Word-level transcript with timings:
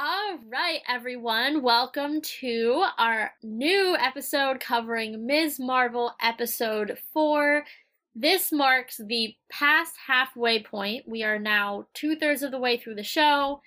All 0.00 0.38
right, 0.48 0.78
everyone, 0.86 1.60
welcome 1.60 2.20
to 2.20 2.84
our 2.98 3.32
new 3.42 3.96
episode 3.98 4.60
covering 4.60 5.26
Ms. 5.26 5.58
Marvel 5.58 6.14
episode 6.22 6.96
4. 7.12 7.64
This 8.14 8.52
marks 8.52 9.00
the 9.04 9.34
past 9.50 9.94
halfway 10.06 10.62
point. 10.62 11.08
We 11.08 11.24
are 11.24 11.40
now 11.40 11.88
two 11.94 12.14
thirds 12.14 12.44
of 12.44 12.52
the 12.52 12.60
way 12.60 12.76
through 12.76 12.94
the 12.94 13.02
show, 13.02 13.60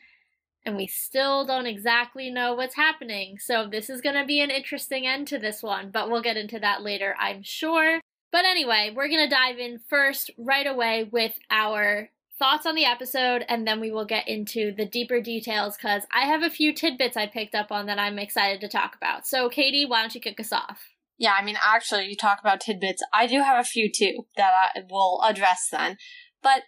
and 0.65 0.77
we 0.77 0.87
still 0.87 1.45
don't 1.45 1.65
exactly 1.65 2.29
know 2.29 2.53
what's 2.53 2.75
happening. 2.75 3.37
So, 3.37 3.67
this 3.69 3.89
is 3.89 3.99
going 3.99 4.15
to 4.15 4.23
be 4.23 4.39
an 4.39 4.51
interesting 4.51 5.05
end 5.05 5.27
to 5.27 5.37
this 5.37 5.61
one, 5.61 5.91
but 5.91 6.09
we'll 6.09 6.21
get 6.21 6.37
into 6.37 6.59
that 6.59 6.81
later, 6.81 7.13
I'm 7.19 7.43
sure. 7.43 7.99
But 8.31 8.45
anyway, 8.45 8.93
we're 8.95 9.09
going 9.09 9.27
to 9.27 9.35
dive 9.35 9.59
in 9.59 9.81
first 9.89 10.31
right 10.37 10.65
away 10.65 11.09
with 11.11 11.37
our 11.49 12.09
thoughts 12.41 12.65
on 12.65 12.73
the 12.73 12.85
episode, 12.85 13.45
and 13.47 13.67
then 13.67 13.79
we 13.79 13.91
will 13.91 14.03
get 14.03 14.27
into 14.27 14.73
the 14.75 14.85
deeper 14.85 15.21
details 15.21 15.77
because 15.77 16.07
I 16.11 16.25
have 16.25 16.41
a 16.41 16.49
few 16.49 16.73
tidbits 16.73 17.15
I 17.15 17.27
picked 17.27 17.53
up 17.53 17.71
on 17.71 17.85
that 17.85 17.99
I'm 17.99 18.17
excited 18.17 18.61
to 18.61 18.67
talk 18.67 18.95
about. 18.95 19.27
So, 19.27 19.47
Katie, 19.47 19.85
why 19.85 20.01
don't 20.01 20.15
you 20.15 20.21
kick 20.21 20.39
us 20.39 20.51
off? 20.51 20.81
Yeah, 21.19 21.35
I 21.39 21.45
mean, 21.45 21.55
actually, 21.63 22.07
you 22.07 22.15
talk 22.15 22.39
about 22.39 22.59
tidbits. 22.59 23.03
I 23.13 23.27
do 23.27 23.43
have 23.43 23.59
a 23.59 23.63
few 23.63 23.91
too 23.91 24.25
that 24.37 24.51
I 24.75 24.79
will 24.89 25.21
address 25.23 25.67
then. 25.71 25.97
But 26.41 26.63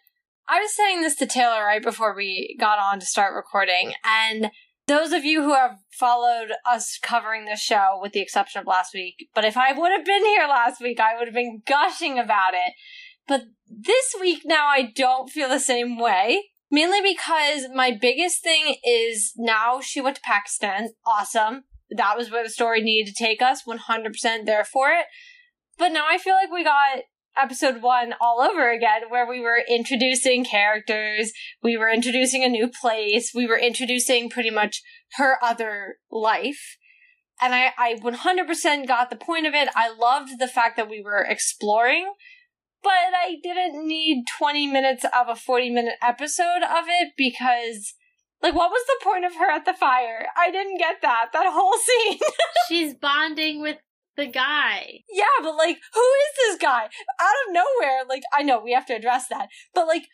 I 0.48 0.60
was 0.60 0.76
saying 0.76 1.02
this 1.02 1.16
to 1.16 1.26
Taylor 1.26 1.64
right 1.66 1.82
before 1.82 2.16
we 2.16 2.56
got 2.60 2.78
on 2.78 3.00
to 3.00 3.06
start 3.08 3.34
recording, 3.34 3.94
and 4.06 4.52
those 4.86 5.12
of 5.12 5.26
you 5.26 5.42
who 5.42 5.56
have 5.56 5.78
followed 5.92 6.52
us 6.70 7.00
covering 7.02 7.46
this 7.46 7.62
show, 7.62 7.98
with 8.00 8.12
the 8.12 8.22
exception 8.22 8.62
of 8.62 8.68
last 8.68 8.94
week, 8.94 9.28
but 9.34 9.44
if 9.44 9.58
I 9.58 9.74
would 9.74 9.92
have 9.92 10.06
been 10.06 10.24
here 10.24 10.46
last 10.48 10.82
week, 10.82 11.00
I 11.00 11.18
would 11.18 11.28
have 11.28 11.34
been 11.34 11.64
gushing 11.66 12.20
about 12.20 12.54
it 12.54 12.74
but 13.28 13.44
this 13.68 14.16
week 14.20 14.42
now 14.46 14.68
I 14.68 14.92
don't 14.96 15.30
feel 15.30 15.50
the 15.50 15.60
same 15.60 15.98
way. 16.00 16.50
Mainly 16.72 17.02
because 17.02 17.68
my 17.74 17.92
biggest 17.92 18.42
thing 18.42 18.78
is 18.84 19.34
now 19.38 19.80
she 19.80 20.02
went 20.02 20.16
to 20.16 20.22
Pakistan. 20.24 20.90
Awesome. 21.06 21.66
That 21.96 22.18
was 22.18 22.32
where 22.32 22.44
the 22.44 22.50
story 22.50 22.82
needed 22.82 23.14
to 23.14 23.24
take 23.24 23.44
us. 23.44 23.62
100% 23.68 24.46
there 24.46 24.64
for 24.64 24.90
it. 24.90 25.06
But 25.78 25.90
now 25.90 26.06
I 26.10 26.18
feel 26.18 26.34
like 26.34 26.52
we 26.52 26.64
got 26.64 27.04
episode 27.38 27.82
one 27.82 28.14
all 28.20 28.42
over 28.42 28.72
again, 28.72 29.04
where 29.10 29.28
we 29.28 29.40
were 29.40 29.62
introducing 29.68 30.44
characters, 30.44 31.32
we 31.62 31.78
were 31.78 31.90
introducing 31.90 32.44
a 32.44 32.50
new 32.50 32.68
place, 32.68 33.32
we 33.34 33.48
were 33.48 33.58
introducing 33.58 34.30
pretty 34.30 34.50
much 34.50 34.82
her 35.18 35.38
other 35.44 35.98
life. 36.12 36.78
And 37.42 37.54
I, 37.54 37.72
I 37.78 37.96
100% 37.96 38.88
got 38.88 39.10
the 39.10 39.16
point 39.16 39.48
of 39.48 39.54
it. 39.54 39.68
I 39.76 39.94
loved 39.94 40.40
the 40.40 40.48
fact 40.48 40.78
that 40.78 40.90
we 40.90 41.02
were 41.02 41.26
exploring 41.28 42.14
but 42.84 42.92
I 42.92 43.38
didn't 43.42 43.88
need 43.88 44.26
20 44.38 44.68
minutes 44.68 45.06
of 45.06 45.30
a 45.30 45.36
40 45.36 45.70
minute 45.70 45.96
episode 46.02 46.64
of 46.64 46.86
it 46.88 47.14
because 47.18 47.94
like 48.42 48.54
what 48.54 48.72
was 48.72 48.84
the 48.86 49.04
point 49.04 49.26
of 49.26 49.36
her 49.36 49.50
at 49.50 49.66
the 49.66 49.74
fire? 49.74 50.28
I 50.38 50.52
didn't 50.52 50.78
get 50.78 51.02
that. 51.02 51.28
That 51.32 51.48
whole 51.50 51.78
scene. 51.78 52.20
She's 52.68 52.94
bonding 52.94 53.62
with 53.62 53.78
the 54.18 54.28
guy. 54.28 55.00
Yeah, 55.10 55.26
but 55.42 55.56
like 55.56 55.78
who 55.94 56.02
is 56.02 56.36
this 56.38 56.58
guy? 56.58 56.84
Out 56.84 57.48
of 57.48 57.54
nowhere, 57.54 58.04
like 58.08 58.24
I 58.34 58.44
know 58.44 58.62
we 58.62 58.74
have 58.74 58.86
to 58.88 58.96
address 58.96 59.28
that. 59.30 59.48
But 59.74 59.88
like 59.88 60.08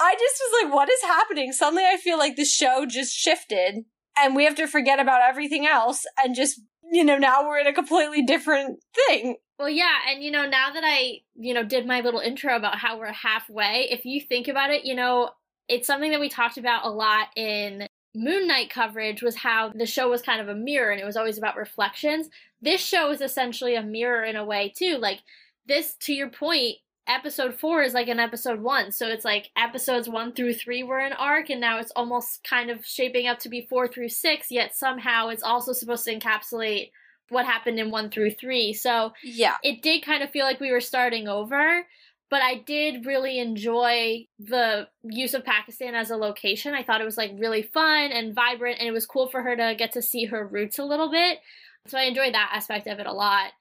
I 0.00 0.14
just 0.14 0.42
was 0.42 0.64
like 0.64 0.74
what 0.74 0.90
is 0.90 1.02
happening? 1.02 1.52
Suddenly 1.52 1.84
I 1.84 1.96
feel 1.96 2.18
like 2.18 2.36
the 2.36 2.44
show 2.44 2.84
just 2.84 3.14
shifted 3.14 3.84
and 4.18 4.34
we 4.34 4.44
have 4.44 4.56
to 4.56 4.66
forget 4.66 4.98
about 4.98 5.22
everything 5.22 5.66
else 5.66 6.04
and 6.18 6.34
just 6.34 6.60
you 6.92 7.04
know 7.04 7.18
now 7.18 7.46
we're 7.46 7.58
in 7.58 7.66
a 7.66 7.72
completely 7.72 8.22
different 8.22 8.78
thing 8.94 9.36
well, 9.62 9.70
yeah, 9.70 9.98
and 10.10 10.24
you 10.24 10.32
know, 10.32 10.44
now 10.44 10.72
that 10.72 10.82
I, 10.84 11.20
you 11.36 11.54
know, 11.54 11.62
did 11.62 11.86
my 11.86 12.00
little 12.00 12.18
intro 12.18 12.56
about 12.56 12.78
how 12.78 12.98
we're 12.98 13.12
halfway, 13.12 13.86
if 13.92 14.04
you 14.04 14.20
think 14.20 14.48
about 14.48 14.70
it, 14.70 14.84
you 14.84 14.92
know, 14.96 15.30
it's 15.68 15.86
something 15.86 16.10
that 16.10 16.18
we 16.18 16.28
talked 16.28 16.58
about 16.58 16.84
a 16.84 16.90
lot 16.90 17.28
in 17.36 17.86
Moon 18.12 18.48
Knight 18.48 18.70
coverage 18.70 19.22
was 19.22 19.36
how 19.36 19.70
the 19.72 19.86
show 19.86 20.10
was 20.10 20.20
kind 20.20 20.40
of 20.40 20.48
a 20.48 20.54
mirror 20.56 20.90
and 20.90 21.00
it 21.00 21.04
was 21.04 21.16
always 21.16 21.38
about 21.38 21.56
reflections. 21.56 22.28
This 22.60 22.80
show 22.80 23.12
is 23.12 23.20
essentially 23.20 23.76
a 23.76 23.84
mirror 23.84 24.24
in 24.24 24.34
a 24.34 24.44
way 24.44 24.72
too. 24.76 24.98
Like 24.98 25.20
this 25.66 25.94
to 26.00 26.12
your 26.12 26.28
point, 26.28 26.78
episode 27.12 27.54
4 27.58 27.82
is 27.82 27.94
like 27.94 28.08
an 28.08 28.18
episode 28.18 28.60
1. 28.60 28.92
So 28.92 29.06
it's 29.06 29.24
like 29.24 29.50
episodes 29.56 30.08
1 30.08 30.32
through 30.32 30.54
3 30.54 30.82
were 30.82 30.98
an 30.98 31.12
arc 31.12 31.50
and 31.50 31.60
now 31.60 31.78
it's 31.78 31.92
almost 31.94 32.42
kind 32.44 32.70
of 32.70 32.84
shaping 32.84 33.26
up 33.26 33.38
to 33.40 33.48
be 33.48 33.66
4 33.68 33.88
through 33.88 34.08
6, 34.08 34.50
yet 34.50 34.74
somehow 34.74 35.28
it's 35.28 35.42
also 35.42 35.72
supposed 35.72 36.04
to 36.04 36.18
encapsulate 36.18 36.90
what 37.32 37.46
happened 37.46 37.78
in 37.78 37.90
one 37.90 38.10
through 38.10 38.30
three. 38.32 38.72
So 38.72 39.12
yeah, 39.24 39.56
it 39.62 39.82
did 39.82 40.04
kind 40.04 40.22
of 40.22 40.30
feel 40.30 40.44
like 40.44 40.60
we 40.60 40.70
were 40.70 40.80
starting 40.80 41.26
over. 41.26 41.86
But 42.30 42.42
I 42.42 42.62
did 42.64 43.04
really 43.04 43.38
enjoy 43.38 44.26
the 44.38 44.88
use 45.02 45.34
of 45.34 45.44
Pakistan 45.44 45.94
as 45.94 46.10
a 46.10 46.16
location. 46.16 46.72
I 46.72 46.82
thought 46.82 47.02
it 47.02 47.06
was 47.06 47.18
like 47.18 47.32
really 47.36 47.62
fun 47.62 48.10
and 48.10 48.34
vibrant, 48.34 48.78
and 48.78 48.88
it 48.88 48.92
was 48.92 49.04
cool 49.04 49.28
for 49.28 49.42
her 49.42 49.54
to 49.54 49.74
get 49.76 49.92
to 49.92 50.02
see 50.02 50.26
her 50.26 50.46
roots 50.46 50.78
a 50.78 50.84
little 50.84 51.10
bit. 51.10 51.40
So 51.86 51.98
I 51.98 52.04
enjoyed 52.04 52.32
that 52.32 52.52
aspect 52.54 52.86
of 52.86 52.98
it 53.00 53.06
a 53.06 53.12
lot. 53.12 53.52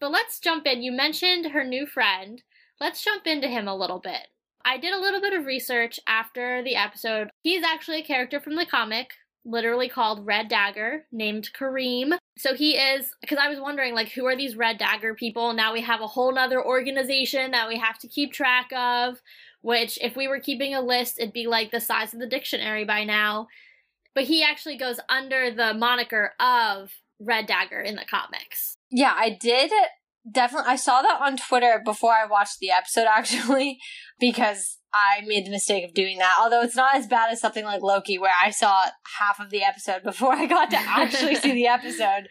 But 0.00 0.10
let's 0.10 0.40
jump 0.40 0.66
in. 0.66 0.82
You 0.82 0.92
mentioned 0.92 1.52
her 1.52 1.64
new 1.64 1.86
friend. 1.86 2.42
Let's 2.80 3.04
jump 3.04 3.26
into 3.26 3.48
him 3.48 3.68
a 3.68 3.76
little 3.76 4.00
bit. 4.00 4.28
I 4.64 4.78
did 4.78 4.94
a 4.94 5.00
little 5.00 5.20
bit 5.20 5.32
of 5.32 5.46
research 5.46 6.00
after 6.06 6.62
the 6.62 6.76
episode. 6.76 7.28
He's 7.42 7.62
actually 7.62 8.00
a 8.00 8.04
character 8.04 8.40
from 8.40 8.56
the 8.56 8.66
comic 8.66 9.10
literally 9.44 9.88
called 9.88 10.26
Red 10.26 10.48
Dagger, 10.48 11.04
named 11.12 11.50
Kareem. 11.58 12.16
So 12.38 12.54
he 12.54 12.76
is, 12.76 13.10
because 13.20 13.38
I 13.38 13.48
was 13.48 13.60
wondering, 13.60 13.94
like, 13.94 14.10
who 14.10 14.24
are 14.26 14.36
these 14.36 14.56
Red 14.56 14.78
Dagger 14.78 15.14
people? 15.14 15.52
Now 15.52 15.72
we 15.72 15.82
have 15.82 16.00
a 16.00 16.06
whole 16.06 16.32
nother 16.32 16.64
organization 16.64 17.50
that 17.50 17.68
we 17.68 17.78
have 17.78 17.98
to 17.98 18.08
keep 18.08 18.32
track 18.32 18.72
of, 18.72 19.20
which, 19.60 19.98
if 20.00 20.16
we 20.16 20.28
were 20.28 20.40
keeping 20.40 20.74
a 20.74 20.80
list, 20.80 21.18
it'd 21.18 21.32
be 21.32 21.46
like 21.46 21.70
the 21.70 21.80
size 21.80 22.14
of 22.14 22.20
the 22.20 22.26
dictionary 22.26 22.84
by 22.84 23.04
now. 23.04 23.48
But 24.14 24.24
he 24.24 24.42
actually 24.42 24.78
goes 24.78 24.98
under 25.08 25.50
the 25.50 25.74
moniker 25.74 26.32
of 26.40 26.90
Red 27.20 27.46
Dagger 27.46 27.80
in 27.80 27.96
the 27.96 28.04
comics. 28.08 28.76
Yeah, 28.90 29.12
I 29.14 29.30
did 29.30 29.72
definitely. 30.30 30.70
I 30.70 30.76
saw 30.76 31.02
that 31.02 31.20
on 31.20 31.36
Twitter 31.36 31.80
before 31.84 32.12
I 32.12 32.26
watched 32.26 32.58
the 32.60 32.70
episode, 32.70 33.06
actually, 33.08 33.78
because 34.18 34.78
I 34.92 35.22
made 35.26 35.46
the 35.46 35.50
mistake 35.50 35.84
of 35.84 35.94
doing 35.94 36.18
that. 36.18 36.36
Although 36.40 36.62
it's 36.62 36.76
not 36.76 36.96
as 36.96 37.06
bad 37.06 37.30
as 37.30 37.40
something 37.40 37.64
like 37.64 37.82
Loki, 37.82 38.18
where 38.18 38.34
I 38.40 38.50
saw 38.50 38.86
half 39.18 39.40
of 39.40 39.50
the 39.50 39.62
episode 39.62 40.02
before 40.04 40.32
I 40.32 40.46
got 40.46 40.70
to 40.70 40.78
actually 40.78 41.36
see 41.36 41.52
the 41.52 41.66
episode. 41.66 42.28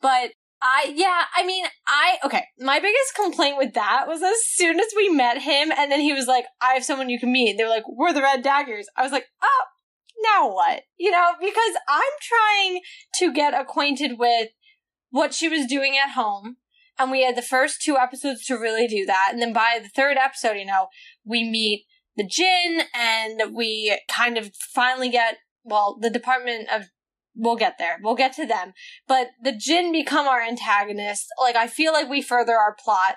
But 0.00 0.32
I, 0.62 0.92
yeah, 0.94 1.24
I 1.36 1.44
mean, 1.44 1.66
I, 1.86 2.16
okay, 2.24 2.44
my 2.58 2.80
biggest 2.80 3.14
complaint 3.14 3.58
with 3.58 3.74
that 3.74 4.06
was 4.06 4.22
as 4.22 4.44
soon 4.46 4.80
as 4.80 4.86
we 4.96 5.10
met 5.10 5.42
him, 5.42 5.70
and 5.76 5.92
then 5.92 6.00
he 6.00 6.14
was 6.14 6.26
like, 6.26 6.46
I 6.60 6.72
have 6.72 6.84
someone 6.84 7.10
you 7.10 7.20
can 7.20 7.32
meet. 7.32 7.56
They 7.56 7.64
were 7.64 7.70
like, 7.70 7.84
we're 7.86 8.14
the 8.14 8.22
Red 8.22 8.42
Daggers. 8.42 8.86
I 8.96 9.02
was 9.02 9.12
like, 9.12 9.26
oh, 9.42 9.64
now 10.22 10.50
what? 10.52 10.82
You 10.96 11.10
know, 11.10 11.32
because 11.38 11.74
I'm 11.88 12.02
trying 12.22 12.80
to 13.18 13.32
get 13.32 13.52
acquainted 13.52 14.18
with 14.18 14.48
what 15.10 15.34
she 15.34 15.48
was 15.48 15.66
doing 15.66 15.96
at 15.96 16.12
home. 16.12 16.56
And 16.98 17.10
we 17.10 17.24
had 17.24 17.36
the 17.36 17.42
first 17.42 17.82
two 17.82 17.96
episodes 17.96 18.44
to 18.46 18.54
really 18.54 18.86
do 18.86 19.04
that. 19.06 19.30
And 19.32 19.42
then 19.42 19.52
by 19.52 19.80
the 19.82 19.88
third 19.88 20.16
episode, 20.16 20.54
you 20.54 20.64
know, 20.64 20.88
we 21.24 21.48
meet 21.48 21.84
the 22.16 22.26
Jinn, 22.26 22.82
and 22.94 23.54
we 23.54 23.98
kind 24.08 24.38
of 24.38 24.52
finally 24.54 25.08
get 25.08 25.38
well 25.64 25.98
the 26.00 26.10
Department 26.10 26.68
of 26.72 26.84
we'll 27.34 27.56
get 27.56 27.76
there. 27.78 27.98
We'll 28.02 28.14
get 28.14 28.34
to 28.34 28.46
them. 28.46 28.72
But 29.08 29.30
the 29.42 29.52
Jinn 29.52 29.90
become 29.90 30.28
our 30.28 30.40
antagonist. 30.40 31.26
Like, 31.40 31.56
I 31.56 31.66
feel 31.66 31.92
like 31.92 32.08
we 32.08 32.22
further 32.22 32.54
our 32.54 32.76
plot. 32.78 33.16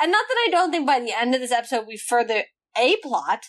And 0.00 0.10
not 0.10 0.24
that 0.28 0.44
I 0.46 0.50
don't 0.50 0.70
think 0.70 0.86
by 0.86 1.00
the 1.00 1.12
end 1.12 1.34
of 1.34 1.40
this 1.40 1.52
episode 1.52 1.86
we 1.86 1.96
further 1.96 2.44
a 2.76 2.96
plot, 3.02 3.44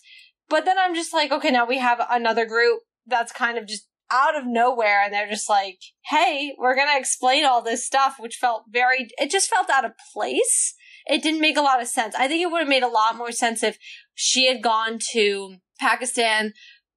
but 0.50 0.66
then 0.66 0.78
I'm 0.80 0.96
just 0.96 1.14
like, 1.14 1.32
okay, 1.32 1.52
now 1.52 1.66
we 1.66 1.78
have 1.78 2.02
another 2.10 2.46
group 2.46 2.80
that's 3.06 3.32
kind 3.32 3.58
of 3.58 3.68
just 3.68 3.88
out 4.12 4.38
of 4.38 4.46
nowhere 4.46 5.04
and 5.04 5.14
they're 5.14 5.30
just 5.30 5.50
like, 5.50 5.80
hey, 6.10 6.56
we're 6.58 6.76
gonna 6.76 6.98
explain 6.98 7.46
all 7.46 7.62
this 7.62 7.86
stuff, 7.86 8.16
which 8.20 8.36
felt 8.36 8.64
very, 8.70 9.10
it 9.18 9.30
just 9.30 9.50
felt 9.50 9.70
out 9.70 9.86
of 9.86 9.92
place 10.14 10.76
it 11.10 11.24
didn't 11.24 11.42
make 11.42 11.58
a 11.58 11.62
lot 11.62 11.82
of 11.82 11.88
sense. 11.88 12.16
I 12.16 12.28
think 12.28 12.42
it 12.42 12.52
would 12.52 12.60
have 12.60 12.68
made 12.68 12.84
a 12.84 12.88
lot 12.88 13.18
more 13.18 13.32
sense 13.32 13.64
if 13.64 13.78
she 14.14 14.48
had 14.48 14.62
gone 14.62 15.00
to 15.12 15.56
Pakistan 15.80 16.54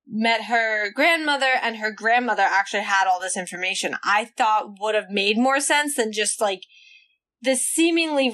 met 0.06 0.44
her 0.44 0.93
grandmother 0.93 1.50
and 1.62 1.76
her 1.76 1.91
grandmother 1.91 2.43
actually 2.43 2.82
had 2.82 3.06
all 3.06 3.20
this 3.20 3.37
information, 3.37 3.97
I 4.05 4.26
thought 4.37 4.79
would 4.81 4.94
have 4.94 5.11
made 5.11 5.38
more 5.38 5.61
sense 5.61 5.94
than 5.94 6.12
just 6.12 6.41
like 6.41 6.62
this 7.41 7.65
seemingly. 7.65 8.32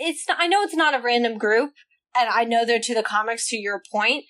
It's 0.00 0.24
I 0.28 0.48
know 0.48 0.62
it's 0.62 0.74
not 0.74 0.98
a 0.98 1.02
random 1.02 1.38
group, 1.38 1.72
and 2.18 2.28
I 2.28 2.44
know 2.44 2.64
they're 2.64 2.80
to 2.80 2.94
the 2.94 3.02
comics. 3.02 3.48
To 3.50 3.56
your 3.56 3.82
point, 3.92 4.24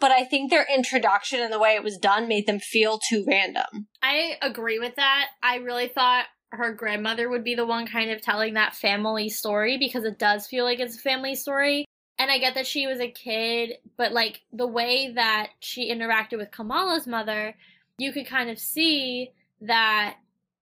but 0.00 0.10
I 0.10 0.24
think 0.24 0.50
their 0.50 0.66
introduction 0.74 1.40
and 1.40 1.52
the 1.52 1.58
way 1.58 1.74
it 1.74 1.84
was 1.84 1.98
done 1.98 2.28
made 2.28 2.46
them 2.46 2.58
feel 2.58 2.98
too 2.98 3.24
random. 3.26 3.86
I 4.02 4.36
agree 4.42 4.78
with 4.78 4.96
that. 4.96 5.28
I 5.42 5.56
really 5.56 5.88
thought 5.88 6.26
her 6.52 6.72
grandmother 6.72 7.28
would 7.28 7.44
be 7.44 7.54
the 7.54 7.66
one 7.66 7.86
kind 7.86 8.10
of 8.10 8.20
telling 8.20 8.54
that 8.54 8.74
family 8.74 9.28
story 9.28 9.78
because 9.78 10.04
it 10.04 10.18
does 10.18 10.46
feel 10.46 10.64
like 10.64 10.80
it's 10.80 10.96
a 10.96 11.00
family 11.00 11.34
story. 11.34 11.84
And 12.18 12.30
I 12.30 12.38
get 12.38 12.54
that 12.54 12.66
she 12.66 12.86
was 12.86 13.00
a 13.00 13.10
kid, 13.10 13.74
but 13.96 14.12
like 14.12 14.42
the 14.52 14.66
way 14.66 15.12
that 15.14 15.50
she 15.60 15.92
interacted 15.92 16.38
with 16.38 16.50
Kamala's 16.50 17.06
mother, 17.06 17.54
you 17.98 18.12
could 18.12 18.26
kind 18.26 18.50
of 18.50 18.58
see 18.58 19.30
that 19.62 20.16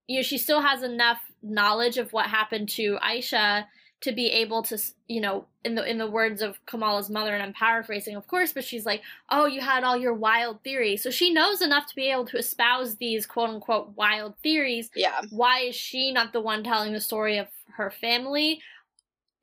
you 0.07 0.17
know 0.17 0.23
she 0.23 0.39
still 0.39 0.61
has 0.61 0.83
enough 0.83 1.21
knowledge 1.43 1.99
of 1.99 2.13
what 2.13 2.27
happened 2.27 2.69
to 2.69 2.99
Aisha 3.03 3.65
to 4.01 4.13
be 4.13 4.29
able 4.29 4.63
to 4.63 4.79
you 5.09 5.21
know 5.21 5.47
in 5.65 5.75
the 5.75 5.85
in 5.89 5.99
the 5.99 6.11
words 6.11 6.41
of 6.41 6.65
Kamala's 6.67 7.11
mother 7.11 7.35
and 7.35 7.43
I'm 7.43 7.53
paraphrasing 7.53 8.15
of 8.15 8.27
course 8.29 8.53
but 8.53 8.65
she's 8.65 8.87
like 8.87 9.03
oh 9.29 9.47
you 9.47 9.61
had 9.61 9.85
all 9.85 9.97
your 9.97 10.15
wild 10.15 10.63
theories. 10.63 11.03
So 11.03 11.11
she 11.11 11.33
knows 11.33 11.61
enough 11.61 11.87
to 11.89 11.97
be 11.97 12.11
able 12.11 12.27
to 12.27 12.39
espouse 12.39 12.97
these 12.97 13.27
quote 13.27 13.51
unquote 13.51 13.97
wild 13.97 14.35
theories. 14.43 14.91
Yeah. 14.95 15.23
Why 15.31 15.61
is 15.61 15.75
she 15.75 16.13
not 16.13 16.33
the 16.33 16.41
one 16.41 16.63
telling 16.63 16.93
the 16.93 17.01
story 17.01 17.39
of 17.39 17.49
her 17.77 17.91
family? 17.91 18.61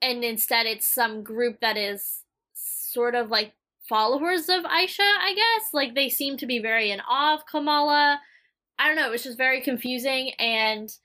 And 0.02 0.24
instead 0.24 0.66
it's 0.66 0.88
some 0.88 1.24
group 1.24 1.60
that 1.60 1.78
is 1.78 2.24
sort 2.54 3.16
of 3.16 3.30
like 3.30 3.54
followers 3.90 4.48
of 4.48 4.64
Aisha 4.64 5.00
I 5.02 5.34
guess? 5.36 5.74
Like 5.74 5.96
they 5.96 6.10
seem 6.10 6.38
to 6.38 6.46
be 6.46 6.60
very 6.60 6.92
in 6.92 7.02
awe 7.02 7.36
of 7.36 7.46
Kamala. 7.46 8.22
I 8.80 8.88
don't 8.88 8.96
know 8.96 9.08
it 9.08 9.12
was 9.12 9.24
just 9.24 9.38
very 9.38 9.60
confusing 9.60 10.32
and 10.40 10.96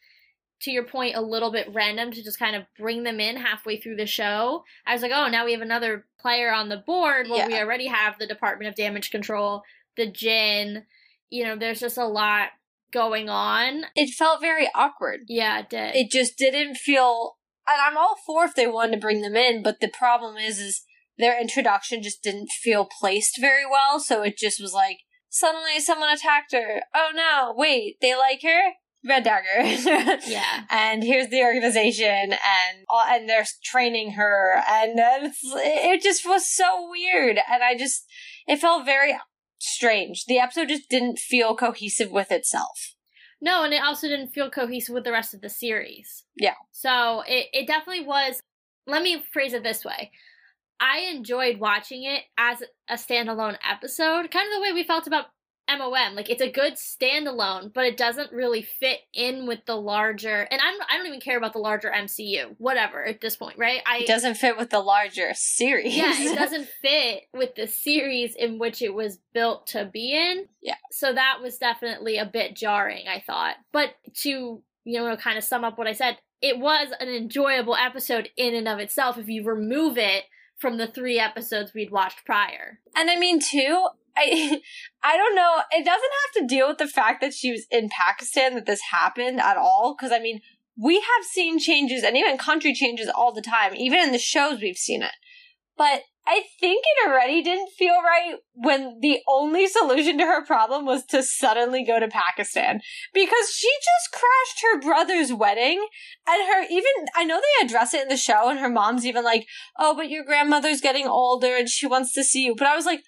to 0.63 0.71
your 0.71 0.85
point, 0.85 1.17
a 1.17 1.23
little 1.23 1.51
bit 1.51 1.69
random 1.73 2.11
to 2.13 2.23
just 2.23 2.39
kind 2.39 2.55
of 2.55 2.65
bring 2.79 3.03
them 3.03 3.19
in 3.19 3.37
halfway 3.37 3.79
through 3.79 3.97
the 3.97 4.07
show. 4.07 4.65
I 4.87 4.93
was 4.93 5.03
like, 5.03 5.13
oh, 5.15 5.29
now 5.29 5.45
we 5.45 5.53
have 5.53 5.63
another 5.63 6.07
player 6.21 6.53
on 6.53 6.69
the 6.69 6.77
board. 6.77 7.29
Well, 7.29 7.39
yeah. 7.39 7.49
we 7.49 7.59
already 7.59 7.87
have 7.87 8.19
the 8.19 8.27
Department 8.27 8.69
of 8.69 8.75
Damage 8.75 9.11
Control, 9.11 9.63
the 9.97 10.07
Jinn. 10.07 10.85
You 11.31 11.45
know, 11.45 11.57
there's 11.57 11.81
just 11.81 11.97
a 11.97 12.07
lot 12.07 12.49
going 12.93 13.29
on. 13.29 13.85
It 13.95 14.13
felt 14.13 14.41
very 14.41 14.69
awkward. 14.75 15.21
Yeah, 15.29 15.61
it 15.61 15.71
did. 15.71 15.97
It 15.97 16.11
just 16.11 16.37
didn't 16.37 16.77
feel. 16.77 17.37
And 17.67 17.81
I'm 17.81 17.97
all 17.97 18.17
for 18.27 18.45
if 18.45 18.55
they 18.55 18.67
wanted 18.67 18.93
to 18.93 19.01
bring 19.01 19.23
them 19.23 19.37
in, 19.37 19.63
but 19.63 19.81
the 19.81 19.89
problem 19.89 20.37
is, 20.37 20.59
is 20.59 20.83
their 21.17 21.41
introduction 21.41 22.03
just 22.03 22.23
didn't 22.23 22.51
feel 22.51 22.87
placed 23.01 23.41
very 23.41 23.65
well. 23.65 24.01
So 24.01 24.23
it 24.23 24.37
just 24.37 24.61
was 24.61 24.75
like, 24.75 24.99
suddenly 25.29 25.79
someone 25.79 26.11
attacked 26.11 26.53
her. 26.53 26.83
Oh 26.95 27.11
no, 27.15 27.55
wait, 27.57 27.97
they 28.01 28.17
like 28.17 28.43
her? 28.43 28.73
Red 29.07 29.25
Dagger. 29.25 29.63
yeah. 30.27 30.65
And 30.69 31.03
here's 31.03 31.29
the 31.29 31.43
organization 31.43 32.33
and 32.33 32.85
all, 32.89 33.03
and 33.07 33.29
they're 33.29 33.47
training 33.65 34.13
her 34.13 34.63
and 34.69 34.99
then 34.99 35.33
it 35.43 36.03
just 36.03 36.27
was 36.27 36.49
so 36.49 36.89
weird 36.91 37.39
and 37.51 37.63
I 37.63 37.77
just 37.77 38.05
it 38.47 38.59
felt 38.59 38.85
very 38.85 39.19
strange. 39.59 40.25
The 40.27 40.39
episode 40.39 40.69
just 40.69 40.89
didn't 40.91 41.19
feel 41.19 41.57
cohesive 41.57 42.11
with 42.11 42.31
itself. 42.31 42.95
No, 43.43 43.65
and 43.65 43.73
it 43.73 43.83
also 43.83 44.07
didn't 44.07 44.33
feel 44.33 44.51
cohesive 44.51 44.95
with 44.95 45.05
the 45.05 45.13
rest 45.13 45.33
of 45.33 45.41
the 45.41 45.49
series. 45.49 46.25
Yeah. 46.37 46.57
So 46.73 47.23
it, 47.27 47.47
it 47.53 47.67
definitely 47.67 48.05
was 48.05 48.41
let 48.87 49.03
me 49.03 49.25
phrase 49.33 49.55
it 49.55 49.63
this 49.63 49.85
way. 49.85 50.11
I 50.81 51.11
enjoyed 51.15 51.59
watching 51.59 52.05
it 52.05 52.23
as 52.39 52.63
a 52.89 52.95
standalone 52.95 53.57
episode, 53.69 54.31
kind 54.31 54.49
of 54.49 54.55
the 54.55 54.63
way 54.63 54.73
we 54.73 54.83
felt 54.83 55.07
about 55.07 55.27
MOM. 55.79 56.15
Like 56.15 56.31
it's 56.31 56.43
a 56.43 56.51
good 56.51 56.75
standalone, 56.75 57.73
but 57.73 57.85
it 57.85 57.97
doesn't 57.97 58.33
really 58.33 58.63
fit 58.63 59.01
in 59.15 59.47
with 59.47 59.65
the 59.67 59.77
larger. 59.77 60.47
And 60.51 60.61
I'm 60.61 60.75
I 60.89 60.97
don't 60.97 61.07
even 61.07 61.21
care 61.21 61.39
about 61.39 61.53
the 61.53 61.59
larger 61.59 61.91
MCU. 61.91 62.55
Whatever 62.59 63.05
at 63.05 63.21
this 63.21 63.37
point, 63.37 63.59
right? 63.59 63.83
I 63.87 63.99
it 63.99 64.07
doesn't 64.07 64.37
fit 64.37 64.57
with 64.57 64.71
the 64.71 64.81
larger 64.81 65.31
series. 65.35 65.97
Yeah, 65.97 66.13
it 66.17 66.35
doesn't 66.39 66.69
fit 66.83 67.25
with 67.33 67.55
the 67.55 67.67
series 67.67 68.35
in 68.35 68.59
which 68.59 68.83
it 68.83 68.95
was 68.95 69.19
built 69.33 69.69
to 69.69 69.85
be 69.85 70.13
in. 70.13 70.47
Yeah. 70.63 70.77
So 70.91 71.13
that 71.13 71.39
was 71.43 71.59
definitely 71.59 72.19
a 72.19 72.27
bit 72.27 72.57
jarring. 72.57 73.07
I 73.09 73.23
thought, 73.27 73.57
but 73.73 73.95
to 74.23 74.63
you 74.85 75.01
know 75.01 75.17
kind 75.17 75.39
of 75.39 75.45
sum 75.45 75.65
up 75.65 75.79
what 75.79 75.87
I 75.87 75.93
said, 75.93 76.19
it 76.41 76.59
was 76.59 76.89
an 77.01 77.09
enjoyable 77.09 77.77
episode 77.77 78.31
in 78.37 78.55
and 78.55 78.69
of 78.69 78.79
itself. 78.79 79.19
If 79.19 79.29
you 79.29 79.45
remove 79.45 79.99
it 79.99 80.25
from 80.61 80.77
the 80.77 80.87
three 80.87 81.19
episodes 81.19 81.73
we'd 81.75 81.91
watched 81.91 82.25
prior. 82.25 82.79
And 82.95 83.11
I 83.11 83.17
mean, 83.17 83.41
too, 83.41 83.89
I 84.17 84.61
I 85.03 85.17
don't 85.17 85.35
know. 85.35 85.63
It 85.71 85.85
doesn't 85.85 85.91
have 85.91 86.43
to 86.43 86.55
deal 86.55 86.69
with 86.69 86.79
the 86.79 86.87
fact 86.87 87.21
that 87.21 87.35
she 87.35 87.51
was 87.51 87.67
in 87.71 87.89
Pakistan 87.89 88.55
that 88.55 88.67
this 88.67 88.81
happened 88.91 89.41
at 89.41 89.57
all. 89.57 89.95
Because 89.97 90.13
I 90.13 90.19
mean, 90.19 90.41
we 90.77 90.97
have 90.97 91.25
seen 91.31 91.59
changes 91.59 92.03
and 92.03 92.17
even 92.17 92.39
country 92.39 92.75
changes 92.75 93.09
all 93.09 93.33
the 93.33 93.43
time. 93.43 93.75
Even 93.75 94.01
in 94.01 94.13
the 94.13 94.19
shows, 94.19 94.61
we've 94.61 94.77
seen 94.77 95.03
it. 95.03 95.13
But 95.77 96.03
I 96.27 96.43
think 96.61 96.85
it 96.85 97.09
already 97.09 97.43
didn't 97.43 97.71
feel 97.71 97.95
right 97.95 98.37
when 98.53 99.01
the 99.01 99.21
only 99.27 99.67
solution 99.67 100.19
to 100.19 100.25
her 100.25 100.45
problem 100.45 100.85
was 100.85 101.05
to 101.07 101.23
suddenly 101.23 101.83
go 101.83 101.99
to 101.99 102.09
Pakistan 102.09 102.81
because 103.15 103.51
she 103.53 103.69
just 103.69 104.13
crashed 104.13 104.63
her 104.63 104.81
brother's 104.81 105.33
wedding 105.33 105.85
and 106.29 106.49
her 106.49 106.63
even 106.71 107.09
I 107.17 107.25
know 107.25 107.41
they 107.41 107.67
address 107.67 107.95
it 107.95 108.03
in 108.03 108.09
the 108.09 108.17
show 108.17 108.49
and 108.49 108.61
her 108.61 108.69
mom's 108.69 109.07
even 109.07 109.25
like, 109.25 109.47
"Oh, 109.79 109.95
but 109.97 110.11
your 110.11 110.23
grandmother's 110.23 110.81
getting 110.81 111.09
older 111.09 111.57
and 111.57 111.69
she 111.69 111.87
wants 111.87 112.13
to 112.13 112.23
see 112.23 112.45
you." 112.45 112.55
But 112.55 112.69
I 112.69 112.77
was 112.77 112.87
like, 112.87 113.03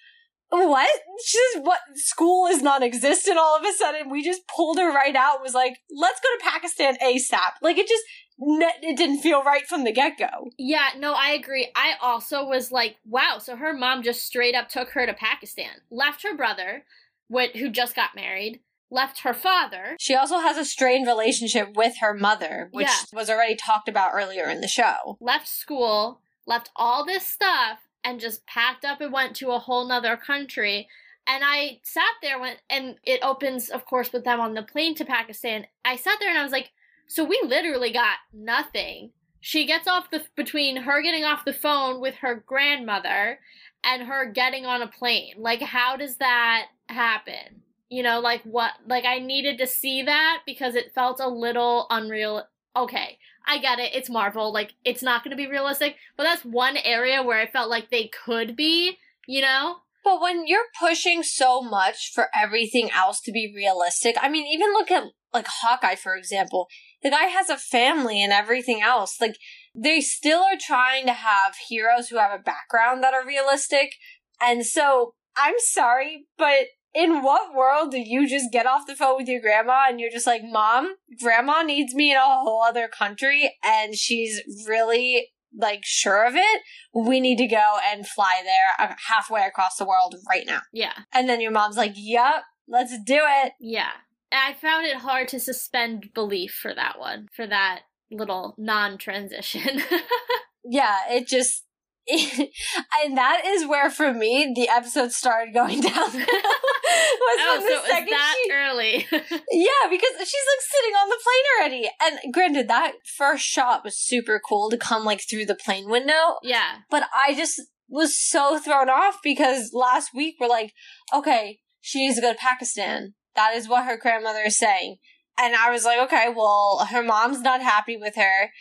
what? 0.53 0.89
She's 1.25 1.61
what? 1.61 1.79
School 1.95 2.47
is 2.47 2.61
non-existent. 2.61 3.37
All 3.37 3.57
of 3.57 3.63
a 3.63 3.73
sudden, 3.73 4.09
we 4.09 4.23
just 4.23 4.47
pulled 4.47 4.77
her 4.77 4.91
right 4.91 5.15
out. 5.15 5.41
Was 5.41 5.53
like, 5.53 5.77
let's 5.89 6.19
go 6.19 6.27
to 6.37 6.51
Pakistan 6.51 6.97
ASAP. 6.97 7.53
Like 7.61 7.77
it 7.77 7.87
just, 7.87 8.03
it 8.39 8.97
didn't 8.97 9.21
feel 9.21 9.43
right 9.43 9.65
from 9.67 9.83
the 9.83 9.91
get 9.91 10.17
go. 10.17 10.49
Yeah, 10.57 10.89
no, 10.97 11.13
I 11.13 11.31
agree. 11.31 11.71
I 11.75 11.93
also 12.01 12.45
was 12.45 12.71
like, 12.71 12.97
wow. 13.05 13.37
So 13.39 13.55
her 13.55 13.73
mom 13.73 14.03
just 14.03 14.23
straight 14.23 14.55
up 14.55 14.69
took 14.69 14.89
her 14.91 15.05
to 15.05 15.13
Pakistan, 15.13 15.81
left 15.89 16.23
her 16.23 16.35
brother, 16.35 16.83
who 17.29 17.69
just 17.69 17.95
got 17.95 18.15
married, 18.15 18.59
left 18.91 19.21
her 19.21 19.33
father. 19.33 19.95
She 19.99 20.13
also 20.13 20.37
has 20.37 20.57
a 20.57 20.65
strained 20.65 21.07
relationship 21.07 21.75
with 21.75 21.95
her 21.99 22.13
mother, 22.13 22.69
which 22.71 22.85
yeah. 22.85 23.17
was 23.17 23.29
already 23.29 23.55
talked 23.55 23.89
about 23.89 24.11
earlier 24.13 24.47
in 24.49 24.61
the 24.61 24.67
show. 24.67 25.17
Left 25.19 25.47
school, 25.47 26.21
left 26.45 26.69
all 26.75 27.03
this 27.03 27.25
stuff, 27.25 27.79
and 28.03 28.19
just 28.19 28.45
packed 28.45 28.85
up 28.85 29.01
and 29.01 29.13
went 29.13 29.35
to 29.37 29.51
a 29.51 29.59
whole 29.59 29.87
nother 29.87 30.17
country. 30.17 30.87
And 31.25 31.43
I 31.45 31.79
sat 31.83 32.03
there 32.21 32.39
when, 32.39 32.55
and 32.69 32.95
it 33.03 33.21
opens, 33.23 33.69
of 33.69 33.85
course, 33.85 34.11
with 34.11 34.25
them 34.25 34.41
on 34.41 34.53
the 34.53 34.63
plane 34.63 34.95
to 34.95 35.05
Pakistan. 35.05 35.67
I 35.85 35.95
sat 35.95 36.17
there 36.19 36.29
and 36.29 36.37
I 36.37 36.43
was 36.43 36.51
like, 36.51 36.71
so 37.07 37.23
we 37.23 37.41
literally 37.45 37.91
got 37.91 38.17
nothing. 38.33 39.11
She 39.39 39.65
gets 39.65 39.87
off 39.87 40.11
the, 40.11 40.23
between 40.35 40.77
her 40.77 41.01
getting 41.01 41.23
off 41.23 41.45
the 41.45 41.53
phone 41.53 42.01
with 42.01 42.15
her 42.15 42.43
grandmother 42.45 43.39
and 43.83 44.03
her 44.03 44.31
getting 44.31 44.65
on 44.65 44.81
a 44.81 44.87
plane. 44.87 45.35
Like, 45.37 45.61
how 45.61 45.95
does 45.97 46.17
that 46.17 46.67
happen? 46.87 47.61
You 47.89 48.03
know, 48.03 48.19
like 48.19 48.41
what, 48.43 48.71
like 48.87 49.05
I 49.05 49.19
needed 49.19 49.57
to 49.59 49.67
see 49.67 50.03
that 50.03 50.41
because 50.45 50.75
it 50.75 50.93
felt 50.95 51.19
a 51.19 51.27
little 51.27 51.87
unreal. 51.89 52.43
Okay, 52.75 53.19
I 53.45 53.57
get 53.57 53.79
it. 53.79 53.93
It's 53.93 54.09
Marvel. 54.09 54.53
Like, 54.53 54.73
it's 54.85 55.03
not 55.03 55.23
going 55.23 55.31
to 55.31 55.37
be 55.37 55.49
realistic. 55.49 55.97
But 56.15 56.23
that's 56.23 56.45
one 56.45 56.77
area 56.77 57.21
where 57.21 57.39
I 57.39 57.47
felt 57.47 57.69
like 57.69 57.89
they 57.89 58.09
could 58.25 58.55
be, 58.55 58.97
you 59.27 59.41
know? 59.41 59.77
But 60.03 60.21
when 60.21 60.47
you're 60.47 60.65
pushing 60.79 61.23
so 61.23 61.61
much 61.61 62.11
for 62.13 62.27
everything 62.35 62.89
else 62.91 63.21
to 63.21 63.31
be 63.31 63.51
realistic, 63.55 64.17
I 64.21 64.29
mean, 64.29 64.45
even 64.47 64.73
look 64.73 64.91
at, 64.91 65.03
like, 65.33 65.47
Hawkeye, 65.47 65.95
for 65.95 66.15
example. 66.15 66.67
The 67.01 67.09
guy 67.09 67.25
has 67.25 67.49
a 67.49 67.57
family 67.57 68.21
and 68.23 68.31
everything 68.31 68.81
else. 68.81 69.19
Like, 69.19 69.37
they 69.75 70.01
still 70.01 70.41
are 70.41 70.57
trying 70.59 71.05
to 71.05 71.13
have 71.13 71.55
heroes 71.69 72.09
who 72.09 72.17
have 72.17 72.31
a 72.31 72.43
background 72.43 73.03
that 73.03 73.13
are 73.13 73.25
realistic. 73.25 73.95
And 74.41 74.65
so, 74.65 75.15
I'm 75.35 75.55
sorry, 75.57 76.27
but 76.37 76.67
in 76.93 77.23
what 77.23 77.55
world 77.55 77.91
do 77.91 77.99
you 77.99 78.27
just 78.27 78.51
get 78.51 78.65
off 78.65 78.87
the 78.87 78.95
phone 78.95 79.17
with 79.17 79.27
your 79.27 79.41
grandma 79.41 79.85
and 79.89 79.99
you're 79.99 80.11
just 80.11 80.27
like, 80.27 80.43
Mom, 80.43 80.95
grandma 81.21 81.63
needs 81.63 81.93
me 81.95 82.11
in 82.11 82.17
a 82.17 82.21
whole 82.21 82.63
other 82.63 82.87
country 82.87 83.57
and 83.63 83.95
she's 83.95 84.41
really 84.67 85.29
like 85.57 85.81
sure 85.83 86.25
of 86.25 86.35
it? 86.35 86.61
We 86.93 87.19
need 87.19 87.37
to 87.39 87.47
go 87.47 87.77
and 87.91 88.07
fly 88.07 88.41
there 88.43 88.87
uh, 88.87 88.95
halfway 89.07 89.41
across 89.45 89.77
the 89.77 89.85
world 89.85 90.15
right 90.29 90.45
now. 90.45 90.61
Yeah. 90.71 90.93
And 91.13 91.27
then 91.27 91.41
your 91.41 91.51
mom's 91.51 91.77
like, 91.77 91.93
Yep, 91.95 92.43
let's 92.67 92.97
do 93.03 93.19
it. 93.21 93.53
Yeah. 93.59 93.91
I 94.31 94.53
found 94.53 94.85
it 94.85 94.97
hard 94.97 95.27
to 95.29 95.39
suspend 95.39 96.09
belief 96.13 96.57
for 96.59 96.73
that 96.73 96.99
one, 96.99 97.27
for 97.35 97.45
that 97.45 97.81
little 98.11 98.55
non 98.57 98.97
transition. 98.97 99.81
yeah, 100.63 100.97
it 101.09 101.27
just 101.27 101.65
and 103.03 103.17
that 103.17 103.43
is 103.45 103.67
where, 103.67 103.89
for 103.89 104.13
me, 104.13 104.51
the 104.55 104.69
episode 104.69 105.11
started 105.11 105.53
going 105.53 105.81
down. 105.81 105.93
was 106.13 107.39
oh, 107.39 107.59
so 107.59 107.73
it 107.73 107.81
was 107.81 108.09
that 108.09 108.35
she, 108.43 108.51
early. 108.51 109.07
yeah, 109.51 109.89
because 109.89 110.11
she's 110.19 110.47
like 110.49 110.61
sitting 110.61 110.93
on 110.95 111.09
the 111.09 111.19
plane 111.23 111.45
already. 111.59 111.89
And 112.01 112.33
granted, 112.33 112.67
that 112.67 112.93
first 113.17 113.45
shot 113.45 113.83
was 113.83 113.97
super 113.97 114.41
cool 114.47 114.69
to 114.69 114.77
come 114.77 115.05
like 115.05 115.21
through 115.21 115.45
the 115.45 115.55
plane 115.55 115.89
window. 115.89 116.37
Yeah. 116.43 116.79
But 116.89 117.03
I 117.15 117.33
just 117.33 117.61
was 117.87 118.19
so 118.19 118.59
thrown 118.59 118.89
off 118.89 119.19
because 119.23 119.71
last 119.73 120.09
week 120.13 120.35
we're 120.39 120.47
like, 120.47 120.73
okay, 121.13 121.59
she 121.79 121.99
needs 121.99 122.15
to 122.15 122.21
go 122.21 122.33
to 122.33 122.39
Pakistan. 122.39 123.13
That 123.35 123.55
is 123.55 123.67
what 123.67 123.85
her 123.85 123.97
grandmother 123.97 124.41
is 124.45 124.57
saying. 124.57 124.97
And 125.39 125.55
I 125.55 125.71
was 125.71 125.83
like, 125.83 125.99
okay, 125.99 126.27
well, 126.35 126.87
her 126.91 127.01
mom's 127.01 127.41
not 127.41 127.61
happy 127.61 127.97
with 127.97 128.15
her. 128.15 128.51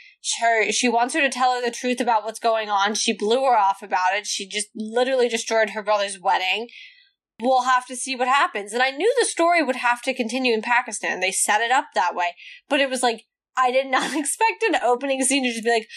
Her, 0.40 0.72
she 0.72 0.88
wants 0.88 1.14
her 1.14 1.20
to 1.20 1.28
tell 1.28 1.54
her 1.54 1.62
the 1.62 1.70
truth 1.70 2.00
about 2.00 2.24
what's 2.24 2.38
going 2.38 2.70
on. 2.70 2.94
She 2.94 3.16
blew 3.16 3.44
her 3.44 3.56
off 3.56 3.82
about 3.82 4.14
it. 4.14 4.26
She 4.26 4.48
just 4.48 4.68
literally 4.74 5.28
destroyed 5.28 5.70
her 5.70 5.82
brother's 5.82 6.18
wedding. 6.18 6.68
We'll 7.40 7.64
have 7.64 7.86
to 7.86 7.96
see 7.96 8.16
what 8.16 8.28
happens. 8.28 8.72
And 8.72 8.82
I 8.82 8.90
knew 8.90 9.12
the 9.20 9.26
story 9.26 9.62
would 9.62 9.76
have 9.76 10.00
to 10.02 10.14
continue 10.14 10.54
in 10.54 10.62
Pakistan. 10.62 11.20
They 11.20 11.32
set 11.32 11.60
it 11.60 11.70
up 11.70 11.86
that 11.94 12.14
way. 12.14 12.34
But 12.70 12.80
it 12.80 12.88
was 12.88 13.02
like, 13.02 13.24
I 13.56 13.70
did 13.70 13.88
not 13.88 14.16
expect 14.16 14.62
an 14.62 14.76
opening 14.82 15.22
scene 15.22 15.44
to 15.44 15.50
just 15.50 15.64
be 15.64 15.70
like, 15.70 15.88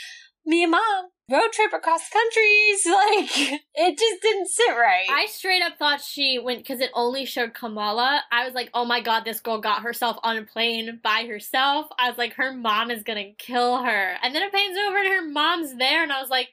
me 0.46 0.64
and 0.64 0.72
mom 0.72 1.10
road 1.30 1.52
trip 1.52 1.74
across 1.74 2.10
countries. 2.10 2.86
Like 2.96 3.62
it 3.76 3.98
just 3.98 4.22
didn't 4.22 4.48
sit 4.48 4.72
right. 4.72 5.08
I 5.10 5.28
straight 5.28 5.62
up 5.62 5.78
thought 5.78 6.02
she 6.02 6.40
went 6.40 6.60
because 6.60 6.80
it 6.80 6.92
only 6.94 7.26
showed 7.26 7.54
Kamala. 7.54 8.24
I 8.32 8.46
was 8.46 8.54
like, 8.54 8.70
oh 8.74 8.86
my 8.86 9.02
god, 9.02 9.26
this 9.26 9.42
girl 9.42 9.60
got 9.60 9.82
herself 9.82 10.18
on 10.24 10.38
a 10.38 10.44
plane 10.44 11.00
by 11.04 11.26
herself. 11.28 11.88
I 12.00 12.10
was 12.10 12.18
like, 12.18 12.34
her 12.36 12.54
mom 12.54 12.90
is 12.90 13.04
gonna 13.04 13.34
kill 13.38 13.84
her. 13.84 14.16
And 14.24 14.34
then 14.34 14.44
it 14.44 14.54
pans 14.54 14.78
over 14.78 14.98
and 14.98 15.08
her 15.08 15.28
mom's 15.28 15.76
there, 15.78 16.04
and 16.04 16.12
I 16.12 16.22
was 16.22 16.30
like. 16.30 16.50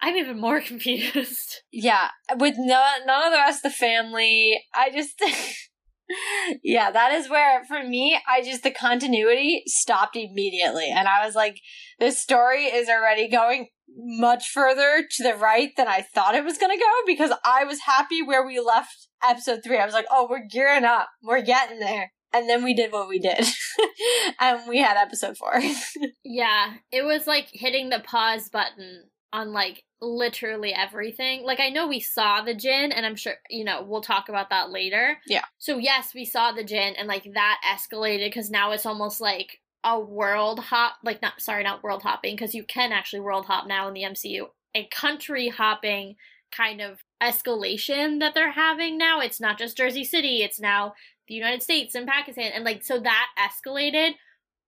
I'm 0.00 0.14
even 0.14 0.40
more 0.40 0.60
confused. 0.64 1.62
Yeah, 1.72 2.10
with 2.36 2.54
no, 2.56 2.86
none 3.04 3.26
of 3.26 3.32
the 3.32 3.38
rest 3.38 3.64
of 3.64 3.72
the 3.72 3.76
family, 3.76 4.56
I 4.72 4.90
just 4.90 5.20
yeah, 6.62 6.90
that 6.92 7.12
is 7.12 7.28
where 7.28 7.64
for 7.64 7.82
me, 7.82 8.16
I 8.28 8.42
just 8.42 8.62
the 8.62 8.70
continuity 8.70 9.64
stopped 9.66 10.14
immediately, 10.16 10.88
and 10.88 11.08
I 11.08 11.26
was 11.26 11.34
like, 11.34 11.60
this 11.98 12.22
story 12.22 12.66
is 12.66 12.88
already 12.88 13.28
going 13.28 13.68
much 13.96 14.48
further 14.50 15.04
to 15.10 15.22
the 15.22 15.34
right 15.34 15.70
than 15.76 15.88
I 15.88 16.02
thought 16.02 16.34
it 16.34 16.44
was 16.44 16.58
going 16.58 16.76
to 16.76 16.82
go 16.82 16.92
because 17.06 17.32
I 17.44 17.64
was 17.64 17.80
happy 17.80 18.22
where 18.22 18.46
we 18.46 18.60
left 18.60 19.08
episode 19.22 19.60
three. 19.64 19.78
I 19.78 19.84
was 19.84 19.94
like, 19.94 20.06
oh, 20.10 20.26
we're 20.28 20.46
gearing 20.46 20.84
up, 20.84 21.08
we're 21.22 21.42
getting 21.42 21.80
there. 21.80 22.12
And 22.32 22.48
then 22.48 22.62
we 22.62 22.74
did 22.74 22.92
what 22.92 23.08
we 23.08 23.18
did. 23.18 23.46
and 24.40 24.60
we 24.68 24.78
had 24.78 24.98
episode 24.98 25.36
four. 25.38 25.60
yeah, 26.24 26.74
it 26.92 27.02
was 27.02 27.26
like 27.26 27.48
hitting 27.52 27.88
the 27.88 28.00
pause 28.00 28.50
button 28.50 29.04
on 29.32 29.52
like 29.52 29.82
literally 30.00 30.72
everything. 30.72 31.42
Like 31.42 31.60
I 31.60 31.70
know 31.70 31.88
we 31.88 32.00
saw 32.00 32.42
the 32.42 32.54
Jinn 32.54 32.92
and 32.92 33.04
I'm 33.04 33.16
sure, 33.16 33.34
you 33.50 33.64
know, 33.64 33.82
we'll 33.82 34.02
talk 34.02 34.28
about 34.28 34.50
that 34.50 34.70
later. 34.70 35.18
Yeah. 35.26 35.44
So 35.58 35.78
yes, 35.78 36.14
we 36.14 36.24
saw 36.24 36.52
the 36.52 36.64
Jinn 36.64 36.94
and 36.96 37.08
like 37.08 37.24
that 37.34 37.60
escalated 37.66 38.32
cuz 38.32 38.50
now 38.50 38.72
it's 38.72 38.86
almost 38.86 39.20
like 39.20 39.60
a 39.84 39.98
world 39.98 40.60
hop 40.60 40.96
like 41.04 41.22
not 41.22 41.40
sorry, 41.40 41.62
not 41.62 41.82
world 41.82 42.02
hopping 42.02 42.34
because 42.34 42.54
you 42.54 42.64
can 42.64 42.92
actually 42.92 43.20
world 43.20 43.46
hop 43.46 43.66
now 43.66 43.88
in 43.88 43.94
the 43.94 44.02
MCU. 44.02 44.46
A 44.74 44.86
country 44.86 45.48
hopping 45.48 46.16
kind 46.50 46.80
of 46.80 47.00
escalation 47.22 48.20
that 48.20 48.34
they're 48.34 48.52
having 48.52 48.98
now. 48.98 49.20
It's 49.20 49.40
not 49.40 49.58
just 49.58 49.76
Jersey 49.76 50.04
City, 50.04 50.42
it's 50.42 50.60
now 50.60 50.94
the 51.28 51.34
United 51.34 51.62
States 51.62 51.94
and 51.94 52.06
Pakistan 52.06 52.52
and 52.54 52.64
like 52.64 52.82
so 52.82 52.98
that 52.98 53.28
escalated. 53.38 54.12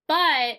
But 0.07 0.57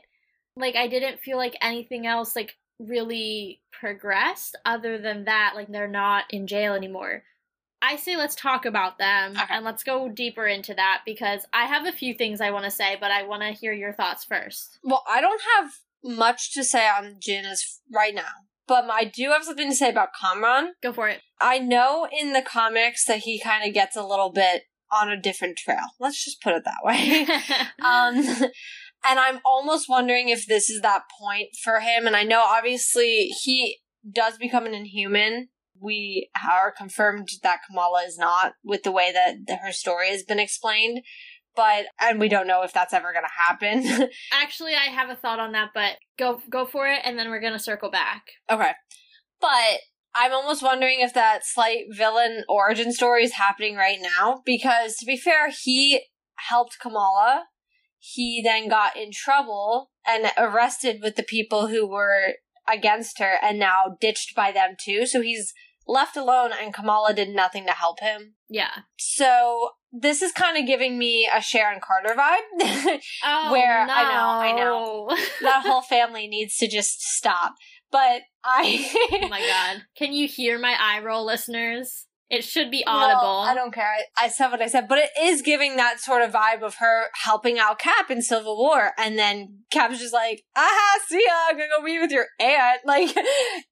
like 0.56 0.76
I 0.76 0.87
didn't 0.88 1.21
feel 1.21 1.37
like 1.37 1.56
anything 1.61 2.06
else 2.06 2.37
like 2.37 2.56
really 2.78 3.61
progressed 3.71 4.56
other 4.64 4.99
than 4.99 5.25
that 5.25 5.52
like 5.54 5.68
they're 5.68 5.87
not 5.88 6.25
in 6.30 6.47
jail 6.47 6.75
anymore 6.75 7.23
i 7.82 7.96
say 7.96 8.16
let's 8.16 8.34
talk 8.34 8.64
about 8.64 8.98
them 8.98 9.32
okay. 9.32 9.44
and 9.50 9.64
let's 9.64 9.82
go 9.82 10.08
deeper 10.08 10.46
into 10.46 10.72
that 10.74 11.02
because 11.04 11.44
i 11.52 11.64
have 11.64 11.86
a 11.86 11.92
few 11.92 12.14
things 12.14 12.40
i 12.40 12.50
want 12.50 12.64
to 12.64 12.70
say 12.70 12.96
but 13.00 13.10
i 13.10 13.22
want 13.22 13.42
to 13.42 13.50
hear 13.50 13.72
your 13.72 13.92
thoughts 13.92 14.24
first 14.24 14.78
well 14.82 15.04
i 15.08 15.20
don't 15.20 15.42
have 15.56 15.72
much 16.04 16.52
to 16.52 16.64
say 16.64 16.88
on 16.88 17.14
Jinn 17.20 17.44
as 17.44 17.80
right 17.92 18.14
now 18.14 18.22
but 18.68 18.88
I 18.90 19.04
do 19.04 19.30
have 19.30 19.44
something 19.44 19.68
to 19.68 19.76
say 19.76 19.90
about 19.90 20.10
Kamran. 20.18 20.74
Go 20.82 20.92
for 20.92 21.08
it. 21.08 21.20
I 21.40 21.58
know 21.58 22.06
in 22.10 22.32
the 22.32 22.42
comics 22.42 23.04
that 23.06 23.18
he 23.18 23.38
kind 23.38 23.66
of 23.68 23.74
gets 23.74 23.96
a 23.96 24.02
little 24.02 24.30
bit 24.30 24.62
on 24.90 25.10
a 25.10 25.20
different 25.20 25.58
trail. 25.58 25.84
Let's 25.98 26.24
just 26.24 26.40
put 26.40 26.54
it 26.54 26.64
that 26.64 26.84
way. 26.84 27.26
um, 27.84 28.16
and 29.04 29.18
I'm 29.18 29.40
almost 29.44 29.88
wondering 29.88 30.28
if 30.28 30.46
this 30.46 30.70
is 30.70 30.80
that 30.82 31.02
point 31.20 31.48
for 31.62 31.80
him. 31.80 32.06
And 32.06 32.14
I 32.14 32.22
know 32.22 32.40
obviously 32.40 33.28
he 33.42 33.78
does 34.10 34.38
become 34.38 34.66
an 34.66 34.74
inhuman. 34.74 35.48
We 35.82 36.30
are 36.48 36.72
confirmed 36.72 37.28
that 37.42 37.60
Kamala 37.66 38.02
is 38.06 38.18
not 38.18 38.54
with 38.64 38.82
the 38.82 38.92
way 38.92 39.12
that 39.12 39.58
her 39.62 39.72
story 39.72 40.10
has 40.10 40.22
been 40.22 40.38
explained. 40.38 41.02
But 41.54 41.86
and 42.00 42.18
we 42.18 42.30
don't 42.30 42.46
know 42.46 42.62
if 42.62 42.72
that's 42.72 42.94
ever 42.94 43.12
going 43.12 43.26
to 43.26 43.42
happen. 43.42 44.08
Actually, 44.32 44.74
I 44.74 44.90
have 44.90 45.10
a 45.10 45.16
thought 45.16 45.38
on 45.38 45.52
that, 45.52 45.70
but 45.74 45.96
go 46.18 46.40
go 46.48 46.64
for 46.64 46.86
it, 46.86 47.00
and 47.04 47.18
then 47.18 47.28
we're 47.28 47.42
going 47.42 47.52
to 47.52 47.58
circle 47.58 47.90
back. 47.90 48.22
Okay, 48.50 48.72
but 49.38 49.80
I'm 50.14 50.32
almost 50.32 50.62
wondering 50.62 51.00
if 51.00 51.12
that 51.12 51.44
slight 51.44 51.84
villain 51.90 52.44
origin 52.48 52.90
story 52.90 53.24
is 53.24 53.34
happening 53.34 53.76
right 53.76 53.98
now 54.00 54.40
because, 54.46 54.96
to 54.96 55.04
be 55.04 55.18
fair, 55.18 55.50
he 55.50 56.04
helped 56.36 56.78
Kamala 56.80 57.44
he 58.04 58.42
then 58.42 58.68
got 58.68 58.96
in 58.96 59.12
trouble 59.12 59.90
and 60.04 60.26
arrested 60.36 60.98
with 61.00 61.14
the 61.14 61.22
people 61.22 61.68
who 61.68 61.86
were 61.86 62.34
against 62.68 63.20
her 63.20 63.34
and 63.40 63.60
now 63.60 63.96
ditched 64.00 64.34
by 64.34 64.50
them 64.50 64.74
too. 64.82 65.06
So 65.06 65.20
he's 65.20 65.54
left 65.92 66.16
alone 66.16 66.50
and 66.58 66.72
Kamala 66.72 67.12
did 67.12 67.28
nothing 67.28 67.66
to 67.66 67.72
help 67.72 68.00
him. 68.00 68.34
Yeah. 68.49 68.70
So 68.99 69.70
this 69.92 70.22
is 70.22 70.32
kind 70.32 70.56
of 70.56 70.66
giving 70.66 70.99
me 70.99 71.28
a 71.32 71.40
Sharon 71.40 71.80
Carter 71.80 72.14
vibe. 72.18 73.00
oh, 73.25 73.52
where 73.52 73.87
no. 73.87 73.92
I 73.94 74.02
know, 74.02 74.49
I 74.49 74.52
know. 74.52 75.16
that 75.42 75.62
whole 75.66 75.82
family 75.82 76.26
needs 76.26 76.56
to 76.56 76.68
just 76.68 77.02
stop. 77.02 77.54
But 77.90 78.22
I 78.42 78.90
Oh 79.12 79.28
my 79.28 79.40
god. 79.40 79.82
Can 79.96 80.14
you 80.14 80.26
hear 80.26 80.58
my 80.58 80.75
eye 80.80 81.00
roll 81.00 81.26
listeners? 81.26 82.06
It 82.32 82.44
should 82.44 82.70
be 82.70 82.82
audible. 82.86 83.44
No, 83.44 83.50
I 83.50 83.54
don't 83.54 83.74
care. 83.74 83.84
I, 83.84 84.24
I, 84.24 84.28
said 84.28 84.48
what 84.48 84.62
I 84.62 84.66
said, 84.66 84.88
but 84.88 84.96
it 84.96 85.10
is 85.20 85.42
giving 85.42 85.76
that 85.76 86.00
sort 86.00 86.22
of 86.22 86.32
vibe 86.32 86.62
of 86.62 86.76
her 86.76 87.08
helping 87.24 87.58
out 87.58 87.78
Cap 87.78 88.10
in 88.10 88.22
Civil 88.22 88.56
War, 88.56 88.92
and 88.96 89.18
then 89.18 89.58
Cap's 89.70 89.98
just 89.98 90.14
like, 90.14 90.42
"Aha, 90.56 90.98
see 91.06 91.22
ya! 91.22 91.50
I'm 91.50 91.58
gonna 91.58 91.68
go 91.68 91.82
meet 91.82 92.00
with 92.00 92.10
your 92.10 92.28
aunt." 92.40 92.80
Like, 92.86 93.14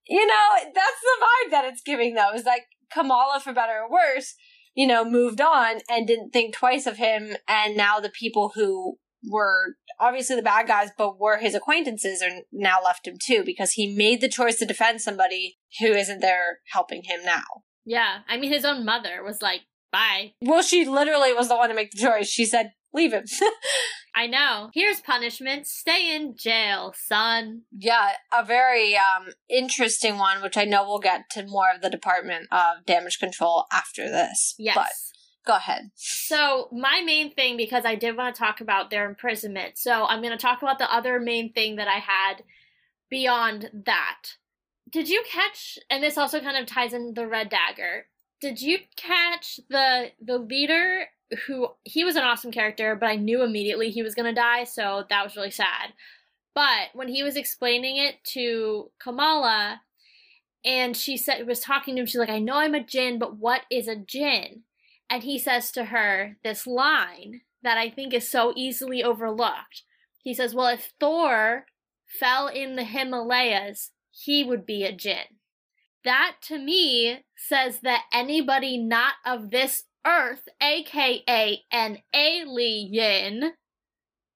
you 0.06 0.26
know, 0.26 0.48
that's 0.62 0.74
the 0.74 1.24
vibe 1.24 1.50
that 1.52 1.64
it's 1.64 1.80
giving. 1.80 2.14
Though 2.14 2.34
is 2.34 2.44
like 2.44 2.64
Kamala, 2.92 3.40
for 3.42 3.54
better 3.54 3.80
or 3.80 3.90
worse, 3.90 4.34
you 4.74 4.86
know, 4.86 5.06
moved 5.06 5.40
on 5.40 5.78
and 5.88 6.06
didn't 6.06 6.30
think 6.30 6.54
twice 6.54 6.86
of 6.86 6.98
him, 6.98 7.36
and 7.48 7.78
now 7.78 7.98
the 7.98 8.10
people 8.10 8.52
who 8.54 8.98
were 9.26 9.76
obviously 9.98 10.36
the 10.36 10.42
bad 10.42 10.66
guys, 10.66 10.90
but 10.98 11.18
were 11.18 11.38
his 11.38 11.54
acquaintances 11.54 12.22
are 12.22 12.42
now 12.52 12.76
left 12.84 13.08
him 13.08 13.14
too 13.18 13.42
because 13.42 13.72
he 13.72 13.96
made 13.96 14.20
the 14.20 14.28
choice 14.28 14.58
to 14.58 14.66
defend 14.66 15.00
somebody 15.00 15.56
who 15.80 15.86
isn't 15.86 16.20
there 16.20 16.58
helping 16.74 17.04
him 17.04 17.20
now. 17.24 17.44
Yeah, 17.84 18.18
I 18.28 18.36
mean, 18.36 18.52
his 18.52 18.64
own 18.64 18.84
mother 18.84 19.22
was 19.24 19.42
like, 19.42 19.62
bye. 19.92 20.32
Well, 20.42 20.62
she 20.62 20.84
literally 20.84 21.32
was 21.32 21.48
the 21.48 21.56
one 21.56 21.68
to 21.68 21.74
make 21.74 21.90
the 21.90 21.98
choice. 21.98 22.28
She 22.28 22.44
said, 22.44 22.72
leave 22.92 23.12
him. 23.12 23.24
I 24.14 24.26
know. 24.26 24.70
Here's 24.74 25.00
punishment. 25.00 25.66
Stay 25.66 26.14
in 26.14 26.34
jail, 26.36 26.92
son. 26.96 27.62
Yeah, 27.76 28.12
a 28.32 28.44
very 28.44 28.96
um 28.96 29.28
interesting 29.48 30.18
one, 30.18 30.42
which 30.42 30.56
I 30.56 30.64
know 30.64 30.84
we'll 30.84 30.98
get 30.98 31.30
to 31.32 31.46
more 31.46 31.72
of 31.74 31.80
the 31.80 31.90
Department 31.90 32.48
of 32.50 32.84
Damage 32.86 33.18
Control 33.18 33.66
after 33.72 34.08
this. 34.08 34.54
Yes. 34.58 34.74
But 34.74 34.90
go 35.46 35.56
ahead. 35.56 35.90
So, 35.94 36.68
my 36.72 37.02
main 37.04 37.32
thing, 37.32 37.56
because 37.56 37.84
I 37.84 37.94
did 37.94 38.16
want 38.16 38.34
to 38.34 38.38
talk 38.38 38.60
about 38.60 38.90
their 38.90 39.08
imprisonment, 39.08 39.78
so 39.78 40.04
I'm 40.06 40.20
going 40.20 40.36
to 40.36 40.42
talk 40.42 40.62
about 40.62 40.78
the 40.78 40.92
other 40.92 41.20
main 41.20 41.52
thing 41.52 41.76
that 41.76 41.88
I 41.88 41.98
had 41.98 42.42
beyond 43.08 43.70
that 43.86 44.22
did 44.90 45.08
you 45.08 45.22
catch 45.30 45.78
and 45.88 46.02
this 46.02 46.18
also 46.18 46.40
kind 46.40 46.56
of 46.56 46.66
ties 46.66 46.92
in 46.92 47.14
the 47.14 47.26
red 47.26 47.48
dagger 47.48 48.06
did 48.40 48.60
you 48.60 48.78
catch 48.96 49.60
the 49.68 50.10
the 50.20 50.38
leader 50.38 51.06
who 51.46 51.68
he 51.84 52.04
was 52.04 52.16
an 52.16 52.24
awesome 52.24 52.50
character 52.50 52.96
but 52.96 53.08
i 53.08 53.16
knew 53.16 53.42
immediately 53.42 53.90
he 53.90 54.02
was 54.02 54.14
going 54.14 54.26
to 54.26 54.40
die 54.40 54.64
so 54.64 55.04
that 55.08 55.24
was 55.24 55.36
really 55.36 55.50
sad. 55.50 55.92
But 56.52 56.88
when 56.94 57.08
he 57.08 57.22
was 57.22 57.36
explaining 57.36 57.96
it 57.96 58.16
to 58.32 58.90
kamala 58.98 59.82
and 60.64 60.96
she 60.96 61.16
said 61.16 61.46
was 61.46 61.60
talking 61.60 61.94
to 61.94 62.00
him 62.00 62.06
she's 62.06 62.18
like 62.18 62.28
i 62.28 62.38
know 62.38 62.56
i'm 62.56 62.74
a 62.74 62.82
Jinn 62.82 63.18
but 63.18 63.36
what 63.36 63.62
is 63.70 63.86
a 63.86 63.96
Jinn 63.96 64.62
and 65.08 65.22
he 65.22 65.38
says 65.38 65.70
to 65.72 65.86
her 65.86 66.36
this 66.42 66.66
line 66.66 67.42
that 67.62 67.78
i 67.78 67.88
think 67.88 68.12
is 68.12 68.28
so 68.28 68.52
easily 68.56 69.02
overlooked. 69.02 69.84
He 70.22 70.34
says 70.34 70.54
well 70.54 70.66
if 70.66 70.92
thor 70.98 71.66
fell 72.06 72.48
in 72.48 72.74
the 72.74 72.84
himalayas 72.84 73.92
he 74.10 74.44
would 74.44 74.66
be 74.66 74.84
a 74.84 74.92
Jinn. 74.92 75.38
That 76.04 76.36
to 76.42 76.58
me 76.58 77.24
says 77.36 77.80
that 77.80 78.04
anybody 78.12 78.78
not 78.78 79.14
of 79.26 79.50
this 79.50 79.84
earth, 80.06 80.48
aka 80.62 81.62
an 81.70 81.98
alien, 82.14 83.52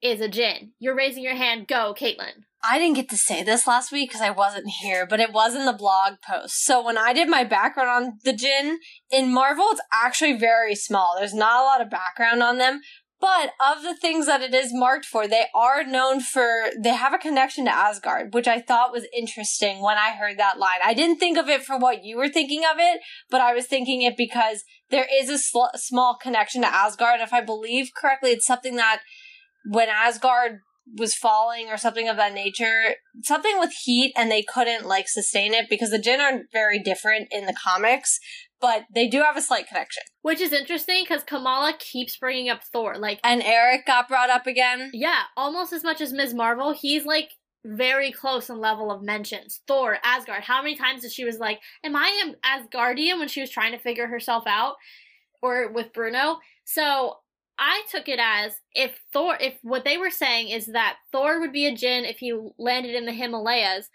is 0.02 0.20
a 0.20 0.28
Jinn. 0.28 0.72
You're 0.78 0.94
raising 0.94 1.22
your 1.22 1.34
hand. 1.34 1.66
Go, 1.66 1.94
Caitlin. 1.98 2.44
I 2.66 2.78
didn't 2.78 2.96
get 2.96 3.10
to 3.10 3.16
say 3.16 3.42
this 3.42 3.66
last 3.66 3.92
week 3.92 4.10
because 4.10 4.22
I 4.22 4.30
wasn't 4.30 4.68
here, 4.80 5.06
but 5.06 5.20
it 5.20 5.32
was 5.32 5.54
in 5.54 5.66
the 5.66 5.72
blog 5.72 6.14
post. 6.26 6.64
So 6.64 6.82
when 6.82 6.96
I 6.96 7.12
did 7.12 7.28
my 7.28 7.44
background 7.44 7.90
on 7.90 8.18
the 8.24 8.32
Jinn, 8.32 8.78
in 9.10 9.32
Marvel, 9.32 9.66
it's 9.70 9.82
actually 9.92 10.38
very 10.38 10.74
small. 10.74 11.14
There's 11.16 11.34
not 11.34 11.60
a 11.60 11.64
lot 11.64 11.82
of 11.82 11.90
background 11.90 12.42
on 12.42 12.56
them, 12.56 12.80
But 13.24 13.52
of 13.58 13.82
the 13.82 13.96
things 13.96 14.26
that 14.26 14.42
it 14.42 14.52
is 14.52 14.68
marked 14.70 15.06
for, 15.06 15.26
they 15.26 15.46
are 15.54 15.82
known 15.82 16.20
for, 16.20 16.66
they 16.78 16.92
have 16.92 17.14
a 17.14 17.18
connection 17.18 17.64
to 17.64 17.74
Asgard, 17.74 18.34
which 18.34 18.46
I 18.46 18.60
thought 18.60 18.92
was 18.92 19.06
interesting 19.16 19.80
when 19.80 19.96
I 19.96 20.10
heard 20.10 20.36
that 20.36 20.58
line. 20.58 20.80
I 20.84 20.92
didn't 20.92 21.20
think 21.20 21.38
of 21.38 21.48
it 21.48 21.62
for 21.62 21.78
what 21.78 22.04
you 22.04 22.18
were 22.18 22.28
thinking 22.28 22.64
of 22.70 22.76
it, 22.78 23.00
but 23.30 23.40
I 23.40 23.54
was 23.54 23.64
thinking 23.64 24.02
it 24.02 24.18
because 24.18 24.62
there 24.90 25.06
is 25.10 25.30
a 25.30 25.38
sl- 25.38 25.74
small 25.74 26.18
connection 26.20 26.60
to 26.60 26.68
Asgard. 26.68 27.20
And 27.20 27.22
If 27.22 27.32
I 27.32 27.40
believe 27.40 27.92
correctly, 27.96 28.32
it's 28.32 28.46
something 28.46 28.76
that 28.76 29.00
when 29.64 29.88
Asgard 29.88 30.58
was 30.98 31.14
falling 31.14 31.68
or 31.68 31.78
something 31.78 32.10
of 32.10 32.18
that 32.18 32.34
nature, 32.34 32.96
something 33.22 33.58
with 33.58 33.72
heat 33.84 34.12
and 34.16 34.30
they 34.30 34.42
couldn't 34.42 34.84
like 34.84 35.08
sustain 35.08 35.54
it 35.54 35.70
because 35.70 35.90
the 35.90 35.98
Jinn 35.98 36.20
are 36.20 36.42
very 36.52 36.78
different 36.78 37.28
in 37.32 37.46
the 37.46 37.54
comics, 37.54 38.18
but 38.64 38.84
they 38.94 39.08
do 39.08 39.22
have 39.22 39.36
a 39.36 39.42
slight 39.42 39.68
connection. 39.68 40.02
Which 40.22 40.40
is 40.40 40.52
interesting 40.52 41.02
because 41.04 41.22
Kamala 41.22 41.74
keeps 41.78 42.16
bringing 42.16 42.48
up 42.48 42.62
Thor. 42.64 42.96
Like, 42.96 43.20
And 43.22 43.42
Eric 43.42 43.84
got 43.86 44.08
brought 44.08 44.30
up 44.30 44.46
again. 44.46 44.90
yeah, 44.94 45.22
almost 45.36 45.72
as 45.72 45.84
much 45.84 46.00
as 46.00 46.12
Ms. 46.12 46.32
Marvel, 46.32 46.72
he's 46.72 47.04
like 47.04 47.30
very 47.66 48.10
close 48.12 48.48
in 48.50 48.58
level 48.58 48.90
of 48.90 49.02
mentions. 49.02 49.60
Thor, 49.66 49.98
Asgard. 50.04 50.44
How 50.44 50.62
many 50.62 50.76
times 50.76 51.02
did 51.02 51.12
she 51.12 51.24
was 51.24 51.38
like, 51.38 51.60
"Am 51.82 51.94
I 51.96 52.08
an 52.24 52.36
Asgardian?" 52.44 53.18
when 53.18 53.28
she 53.28 53.40
was 53.40 53.50
trying 53.50 53.72
to 53.72 53.78
figure 53.78 54.06
herself 54.06 54.44
out, 54.46 54.74
or 55.42 55.70
with 55.72 55.92
Bruno. 55.92 56.38
So 56.64 57.18
I 57.58 57.82
took 57.90 58.08
it 58.08 58.18
as 58.20 58.56
if 58.74 59.00
Thor, 59.12 59.36
if 59.40 59.54
what 59.62 59.84
they 59.84 59.96
were 59.96 60.10
saying 60.10 60.48
is 60.48 60.66
that 60.66 60.96
Thor 61.12 61.40
would 61.40 61.52
be 61.52 61.66
a 61.66 61.74
Jinn 61.74 62.04
if 62.04 62.18
he 62.18 62.32
landed 62.58 62.94
in 62.94 63.06
the 63.06 63.12
Himalayas. 63.12 63.88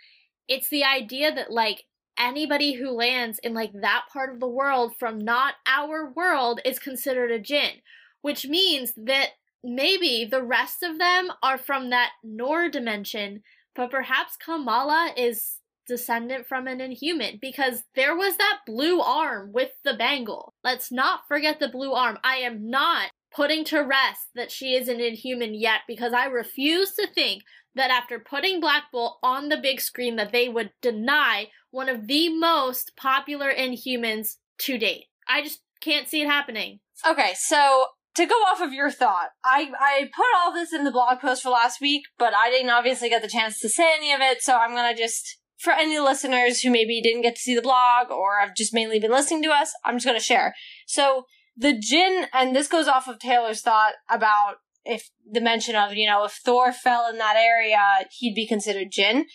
It's 0.47 0.69
the 0.69 0.83
idea 0.83 1.33
that 1.33 1.51
like 1.51 1.83
anybody 2.19 2.73
who 2.73 2.91
lands 2.91 3.39
in 3.39 3.53
like 3.53 3.71
that 3.73 4.03
part 4.11 4.33
of 4.33 4.39
the 4.39 4.47
world 4.47 4.93
from 4.99 5.19
not 5.19 5.55
our 5.65 6.11
world 6.11 6.59
is 6.65 6.77
considered 6.79 7.31
a 7.31 7.39
Jinn, 7.39 7.81
which 8.21 8.45
means 8.45 8.93
that 8.97 9.29
maybe 9.63 10.27
the 10.29 10.43
rest 10.43 10.83
of 10.83 10.99
them 10.99 11.31
are 11.41 11.57
from 11.57 11.89
that 11.89 12.11
Noor 12.23 12.69
dimension, 12.69 13.41
but 13.75 13.91
perhaps 13.91 14.37
Kamala 14.37 15.11
is 15.17 15.55
descendant 15.87 16.47
from 16.47 16.67
an 16.67 16.79
inhuman 16.79 17.39
because 17.41 17.83
there 17.95 18.15
was 18.15 18.37
that 18.37 18.59
blue 18.65 19.01
arm 19.01 19.51
with 19.51 19.71
the 19.83 19.95
bangle. 19.95 20.53
Let's 20.63 20.91
not 20.91 21.21
forget 21.27 21.59
the 21.59 21.67
blue 21.67 21.93
arm. 21.93 22.19
I 22.23 22.37
am 22.37 22.69
not 22.69 23.09
putting 23.35 23.63
to 23.65 23.79
rest 23.79 24.27
that 24.35 24.51
she 24.51 24.75
is 24.75 24.87
an 24.87 24.99
inhuman 24.99 25.53
yet 25.53 25.81
because 25.87 26.13
I 26.13 26.25
refuse 26.25 26.93
to 26.93 27.07
think 27.07 27.43
that 27.79 27.91
after 27.91 28.19
putting 28.19 28.59
Black 28.59 28.83
Bolt 28.91 29.17
on 29.23 29.49
the 29.49 29.57
big 29.57 29.79
screen 29.79 30.17
that 30.17 30.31
they 30.31 30.49
would 30.49 30.71
deny 30.81 31.47
one 31.71 31.89
of 31.89 32.07
the 32.07 32.29
most 32.29 32.91
popular 32.97 33.51
inhumans 33.51 34.35
to 34.59 34.77
date. 34.77 35.05
I 35.27 35.41
just 35.41 35.61
can't 35.81 36.07
see 36.07 36.21
it 36.21 36.27
happening. 36.27 36.79
Okay, 37.07 37.33
so 37.37 37.85
to 38.15 38.25
go 38.25 38.35
off 38.35 38.61
of 38.61 38.73
your 38.73 38.91
thought, 38.91 39.29
I, 39.45 39.71
I 39.79 40.09
put 40.13 40.25
all 40.37 40.53
this 40.53 40.73
in 40.73 40.83
the 40.83 40.91
blog 40.91 41.19
post 41.19 41.41
for 41.41 41.49
last 41.49 41.79
week, 41.79 42.03
but 42.17 42.33
I 42.33 42.49
didn't 42.49 42.69
obviously 42.69 43.07
get 43.07 43.21
the 43.21 43.29
chance 43.29 43.59
to 43.59 43.69
say 43.69 43.93
any 43.95 44.11
of 44.11 44.19
it, 44.19 44.41
so 44.41 44.57
I'm 44.57 44.75
gonna 44.75 44.95
just, 44.95 45.37
for 45.57 45.71
any 45.71 45.99
listeners 45.99 46.61
who 46.61 46.71
maybe 46.71 47.01
didn't 47.01 47.21
get 47.21 47.35
to 47.35 47.41
see 47.41 47.55
the 47.55 47.61
blog 47.61 48.11
or 48.11 48.39
have 48.41 48.55
just 48.55 48.73
mainly 48.73 48.99
been 48.99 49.11
listening 49.11 49.43
to 49.43 49.51
us, 49.51 49.71
I'm 49.85 49.95
just 49.95 50.05
gonna 50.05 50.19
share. 50.19 50.53
So, 50.85 51.25
the 51.55 51.77
Jinn, 51.77 52.27
and 52.33 52.55
this 52.55 52.67
goes 52.67 52.87
off 52.87 53.07
of 53.07 53.19
Taylor's 53.19 53.61
thought 53.61 53.93
about 54.09 54.55
if 54.89 55.09
the 55.29 55.41
mention 55.41 55.75
of, 55.75 55.93
you 55.93 56.07
know, 56.07 56.23
if 56.25 56.33
Thor 56.43 56.73
fell 56.73 57.07
in 57.09 57.17
that 57.19 57.35
area, 57.37 58.07
he'd 58.17 58.35
be 58.35 58.47
considered 58.47 58.87
Jinn. 58.91 59.25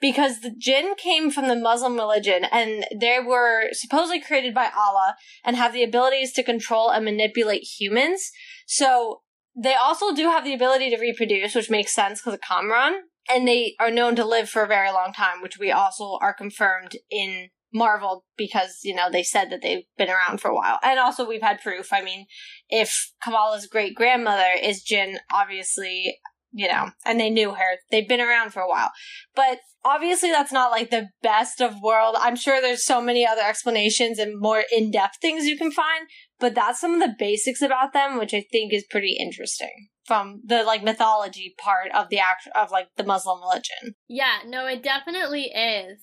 Because 0.00 0.40
the 0.40 0.50
Jinn 0.50 0.94
came 0.98 1.30
from 1.30 1.48
the 1.48 1.56
Muslim 1.56 1.94
religion 1.94 2.44
and 2.44 2.84
they 2.94 3.20
were 3.24 3.68
supposedly 3.72 4.20
created 4.20 4.52
by 4.52 4.68
Allah 4.76 5.14
and 5.44 5.56
have 5.56 5.72
the 5.72 5.84
abilities 5.84 6.32
to 6.32 6.42
control 6.42 6.90
and 6.90 7.04
manipulate 7.04 7.62
humans. 7.62 8.30
So 8.66 9.22
they 9.56 9.74
also 9.74 10.14
do 10.14 10.24
have 10.24 10.44
the 10.44 10.52
ability 10.52 10.90
to 10.90 11.00
reproduce, 11.00 11.54
which 11.54 11.70
makes 11.70 11.94
sense 11.94 12.20
because 12.20 12.34
of 12.34 12.40
Kamran. 12.40 13.04
And 13.32 13.48
they 13.48 13.76
are 13.80 13.90
known 13.90 14.16
to 14.16 14.26
live 14.26 14.50
for 14.50 14.64
a 14.64 14.68
very 14.68 14.90
long 14.90 15.12
time, 15.14 15.40
which 15.40 15.58
we 15.58 15.70
also 15.70 16.18
are 16.20 16.34
confirmed 16.34 16.96
in 17.10 17.48
Marvel 17.74 18.24
because, 18.36 18.80
you 18.84 18.94
know, 18.94 19.10
they 19.10 19.22
said 19.22 19.50
that 19.50 19.60
they've 19.62 19.84
been 19.98 20.08
around 20.08 20.40
for 20.40 20.48
a 20.48 20.54
while. 20.54 20.78
And 20.82 20.98
also 20.98 21.26
we've 21.26 21.42
had 21.42 21.60
proof. 21.60 21.92
I 21.92 22.02
mean, 22.02 22.26
if 22.68 23.12
Kamala's 23.22 23.66
great 23.66 23.94
grandmother 23.94 24.48
is 24.62 24.82
Jinn, 24.82 25.18
obviously, 25.32 26.18
you 26.52 26.68
know, 26.68 26.90
and 27.04 27.18
they 27.18 27.30
knew 27.30 27.54
her, 27.54 27.78
they've 27.90 28.08
been 28.08 28.20
around 28.20 28.52
for 28.52 28.60
a 28.60 28.68
while. 28.68 28.92
But 29.34 29.58
obviously 29.84 30.30
that's 30.30 30.52
not 30.52 30.70
like 30.70 30.90
the 30.90 31.08
best 31.22 31.60
of 31.60 31.82
world. 31.82 32.14
I'm 32.18 32.36
sure 32.36 32.60
there's 32.60 32.84
so 32.84 33.00
many 33.00 33.26
other 33.26 33.42
explanations 33.42 34.20
and 34.20 34.40
more 34.40 34.62
in-depth 34.72 35.16
things 35.20 35.46
you 35.46 35.58
can 35.58 35.72
find, 35.72 36.06
but 36.38 36.54
that's 36.54 36.80
some 36.80 36.94
of 36.94 37.00
the 37.00 37.16
basics 37.18 37.60
about 37.60 37.92
them, 37.92 38.18
which 38.18 38.32
I 38.32 38.44
think 38.52 38.72
is 38.72 38.84
pretty 38.88 39.16
interesting 39.18 39.88
from 40.06 40.42
the 40.44 40.62
like 40.62 40.84
mythology 40.84 41.54
part 41.58 41.90
of 41.92 42.08
the 42.08 42.18
act 42.18 42.46
of 42.54 42.70
like 42.70 42.88
the 42.96 43.04
Muslim 43.04 43.40
religion. 43.40 43.94
Yeah, 44.06 44.38
no, 44.46 44.66
it 44.66 44.82
definitely 44.82 45.44
is. 45.44 45.98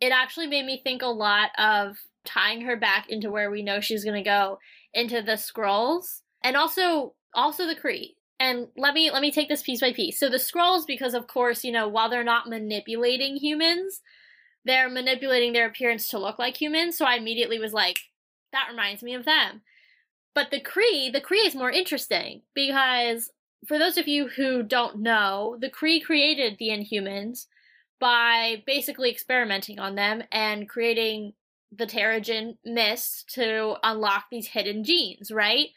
It 0.00 0.12
actually 0.12 0.46
made 0.46 0.66
me 0.66 0.80
think 0.82 1.02
a 1.02 1.06
lot 1.06 1.50
of 1.58 1.96
tying 2.24 2.62
her 2.62 2.76
back 2.76 3.08
into 3.08 3.30
where 3.30 3.50
we 3.50 3.62
know 3.62 3.80
she's 3.80 4.04
going 4.04 4.22
to 4.22 4.28
go 4.28 4.58
into 4.92 5.22
the 5.22 5.32
Skrulls 5.32 6.22
and 6.42 6.56
also 6.56 7.14
also 7.34 7.66
the 7.66 7.76
Kree. 7.76 8.14
And 8.38 8.68
let 8.76 8.94
me 8.94 9.10
let 9.10 9.22
me 9.22 9.30
take 9.30 9.48
this 9.48 9.62
piece 9.62 9.80
by 9.80 9.92
piece. 9.92 10.18
So 10.18 10.28
the 10.28 10.36
Skrulls 10.36 10.86
because 10.86 11.14
of 11.14 11.26
course, 11.26 11.64
you 11.64 11.72
know, 11.72 11.88
while 11.88 12.10
they're 12.10 12.24
not 12.24 12.48
manipulating 12.48 13.36
humans, 13.36 14.02
they're 14.64 14.90
manipulating 14.90 15.52
their 15.52 15.66
appearance 15.66 16.08
to 16.08 16.18
look 16.18 16.38
like 16.38 16.60
humans, 16.60 16.98
so 16.98 17.04
I 17.06 17.14
immediately 17.14 17.58
was 17.58 17.72
like 17.72 18.00
that 18.52 18.68
reminds 18.70 19.02
me 19.02 19.14
of 19.14 19.24
them. 19.24 19.62
But 20.34 20.50
the 20.50 20.60
Kree, 20.60 21.10
the 21.12 21.20
Kree 21.20 21.46
is 21.46 21.54
more 21.54 21.70
interesting 21.70 22.42
because 22.54 23.30
for 23.66 23.78
those 23.78 23.96
of 23.96 24.06
you 24.06 24.28
who 24.28 24.62
don't 24.62 25.00
know, 25.00 25.56
the 25.60 25.70
Kree 25.70 26.02
created 26.02 26.56
the 26.58 26.68
Inhumans 26.68 27.46
by 28.00 28.62
basically 28.66 29.10
experimenting 29.10 29.78
on 29.78 29.94
them 29.94 30.22
and 30.30 30.68
creating 30.68 31.32
the 31.72 31.86
Terrigen 31.86 32.56
mist 32.64 33.28
to 33.34 33.76
unlock 33.82 34.24
these 34.30 34.48
hidden 34.48 34.84
genes, 34.84 35.30
right? 35.30 35.68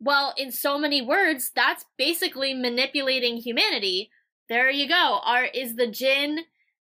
Well, 0.00 0.32
in 0.36 0.50
so 0.50 0.78
many 0.78 1.02
words, 1.02 1.50
that's 1.54 1.84
basically 1.98 2.54
manipulating 2.54 3.36
humanity. 3.36 4.10
There 4.48 4.70
you 4.70 4.88
go. 4.88 5.20
Are 5.24 5.44
is 5.44 5.76
the 5.76 5.86
Jinn 5.86 6.40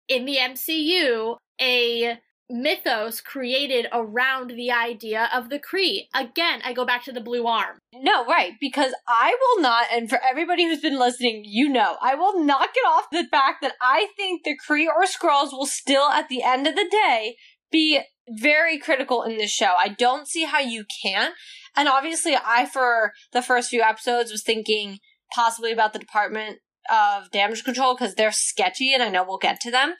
in 0.08 0.24
the 0.24 0.36
MCU 0.36 1.36
a 1.60 2.18
mythos 2.50 3.20
created 3.20 3.86
around 3.92 4.50
the 4.50 4.70
idea 4.70 5.28
of 5.32 5.48
the 5.48 5.58
Kree? 5.58 6.08
Again, 6.14 6.60
I 6.64 6.72
go 6.72 6.84
back 6.84 7.04
to 7.04 7.12
the 7.12 7.20
blue 7.20 7.46
arm. 7.46 7.78
No, 7.94 8.24
right, 8.26 8.52
because 8.60 8.92
I 9.08 9.36
will 9.40 9.62
not, 9.62 9.86
and 9.92 10.08
for 10.08 10.20
everybody 10.22 10.64
who's 10.64 10.80
been 10.80 10.98
listening, 10.98 11.42
you 11.44 11.68
know, 11.68 11.96
I 12.00 12.14
will 12.14 12.44
not 12.44 12.74
get 12.74 12.82
off 12.82 13.06
the 13.10 13.26
fact 13.30 13.62
that 13.62 13.74
I 13.80 14.08
think 14.16 14.44
the 14.44 14.56
Kree 14.56 14.86
or 14.86 15.04
Skrulls 15.04 15.52
will 15.52 15.66
still, 15.66 16.08
at 16.10 16.28
the 16.28 16.42
end 16.42 16.66
of 16.66 16.74
the 16.74 16.88
day, 16.90 17.36
be 17.70 18.00
very 18.28 18.78
critical 18.78 19.22
in 19.22 19.38
this 19.38 19.50
show. 19.50 19.74
I 19.78 19.88
don't 19.88 20.28
see 20.28 20.44
how 20.44 20.60
you 20.60 20.84
can. 21.02 21.32
And 21.76 21.88
obviously, 21.88 22.36
I, 22.36 22.66
for 22.66 23.12
the 23.32 23.42
first 23.42 23.70
few 23.70 23.82
episodes, 23.82 24.30
was 24.30 24.42
thinking 24.42 24.98
possibly 25.34 25.72
about 25.72 25.92
the 25.92 25.98
Department 25.98 26.58
of 26.90 27.30
Damage 27.30 27.64
Control 27.64 27.94
because 27.94 28.14
they're 28.14 28.32
sketchy, 28.32 28.92
and 28.92 29.02
I 29.02 29.08
know 29.08 29.24
we'll 29.24 29.38
get 29.38 29.60
to 29.60 29.70
them. 29.70 29.94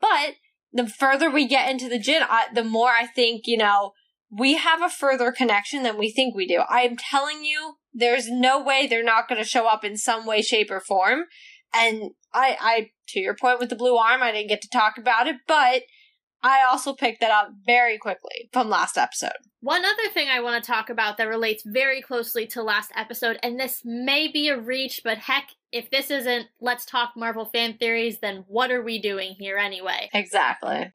But 0.00 0.34
the 0.72 0.86
further 0.86 1.30
we 1.30 1.46
get 1.46 1.70
into 1.70 1.88
the 1.88 1.98
Jinn, 1.98 2.22
I, 2.28 2.46
the 2.52 2.64
more 2.64 2.90
I 2.90 3.06
think, 3.06 3.42
you 3.46 3.56
know, 3.56 3.92
we 4.30 4.56
have 4.56 4.82
a 4.82 4.88
further 4.88 5.32
connection 5.32 5.82
than 5.82 5.96
we 5.96 6.10
think 6.10 6.34
we 6.34 6.46
do. 6.46 6.62
I 6.68 6.80
am 6.80 6.96
telling 6.96 7.44
you, 7.44 7.74
there's 7.94 8.28
no 8.28 8.62
way 8.62 8.86
they're 8.86 9.04
not 9.04 9.28
going 9.28 9.42
to 9.42 9.48
show 9.48 9.66
up 9.66 9.84
in 9.84 9.96
some 9.96 10.26
way, 10.26 10.42
shape, 10.42 10.70
or 10.70 10.80
form. 10.80 11.24
And 11.74 12.10
I, 12.34 12.56
I, 12.60 12.90
to 13.08 13.20
your 13.20 13.34
point 13.34 13.60
with 13.60 13.70
the 13.70 13.76
blue 13.76 13.96
arm, 13.96 14.22
I 14.22 14.32
didn't 14.32 14.48
get 14.48 14.62
to 14.62 14.68
talk 14.68 14.98
about 14.98 15.26
it, 15.26 15.36
but 15.46 15.82
I 16.46 16.64
also 16.70 16.94
picked 16.94 17.20
that 17.20 17.32
up 17.32 17.50
very 17.66 17.98
quickly 17.98 18.48
from 18.52 18.68
last 18.68 18.96
episode. 18.96 19.32
One 19.60 19.84
other 19.84 20.08
thing 20.14 20.28
I 20.28 20.40
want 20.40 20.62
to 20.62 20.70
talk 20.70 20.90
about 20.90 21.16
that 21.16 21.28
relates 21.28 21.64
very 21.66 22.00
closely 22.00 22.46
to 22.48 22.62
last 22.62 22.92
episode, 22.94 23.38
and 23.42 23.58
this 23.58 23.82
may 23.84 24.28
be 24.28 24.48
a 24.48 24.56
reach, 24.56 25.00
but 25.02 25.18
heck, 25.18 25.48
if 25.72 25.90
this 25.90 26.08
isn't 26.08 26.46
Let's 26.60 26.86
Talk 26.86 27.14
Marvel 27.16 27.46
fan 27.46 27.76
theories, 27.78 28.20
then 28.20 28.44
what 28.46 28.70
are 28.70 28.82
we 28.82 29.00
doing 29.00 29.34
here 29.36 29.56
anyway? 29.56 30.08
Exactly. 30.14 30.92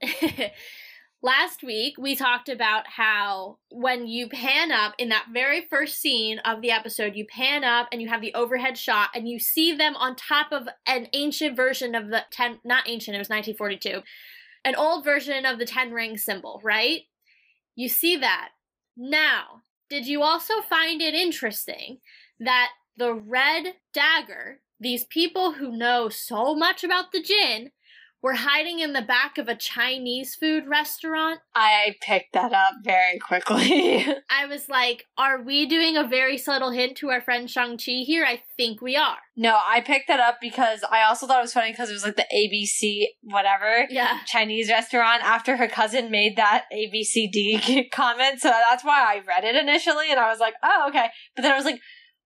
Last 1.23 1.61
week, 1.61 1.95
we 1.99 2.15
talked 2.15 2.49
about 2.49 2.87
how 2.87 3.59
when 3.69 4.07
you 4.07 4.27
pan 4.27 4.71
up 4.71 4.95
in 4.97 5.09
that 5.09 5.27
very 5.31 5.67
first 5.69 5.99
scene 6.01 6.39
of 6.39 6.61
the 6.61 6.71
episode, 6.71 7.15
you 7.15 7.25
pan 7.27 7.63
up 7.63 7.89
and 7.91 8.01
you 8.01 8.07
have 8.07 8.21
the 8.21 8.33
overhead 8.33 8.75
shot 8.75 9.09
and 9.13 9.27
you 9.27 9.37
see 9.37 9.75
them 9.75 9.95
on 9.97 10.15
top 10.15 10.51
of 10.51 10.67
an 10.87 11.07
ancient 11.13 11.55
version 11.55 11.93
of 11.93 12.07
the 12.07 12.23
10, 12.31 12.61
not 12.63 12.89
ancient, 12.89 13.15
it 13.15 13.19
was 13.19 13.29
1942, 13.29 14.01
an 14.63 14.75
old 14.75 15.03
version 15.03 15.45
of 15.45 15.59
the 15.59 15.65
10 15.65 15.91
ring 15.91 16.17
symbol, 16.17 16.61
right? 16.63 17.01
You 17.75 17.89
see 17.89 18.17
that. 18.17 18.49
Now, 18.95 19.61
did 19.89 20.07
you 20.07 20.21
also 20.21 20.61
find 20.61 21.01
it 21.01 21.13
interesting 21.13 21.99
that 22.39 22.69
the 22.97 23.13
red 23.13 23.75
dagger, 23.93 24.61
these 24.79 25.03
people 25.05 25.53
who 25.53 25.75
know 25.75 26.09
so 26.09 26.55
much 26.55 26.83
about 26.83 27.11
the 27.11 27.21
Jinn, 27.21 27.71
were 28.21 28.35
hiding 28.35 28.79
in 28.79 28.93
the 28.93 29.01
back 29.01 29.37
of 29.37 29.47
a 29.47 29.55
Chinese 29.55 30.35
food 30.35 30.67
restaurant. 30.67 31.39
I 31.55 31.95
picked 32.01 32.33
that 32.33 32.53
up 32.53 32.75
very 32.83 33.17
quickly. 33.17 34.05
I 34.29 34.45
was 34.45 34.69
like, 34.69 35.05
are 35.17 35.41
we 35.41 35.65
doing 35.65 35.97
a 35.97 36.07
very 36.07 36.37
subtle 36.37 36.69
hint 36.71 36.97
to 36.97 37.09
our 37.09 37.21
friend 37.21 37.49
Shang-Chi 37.49 38.03
here? 38.05 38.23
I 38.23 38.43
think 38.57 38.81
we 38.81 38.95
are. 38.95 39.17
no, 39.35 39.59
I 39.67 39.81
picked 39.81 40.07
that 40.07 40.19
up 40.19 40.37
because 40.39 40.83
I 40.91 41.01
also 41.03 41.25
thought 41.25 41.39
it 41.39 41.41
was 41.41 41.53
funny 41.53 41.71
because 41.71 41.89
it 41.89 41.93
was 41.93 42.03
like 42.03 42.15
the 42.15 42.27
ABC 42.35 43.05
whatever 43.23 43.87
Yeah. 43.89 44.19
Chinese 44.27 44.69
restaurant 44.69 45.23
after 45.23 45.57
her 45.57 45.67
cousin 45.67 46.11
made 46.11 46.35
that 46.37 46.65
ABCD 46.71 47.89
comment. 47.91 48.39
So 48.39 48.49
that's 48.49 48.83
why 48.83 48.99
I 49.01 49.21
read 49.27 49.43
it 49.43 49.55
initially 49.55 50.11
and 50.11 50.19
I 50.19 50.29
was 50.29 50.39
like, 50.39 50.53
oh, 50.63 50.85
okay. 50.89 51.07
But 51.35 51.41
then 51.41 51.51
I 51.53 51.55
was 51.55 51.65
like, 51.65 51.79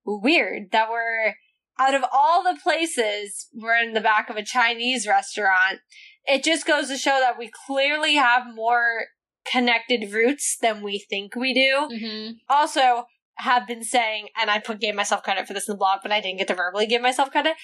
weird 0.04 0.70
that 0.72 0.88
we're 0.90 1.34
out 1.78 1.94
of 1.94 2.04
all 2.12 2.42
the 2.42 2.58
places 2.62 3.48
we're 3.52 3.76
in 3.76 3.92
the 3.92 4.00
back 4.00 4.30
of 4.30 4.36
a 4.36 4.44
Chinese 4.44 5.06
restaurant. 5.06 5.80
It 6.24 6.42
just 6.42 6.66
goes 6.66 6.88
to 6.88 6.96
show 6.96 7.18
that 7.20 7.38
we 7.38 7.50
clearly 7.66 8.14
have 8.14 8.54
more 8.54 9.06
connected 9.50 10.12
roots 10.12 10.56
than 10.60 10.82
we 10.82 10.98
think 10.98 11.36
we 11.36 11.54
do. 11.54 11.88
Mm-hmm. 11.94 12.32
Also, 12.48 13.04
have 13.38 13.66
been 13.66 13.84
saying, 13.84 14.28
and 14.40 14.50
I 14.50 14.58
put 14.58 14.80
gave 14.80 14.94
myself 14.94 15.22
credit 15.22 15.46
for 15.46 15.52
this 15.52 15.68
in 15.68 15.74
the 15.74 15.78
blog, 15.78 16.00
but 16.02 16.12
I 16.12 16.20
didn't 16.20 16.38
get 16.38 16.48
to 16.48 16.54
verbally 16.54 16.86
give 16.86 17.02
myself 17.02 17.30
credit. 17.30 17.54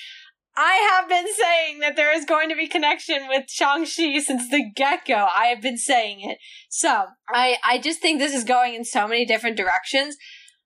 I 0.55 0.75
have 0.92 1.09
been 1.09 1.27
saying 1.35 1.79
that 1.81 1.96
there 1.96 2.14
is 2.14 2.27
going 2.27 2.51
to 2.51 2.55
be 2.55 2.68
connection 2.68 3.27
with 3.27 3.48
Shang-Chi 3.48 4.18
since 4.20 4.51
the 4.51 4.70
get-go. 4.77 5.27
I 5.35 5.46
have 5.46 5.62
been 5.62 5.79
saying 5.79 6.20
it. 6.20 6.37
So, 6.68 7.07
I, 7.29 7.57
I 7.64 7.79
just 7.79 8.03
think 8.03 8.18
this 8.18 8.35
is 8.35 8.44
going 8.44 8.75
in 8.75 8.85
so 8.85 9.09
many 9.09 9.25
different 9.25 9.57
directions, 9.57 10.16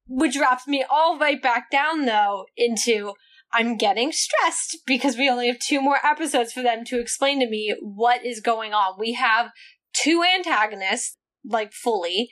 which 0.09 0.37
wraps 0.37 0.67
me 0.67 0.85
all 0.91 1.19
right 1.19 1.41
back 1.41 1.71
down 1.71 2.05
though 2.05 2.47
into 2.57 3.13
I'm 3.57 3.79
getting 3.79 4.13
stressed 4.13 4.79
because 4.87 5.17
we 5.17 5.31
only 5.31 5.47
have 5.47 5.59
two 5.59 5.81
more 5.81 5.99
episodes 6.05 6.53
for 6.53 6.63
them 6.63 6.85
to 6.85 7.01
explain 7.01 7.41
to 7.41 7.49
me 7.49 7.75
what 7.81 8.23
is 8.25 8.41
going 8.41 8.75
on. 8.75 8.99
We 8.99 9.15
have 9.15 9.51
two 9.95 10.23
antagonists, 10.23 11.17
like 11.43 11.73
fully. 11.73 12.29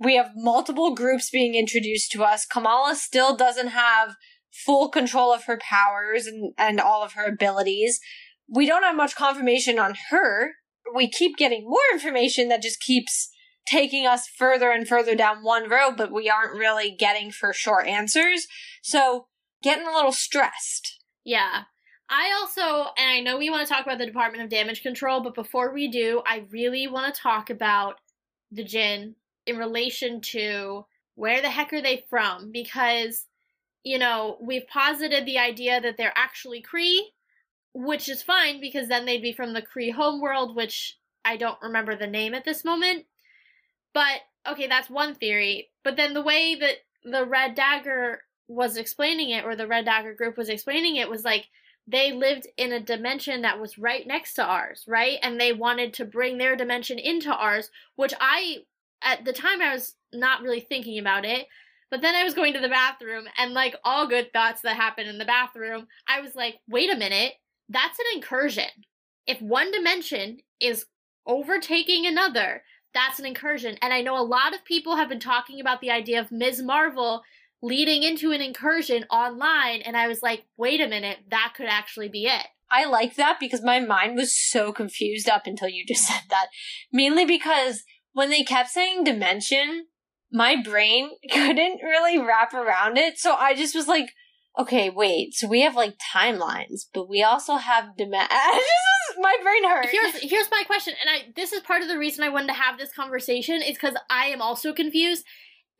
We 0.00 0.16
have 0.16 0.32
multiple 0.34 0.92
groups 0.96 1.30
being 1.30 1.54
introduced 1.54 2.10
to 2.12 2.24
us. 2.24 2.44
Kamala 2.44 2.96
still 2.96 3.36
doesn't 3.36 3.68
have 3.68 4.16
full 4.50 4.88
control 4.88 5.32
of 5.32 5.44
her 5.44 5.58
powers 5.58 6.26
and, 6.26 6.52
and 6.58 6.80
all 6.80 7.04
of 7.04 7.12
her 7.12 7.26
abilities. 7.26 8.00
We 8.48 8.66
don't 8.66 8.82
have 8.82 8.96
much 8.96 9.14
confirmation 9.14 9.78
on 9.78 9.94
her. 10.10 10.54
We 10.92 11.08
keep 11.08 11.36
getting 11.36 11.62
more 11.62 11.78
information 11.92 12.48
that 12.48 12.62
just 12.62 12.80
keeps 12.80 13.30
taking 13.68 14.08
us 14.08 14.26
further 14.26 14.72
and 14.72 14.88
further 14.88 15.14
down 15.14 15.44
one 15.44 15.70
road, 15.70 15.94
but 15.96 16.12
we 16.12 16.28
aren't 16.28 16.58
really 16.58 16.90
getting 16.90 17.30
for 17.30 17.52
sure 17.52 17.86
answers. 17.86 18.48
So, 18.82 19.28
getting 19.64 19.88
a 19.88 19.92
little 19.92 20.12
stressed. 20.12 21.00
Yeah. 21.24 21.62
I 22.08 22.38
also, 22.38 22.90
and 22.98 23.10
I 23.10 23.20
know 23.20 23.38
we 23.38 23.48
want 23.48 23.66
to 23.66 23.72
talk 23.72 23.84
about 23.86 23.98
the 23.98 24.06
Department 24.06 24.44
of 24.44 24.50
Damage 24.50 24.82
Control, 24.82 25.22
but 25.22 25.34
before 25.34 25.72
we 25.72 25.88
do, 25.88 26.22
I 26.26 26.44
really 26.50 26.86
want 26.86 27.14
to 27.14 27.20
talk 27.20 27.48
about 27.48 27.96
the 28.52 28.62
Jinn 28.62 29.16
in 29.46 29.56
relation 29.56 30.20
to 30.20 30.84
where 31.14 31.40
the 31.40 31.50
heck 31.50 31.72
are 31.72 31.80
they 31.80 32.04
from? 32.10 32.52
Because, 32.52 33.24
you 33.84 33.98
know, 33.98 34.36
we've 34.40 34.66
posited 34.68 35.24
the 35.24 35.38
idea 35.38 35.80
that 35.80 35.96
they're 35.96 36.12
actually 36.14 36.62
Kree, 36.62 37.00
which 37.72 38.08
is 38.08 38.22
fine 38.22 38.60
because 38.60 38.88
then 38.88 39.06
they'd 39.06 39.22
be 39.22 39.32
from 39.32 39.54
the 39.54 39.62
Kree 39.62 39.92
homeworld, 39.92 40.54
which 40.54 40.98
I 41.24 41.36
don't 41.38 41.58
remember 41.62 41.96
the 41.96 42.06
name 42.06 42.34
at 42.34 42.44
this 42.44 42.64
moment. 42.64 43.06
But, 43.94 44.20
okay, 44.46 44.66
that's 44.66 44.90
one 44.90 45.14
theory. 45.14 45.70
But 45.82 45.96
then 45.96 46.12
the 46.12 46.22
way 46.22 46.54
that 46.54 46.76
the 47.02 47.24
Red 47.24 47.54
Dagger 47.54 48.23
was 48.48 48.76
explaining 48.76 49.30
it, 49.30 49.44
or 49.44 49.56
the 49.56 49.66
Red 49.66 49.86
Dagger 49.86 50.14
group 50.14 50.36
was 50.36 50.48
explaining 50.48 50.96
it, 50.96 51.08
was 51.08 51.24
like 51.24 51.46
they 51.86 52.12
lived 52.12 52.46
in 52.56 52.72
a 52.72 52.80
dimension 52.80 53.42
that 53.42 53.60
was 53.60 53.78
right 53.78 54.06
next 54.06 54.34
to 54.34 54.44
ours, 54.44 54.84
right? 54.86 55.18
And 55.22 55.38
they 55.38 55.52
wanted 55.52 55.94
to 55.94 56.04
bring 56.04 56.38
their 56.38 56.56
dimension 56.56 56.98
into 56.98 57.34
ours, 57.34 57.70
which 57.96 58.14
I, 58.20 58.58
at 59.02 59.24
the 59.24 59.32
time, 59.32 59.60
I 59.60 59.72
was 59.72 59.94
not 60.12 60.42
really 60.42 60.60
thinking 60.60 60.98
about 60.98 61.24
it. 61.24 61.46
But 61.90 62.00
then 62.00 62.14
I 62.14 62.24
was 62.24 62.34
going 62.34 62.54
to 62.54 62.60
the 62.60 62.68
bathroom, 62.68 63.26
and 63.38 63.52
like 63.52 63.76
all 63.84 64.08
good 64.08 64.32
thoughts 64.32 64.62
that 64.62 64.76
happen 64.76 65.06
in 65.06 65.18
the 65.18 65.24
bathroom, 65.24 65.86
I 66.08 66.22
was 66.22 66.34
like, 66.34 66.56
wait 66.68 66.90
a 66.90 66.96
minute, 66.96 67.34
that's 67.68 67.98
an 67.98 68.06
incursion. 68.14 68.64
If 69.26 69.40
one 69.40 69.70
dimension 69.70 70.38
is 70.60 70.86
overtaking 71.26 72.06
another, 72.06 72.62
that's 72.94 73.18
an 73.18 73.26
incursion. 73.26 73.76
And 73.80 73.92
I 73.92 74.00
know 74.00 74.18
a 74.18 74.24
lot 74.24 74.54
of 74.54 74.64
people 74.64 74.96
have 74.96 75.08
been 75.08 75.20
talking 75.20 75.60
about 75.60 75.80
the 75.80 75.90
idea 75.90 76.20
of 76.20 76.32
Ms. 76.32 76.62
Marvel 76.62 77.22
leading 77.64 78.02
into 78.02 78.30
an 78.30 78.42
incursion 78.42 79.04
online, 79.10 79.80
and 79.80 79.96
I 79.96 80.06
was 80.06 80.22
like, 80.22 80.44
wait 80.58 80.82
a 80.82 80.86
minute, 80.86 81.18
that 81.30 81.54
could 81.56 81.66
actually 81.66 82.10
be 82.10 82.26
it. 82.26 82.46
I 82.70 82.84
like 82.84 83.16
that 83.16 83.38
because 83.40 83.62
my 83.62 83.80
mind 83.80 84.16
was 84.16 84.36
so 84.36 84.70
confused 84.70 85.30
up 85.30 85.46
until 85.46 85.68
you 85.68 85.84
just 85.86 86.06
said 86.08 86.22
that. 86.28 86.48
Mainly 86.92 87.24
because 87.24 87.82
when 88.12 88.28
they 88.28 88.42
kept 88.42 88.68
saying 88.68 89.04
dimension, 89.04 89.86
my 90.30 90.60
brain 90.62 91.12
couldn't 91.32 91.80
really 91.82 92.18
wrap 92.18 92.52
around 92.52 92.98
it. 92.98 93.18
So 93.18 93.34
I 93.34 93.54
just 93.54 93.74
was 93.74 93.88
like, 93.88 94.12
okay, 94.58 94.90
wait. 94.90 95.32
So 95.32 95.48
we 95.48 95.62
have 95.62 95.74
like 95.74 95.96
timelines, 96.14 96.82
but 96.92 97.08
we 97.08 97.22
also 97.22 97.56
have 97.56 97.96
dimension. 97.96 98.28
my 99.18 99.36
brain 99.42 99.68
hurt. 99.68 99.86
Here's 99.86 100.16
here's 100.16 100.50
my 100.50 100.64
question, 100.66 100.94
and 101.00 101.10
I 101.10 101.32
this 101.34 101.52
is 101.52 101.60
part 101.60 101.82
of 101.82 101.88
the 101.88 101.98
reason 101.98 102.24
I 102.24 102.28
wanted 102.28 102.48
to 102.48 102.54
have 102.54 102.78
this 102.78 102.92
conversation 102.92 103.62
is 103.62 103.74
because 103.74 103.94
I 104.10 104.26
am 104.26 104.42
also 104.42 104.72
confused. 104.72 105.24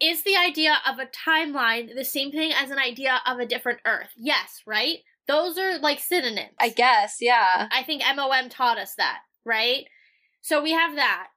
Is 0.04 0.22
the 0.22 0.36
idea 0.36 0.76
of 0.86 0.98
a 0.98 1.06
timeline 1.06 1.94
the 1.94 2.04
same 2.04 2.30
thing 2.30 2.52
as 2.52 2.70
an 2.70 2.78
idea 2.78 3.22
of 3.26 3.38
a 3.38 3.46
different 3.46 3.80
Earth? 3.86 4.10
Yes, 4.18 4.60
right? 4.66 4.98
Those 5.26 5.56
are 5.56 5.78
like 5.78 5.98
synonyms. 5.98 6.52
I 6.60 6.68
guess, 6.68 7.16
yeah. 7.22 7.68
I 7.72 7.82
think 7.84 8.02
MOM 8.14 8.50
taught 8.50 8.76
us 8.76 8.94
that, 8.96 9.20
right? 9.46 9.86
So 10.42 10.62
we 10.62 10.72
have 10.72 10.96
that. 10.96 11.28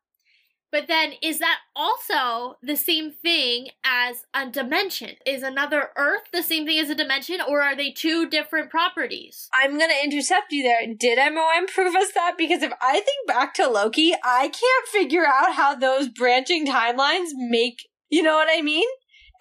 But 0.70 0.90
then 0.90 1.14
is 1.24 1.40
that 1.40 1.60
also 1.78 2.58
the 2.62 2.76
same 2.76 3.12
thing 3.12 3.70
as 3.86 4.26
a 4.34 4.50
dimension? 4.50 5.12
Is 5.26 5.44
another 5.44 5.92
Earth 5.96 6.24
the 6.34 6.44
same 6.44 6.66
thing 6.66 6.78
as 6.78 6.90
a 6.90 6.96
dimension, 6.96 7.40
or 7.48 7.62
are 7.62 7.74
they 7.74 7.92
two 7.92 8.30
different 8.30 8.70
properties? 8.70 9.48
I'm 9.54 9.80
gonna 9.80 9.94
intercept 10.04 10.52
you 10.52 10.64
there. 10.64 10.94
Did 10.94 11.20
MOM 11.34 11.68
prove 11.68 11.96
us 11.96 12.12
that? 12.16 12.34
Because 12.38 12.64
if 12.64 12.74
I 12.82 12.96
think 12.96 13.28
back 13.28 13.54
to 13.54 13.70
Loki, 13.70 14.14
I 14.26 14.50
can't 14.50 14.88
figure 14.92 15.26
out 15.26 15.56
how 15.56 15.74
those 15.74 16.10
branching 16.10 16.68
timelines 16.68 17.30
make, 17.34 17.88
you 18.10 18.24
know 18.24 18.36
what 18.36 18.50
I 18.52 18.62
mean? 18.62 18.88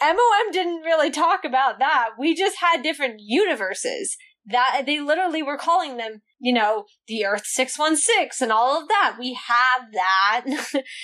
MOM 0.00 0.52
didn't 0.52 0.82
really 0.82 1.10
talk 1.10 1.44
about 1.44 1.78
that. 1.78 2.10
We 2.18 2.34
just 2.34 2.56
had 2.60 2.82
different 2.82 3.16
universes. 3.18 4.16
That 4.48 4.84
they 4.86 5.00
literally 5.00 5.42
were 5.42 5.56
calling 5.56 5.96
them, 5.96 6.22
you 6.38 6.52
know, 6.52 6.84
the 7.08 7.24
Earth 7.26 7.46
616 7.46 8.44
and 8.44 8.52
all 8.52 8.80
of 8.80 8.86
that. 8.86 9.16
We 9.18 9.36
have 9.48 9.90
that, 9.92 10.44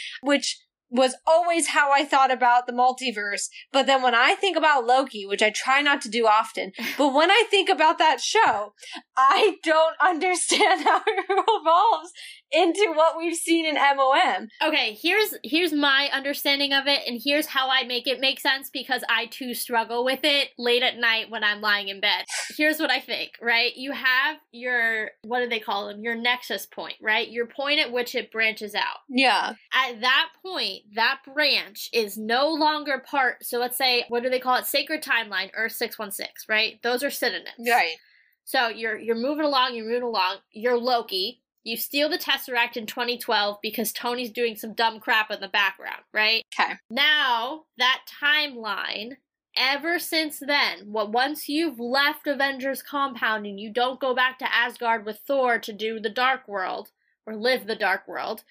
which 0.23 0.61
was 0.93 1.17
always 1.27 1.69
how 1.69 1.91
I 1.91 2.05
thought 2.05 2.31
about 2.31 2.67
the 2.67 2.73
multiverse. 2.73 3.49
But 3.73 3.87
then 3.87 4.03
when 4.03 4.15
I 4.15 4.35
think 4.35 4.59
about 4.59 4.85
Loki, 4.85 5.25
which 5.25 5.43
I 5.43 5.51
try 5.51 5.81
not 5.81 6.03
to 6.03 6.11
do 6.11 6.27
often, 6.27 6.73
but 6.99 7.15
when 7.15 7.31
I 7.31 7.45
think 7.51 7.71
about 7.71 7.99
that 7.99 8.21
show, 8.21 8.75
I 9.17 9.57
don't 9.65 9.97
understand 10.01 10.85
how 10.85 11.01
it 11.07 11.25
evolves 11.29 12.13
into 12.53 12.93
what 12.95 13.17
we've 13.17 13.37
seen 13.37 13.67
in 13.67 13.75
MOM. 13.75 14.49
Okay, 14.63 14.97
here's 15.01 15.35
here's 15.43 15.73
my 15.73 16.11
understanding 16.13 16.73
of 16.73 16.87
it 16.87 17.01
and 17.07 17.21
here's 17.23 17.47
how 17.47 17.71
I 17.71 17.85
make 17.85 18.07
it 18.07 18.21
make 18.21 18.41
sense 18.41 18.71
because 18.71 19.03
I 19.09 19.27
too 19.27 19.55
struggle 19.55 20.05
with 20.05 20.21
it 20.23 20.49
late 20.59 20.83
at 20.83 20.99
night 20.99 21.31
when 21.31 21.45
I'm 21.45 21.61
lying 21.61 21.89
in 21.89 22.01
bed. 22.01 22.25
Here's 22.57 22.79
what 22.79 22.91
I 22.91 23.01
think, 23.01 23.33
right? 23.41 23.73
You 23.77 23.93
have 23.93 24.37
your 24.53 25.11
what 25.23 25.41
do 25.41 25.49
they 25.49 25.61
call 25.61 25.89
them? 25.89 26.03
Your 26.03 26.15
nexus 26.15 26.67
point, 26.67 26.97
right? 27.01 27.29
Your 27.29 27.47
point 27.47 27.81
at 27.81 27.93
which 27.93 28.15
it 28.15 28.31
branches 28.31 28.75
out. 28.75 28.99
Yeah. 29.09 29.55
At 29.73 30.01
that 30.01 30.29
point, 30.45 30.83
that 30.95 31.21
branch 31.33 31.89
is 31.93 32.17
no 32.19 32.49
longer 32.49 33.03
part 33.05 33.45
so 33.45 33.59
let's 33.59 33.79
say 33.79 34.05
what 34.09 34.23
do 34.23 34.31
they 34.31 34.41
call 34.41 34.57
it? 34.57 34.67
Sacred 34.67 35.03
timeline, 35.03 35.51
Earth 35.55 35.73
616, 35.73 36.47
right? 36.49 36.79
Those 36.83 37.03
are 37.03 37.11
synonyms. 37.11 37.69
Right. 37.69 37.97
So 38.45 38.69
you're 38.69 38.99
you're 38.99 39.17
moving 39.17 39.45
along, 39.45 39.75
you're 39.75 39.87
moving 39.87 40.03
along. 40.03 40.39
You're 40.53 40.79
Loki. 40.79 41.42
You 41.65 41.77
steal 41.77 42.09
the 42.09 42.19
Tesseract 42.19 42.77
in 42.77 42.87
2012 42.87 43.59
because 43.63 43.93
Tony's 43.93 44.33
doing 44.33 44.57
some 44.57 44.75
dumb 44.75 44.99
crap 44.99 45.31
in 45.31 45.41
the 45.41 45.49
background, 45.49 46.03
right? 46.13 46.45
Okay. 46.59 46.75
Now, 46.91 47.65
that 47.79 48.03
timeline, 48.23 49.17
ever 49.57 49.99
since 49.99 50.41
then, 50.41 50.91
what 50.91 51.13
once 51.13 51.49
you've 51.49 51.79
left 51.79 52.27
Avengers 52.27 52.83
compound 52.83 53.47
and 53.47 53.61
you 53.61 53.73
don't 53.73 54.01
go 54.01 54.15
back 54.15 54.39
to 54.41 54.55
Asgard 54.55 55.07
with 55.07 55.21
Thor 55.27 55.59
to 55.61 55.73
do 55.73 56.01
the 56.01 56.11
Dark 56.11 56.49
World 56.49 56.91
or 57.27 57.37
live 57.37 57.67
the 57.67 57.77
Dark 57.77 58.09
World, 58.09 58.43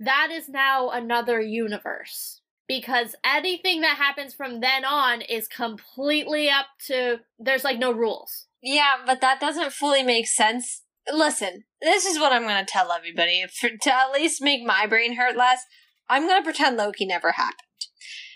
that 0.00 0.28
is 0.32 0.48
now 0.48 0.90
another 0.90 1.40
universe. 1.40 2.40
Because 2.68 3.14
anything 3.22 3.82
that 3.82 3.96
happens 3.96 4.34
from 4.34 4.60
then 4.60 4.84
on 4.84 5.20
is 5.20 5.46
completely 5.46 6.48
up 6.48 6.66
to 6.86 7.20
there's 7.38 7.62
like 7.62 7.78
no 7.78 7.92
rules. 7.92 8.46
Yeah, 8.60 8.96
but 9.06 9.20
that 9.20 9.38
doesn't 9.38 9.72
fully 9.72 10.02
make 10.02 10.26
sense. 10.26 10.82
Listen, 11.12 11.64
this 11.80 12.04
is 12.04 12.18
what 12.18 12.32
I'm 12.32 12.42
going 12.42 12.64
to 12.64 12.70
tell 12.70 12.92
everybody. 12.92 13.44
For, 13.60 13.68
to 13.68 13.94
at 13.94 14.12
least 14.12 14.42
make 14.42 14.64
my 14.64 14.86
brain 14.86 15.16
hurt 15.16 15.36
less, 15.36 15.62
I'm 16.08 16.26
going 16.26 16.40
to 16.40 16.44
pretend 16.44 16.76
Loki 16.76 17.06
never 17.06 17.32
happened. 17.32 17.60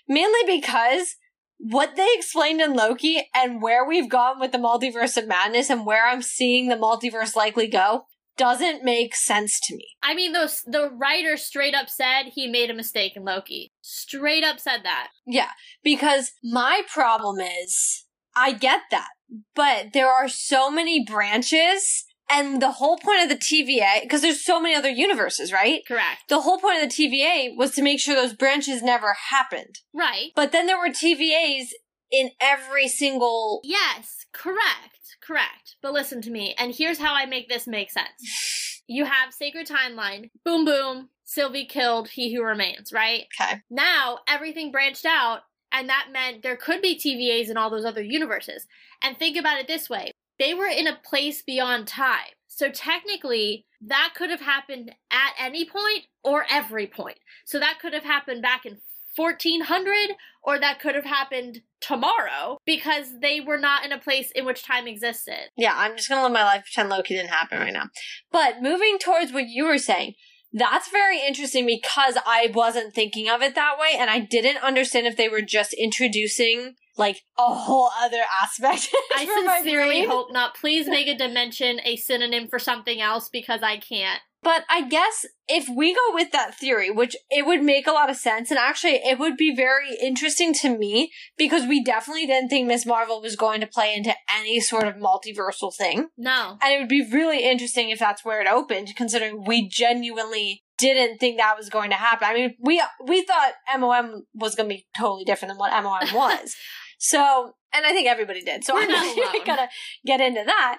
Mainly 0.08 0.40
because 0.46 1.16
what 1.58 1.94
they 1.96 2.08
explained 2.14 2.60
in 2.60 2.74
Loki 2.74 3.28
and 3.34 3.60
where 3.60 3.86
we've 3.86 4.08
gone 4.08 4.40
with 4.40 4.52
the 4.52 4.58
multiverse 4.58 5.16
of 5.16 5.28
madness 5.28 5.68
and 5.70 5.84
where 5.84 6.06
I'm 6.06 6.22
seeing 6.22 6.68
the 6.68 6.76
multiverse 6.76 7.36
likely 7.36 7.68
go 7.68 8.06
doesn't 8.36 8.82
make 8.82 9.14
sense 9.14 9.60
to 9.60 9.76
me. 9.76 9.86
I 10.02 10.14
mean, 10.14 10.32
those 10.32 10.62
the 10.66 10.88
writer 10.90 11.36
straight 11.36 11.74
up 11.74 11.90
said 11.90 12.30
he 12.34 12.46
made 12.46 12.70
a 12.70 12.74
mistake 12.74 13.14
in 13.14 13.24
Loki. 13.24 13.68
Straight 13.82 14.42
up 14.42 14.58
said 14.58 14.80
that. 14.84 15.08
Yeah, 15.26 15.50
because 15.84 16.32
my 16.42 16.80
problem 16.90 17.38
is 17.40 18.06
I 18.34 18.52
get 18.52 18.80
that, 18.90 19.10
but 19.54 19.92
there 19.92 20.10
are 20.10 20.28
so 20.28 20.70
many 20.70 21.04
branches 21.04 22.06
and 22.30 22.62
the 22.62 22.72
whole 22.72 22.96
point 22.98 23.22
of 23.22 23.28
the 23.28 23.36
TVA, 23.36 24.02
because 24.02 24.22
there's 24.22 24.44
so 24.44 24.60
many 24.60 24.74
other 24.74 24.88
universes, 24.88 25.52
right? 25.52 25.82
Correct. 25.86 26.28
The 26.28 26.42
whole 26.42 26.58
point 26.58 26.82
of 26.82 26.88
the 26.88 26.94
TVA 26.94 27.56
was 27.56 27.72
to 27.72 27.82
make 27.82 28.00
sure 28.00 28.14
those 28.14 28.34
branches 28.34 28.82
never 28.82 29.14
happened. 29.30 29.80
Right. 29.92 30.30
But 30.36 30.52
then 30.52 30.66
there 30.66 30.78
were 30.78 30.88
TVAs 30.88 31.68
in 32.10 32.30
every 32.40 32.88
single. 32.88 33.60
Yes, 33.64 34.26
correct, 34.32 35.16
correct. 35.22 35.76
But 35.82 35.92
listen 35.92 36.22
to 36.22 36.30
me, 36.30 36.54
and 36.58 36.74
here's 36.74 36.98
how 36.98 37.14
I 37.14 37.26
make 37.26 37.48
this 37.48 37.66
make 37.66 37.90
sense. 37.90 38.08
You 38.92 39.04
have 39.04 39.32
Sacred 39.32 39.68
Timeline, 39.68 40.30
boom, 40.44 40.64
boom, 40.64 41.10
Sylvie 41.22 41.64
killed 41.64 42.08
He 42.08 42.34
Who 42.34 42.42
Remains, 42.42 42.92
right? 42.92 43.26
Okay. 43.40 43.60
Now 43.70 44.18
everything 44.26 44.72
branched 44.72 45.06
out, 45.06 45.42
and 45.70 45.88
that 45.88 46.08
meant 46.12 46.42
there 46.42 46.56
could 46.56 46.82
be 46.82 46.98
TVAs 46.98 47.48
in 47.48 47.56
all 47.56 47.70
those 47.70 47.84
other 47.84 48.02
universes. 48.02 48.66
And 49.00 49.16
think 49.16 49.36
about 49.36 49.60
it 49.60 49.68
this 49.68 49.88
way 49.88 50.10
they 50.40 50.54
were 50.54 50.66
in 50.66 50.88
a 50.88 50.96
place 50.96 51.42
beyond 51.42 51.86
time. 51.86 52.32
So 52.48 52.70
technically, 52.70 53.66
that 53.82 54.14
could 54.16 54.30
have 54.30 54.40
happened 54.40 54.90
at 55.12 55.32
any 55.38 55.64
point 55.64 56.06
or 56.24 56.46
every 56.50 56.86
point. 56.86 57.18
So 57.44 57.60
that 57.60 57.78
could 57.80 57.92
have 57.92 58.04
happened 58.04 58.42
back 58.42 58.66
in 58.66 58.78
1400 59.16 60.16
or 60.42 60.58
that 60.58 60.80
could 60.80 60.94
have 60.94 61.04
happened 61.04 61.60
tomorrow 61.80 62.58
because 62.64 63.20
they 63.20 63.40
were 63.40 63.58
not 63.58 63.84
in 63.84 63.92
a 63.92 63.98
place 63.98 64.30
in 64.32 64.46
which 64.46 64.64
time 64.64 64.86
existed. 64.86 65.50
Yeah, 65.56 65.74
I'm 65.76 65.96
just 65.96 66.08
gonna 66.08 66.22
live 66.22 66.32
my 66.32 66.44
life 66.44 66.62
pretend 66.64 66.88
Loki 66.88 67.14
didn't 67.14 67.30
happen 67.30 67.58
right 67.58 67.72
now. 67.72 67.88
But 68.32 68.62
moving 68.62 68.98
towards 68.98 69.32
what 69.32 69.48
you 69.48 69.66
were 69.66 69.78
saying, 69.78 70.14
that's 70.52 70.90
very 70.90 71.20
interesting 71.24 71.66
because 71.66 72.16
I 72.26 72.50
wasn't 72.52 72.94
thinking 72.94 73.28
of 73.28 73.42
it 73.42 73.54
that 73.54 73.78
way 73.78 73.96
and 73.98 74.10
I 74.10 74.18
didn't 74.18 74.62
understand 74.62 75.06
if 75.06 75.16
they 75.16 75.28
were 75.28 75.42
just 75.42 75.72
introducing 75.72 76.74
like 76.96 77.22
a 77.38 77.54
whole 77.54 77.90
other 78.00 78.22
aspect. 78.42 78.88
I 79.16 79.26
sincerely 79.26 80.04
hope 80.04 80.32
not. 80.32 80.54
Please 80.54 80.88
make 80.88 81.06
a 81.06 81.16
dimension 81.16 81.80
a 81.84 81.96
synonym 81.96 82.48
for 82.48 82.58
something 82.58 83.00
else 83.00 83.28
because 83.28 83.62
I 83.62 83.78
can't. 83.78 84.20
But 84.42 84.64
I 84.70 84.88
guess 84.88 85.26
if 85.48 85.68
we 85.68 85.94
go 85.94 86.14
with 86.14 86.32
that 86.32 86.58
theory, 86.58 86.90
which 86.90 87.14
it 87.28 87.44
would 87.44 87.62
make 87.62 87.86
a 87.86 87.92
lot 87.92 88.08
of 88.08 88.16
sense, 88.16 88.50
and 88.50 88.58
actually 88.58 88.94
it 88.94 89.18
would 89.18 89.36
be 89.36 89.54
very 89.54 89.96
interesting 90.00 90.54
to 90.54 90.76
me 90.76 91.12
because 91.36 91.66
we 91.66 91.84
definitely 91.84 92.26
didn't 92.26 92.48
think 92.48 92.66
Miss 92.66 92.86
Marvel 92.86 93.20
was 93.20 93.36
going 93.36 93.60
to 93.60 93.66
play 93.66 93.94
into 93.94 94.14
any 94.34 94.60
sort 94.60 94.88
of 94.88 94.94
multiversal 94.94 95.74
thing. 95.74 96.08
No. 96.16 96.56
And 96.62 96.72
it 96.72 96.78
would 96.78 96.88
be 96.88 97.06
really 97.12 97.44
interesting 97.44 97.90
if 97.90 97.98
that's 97.98 98.24
where 98.24 98.40
it 98.40 98.48
opened, 98.48 98.96
considering 98.96 99.44
we 99.44 99.68
genuinely 99.68 100.62
didn't 100.78 101.18
think 101.18 101.36
that 101.36 101.58
was 101.58 101.68
going 101.68 101.90
to 101.90 101.96
happen. 101.96 102.26
I 102.26 102.34
mean, 102.34 102.54
we 102.58 102.82
we 103.04 103.22
thought 103.22 103.52
MOM 103.78 104.24
was 104.34 104.54
going 104.54 104.70
to 104.70 104.74
be 104.74 104.86
totally 104.96 105.24
different 105.24 105.50
than 105.50 105.58
what 105.58 105.82
MOM 105.82 106.14
was. 106.14 106.56
so, 106.98 107.52
and 107.74 107.84
I 107.84 107.90
think 107.90 108.08
everybody 108.08 108.40
did. 108.40 108.64
So 108.64 108.74
We're 108.74 108.82
I'm 108.82 108.88
not 108.88 109.16
not 109.16 109.32
going 109.46 109.58
to 109.58 109.68
get 110.06 110.22
into 110.22 110.42
that. 110.46 110.78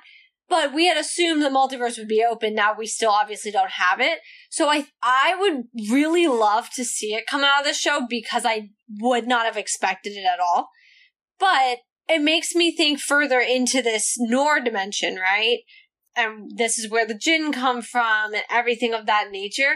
But 0.51 0.73
we 0.73 0.87
had 0.87 0.97
assumed 0.97 1.41
the 1.41 1.47
multiverse 1.47 1.97
would 1.97 2.09
be 2.09 2.25
open. 2.29 2.53
Now 2.53 2.75
we 2.77 2.85
still 2.85 3.09
obviously 3.09 3.51
don't 3.51 3.71
have 3.71 4.01
it. 4.01 4.19
So 4.49 4.67
I 4.67 4.87
I 5.01 5.33
would 5.39 5.63
really 5.89 6.27
love 6.27 6.69
to 6.71 6.83
see 6.83 7.13
it 7.13 7.25
come 7.25 7.41
out 7.41 7.61
of 7.61 7.65
the 7.65 7.73
show 7.73 8.05
because 8.07 8.45
I 8.45 8.71
would 8.99 9.27
not 9.27 9.45
have 9.45 9.55
expected 9.55 10.11
it 10.11 10.25
at 10.25 10.41
all. 10.41 10.67
But 11.39 11.77
it 12.09 12.21
makes 12.21 12.53
me 12.53 12.75
think 12.75 12.99
further 12.99 13.39
into 13.39 13.81
this 13.81 14.15
Noor 14.19 14.59
dimension, 14.59 15.15
right? 15.15 15.59
And 16.17 16.51
this 16.57 16.77
is 16.77 16.91
where 16.91 17.07
the 17.07 17.17
Jinn 17.17 17.53
come 17.53 17.81
from 17.81 18.33
and 18.33 18.43
everything 18.49 18.93
of 18.93 19.05
that 19.05 19.29
nature. 19.31 19.75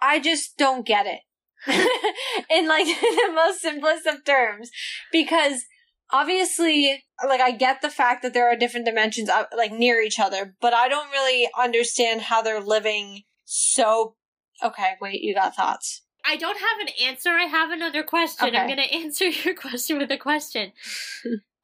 I 0.00 0.20
just 0.20 0.56
don't 0.56 0.86
get 0.86 1.06
it. 1.06 1.22
In 2.48 2.68
like 2.68 2.86
the 3.00 3.32
most 3.34 3.60
simplest 3.60 4.06
of 4.06 4.24
terms. 4.24 4.70
Because 5.10 5.64
obviously, 6.12 7.02
like 7.26 7.40
I 7.40 7.52
get 7.52 7.82
the 7.82 7.90
fact 7.90 8.22
that 8.22 8.34
there 8.34 8.50
are 8.50 8.56
different 8.56 8.86
dimensions 8.86 9.28
uh, 9.28 9.44
like 9.56 9.72
near 9.72 10.00
each 10.00 10.20
other, 10.20 10.54
but 10.60 10.72
I 10.74 10.88
don't 10.88 11.10
really 11.10 11.48
understand 11.58 12.22
how 12.22 12.42
they're 12.42 12.60
living 12.60 13.22
so 13.44 14.14
Okay, 14.62 14.92
wait, 15.00 15.22
you 15.22 15.34
got 15.34 15.56
thoughts. 15.56 16.02
I 16.24 16.36
don't 16.36 16.58
have 16.58 16.80
an 16.80 17.08
answer. 17.08 17.30
I 17.30 17.44
have 17.44 17.70
another 17.70 18.02
question. 18.02 18.54
I'm 18.54 18.68
going 18.68 18.76
to 18.88 18.94
answer 18.94 19.26
your 19.26 19.54
question 19.54 19.98
with 19.98 20.10
a 20.10 20.16
question. 20.16 20.72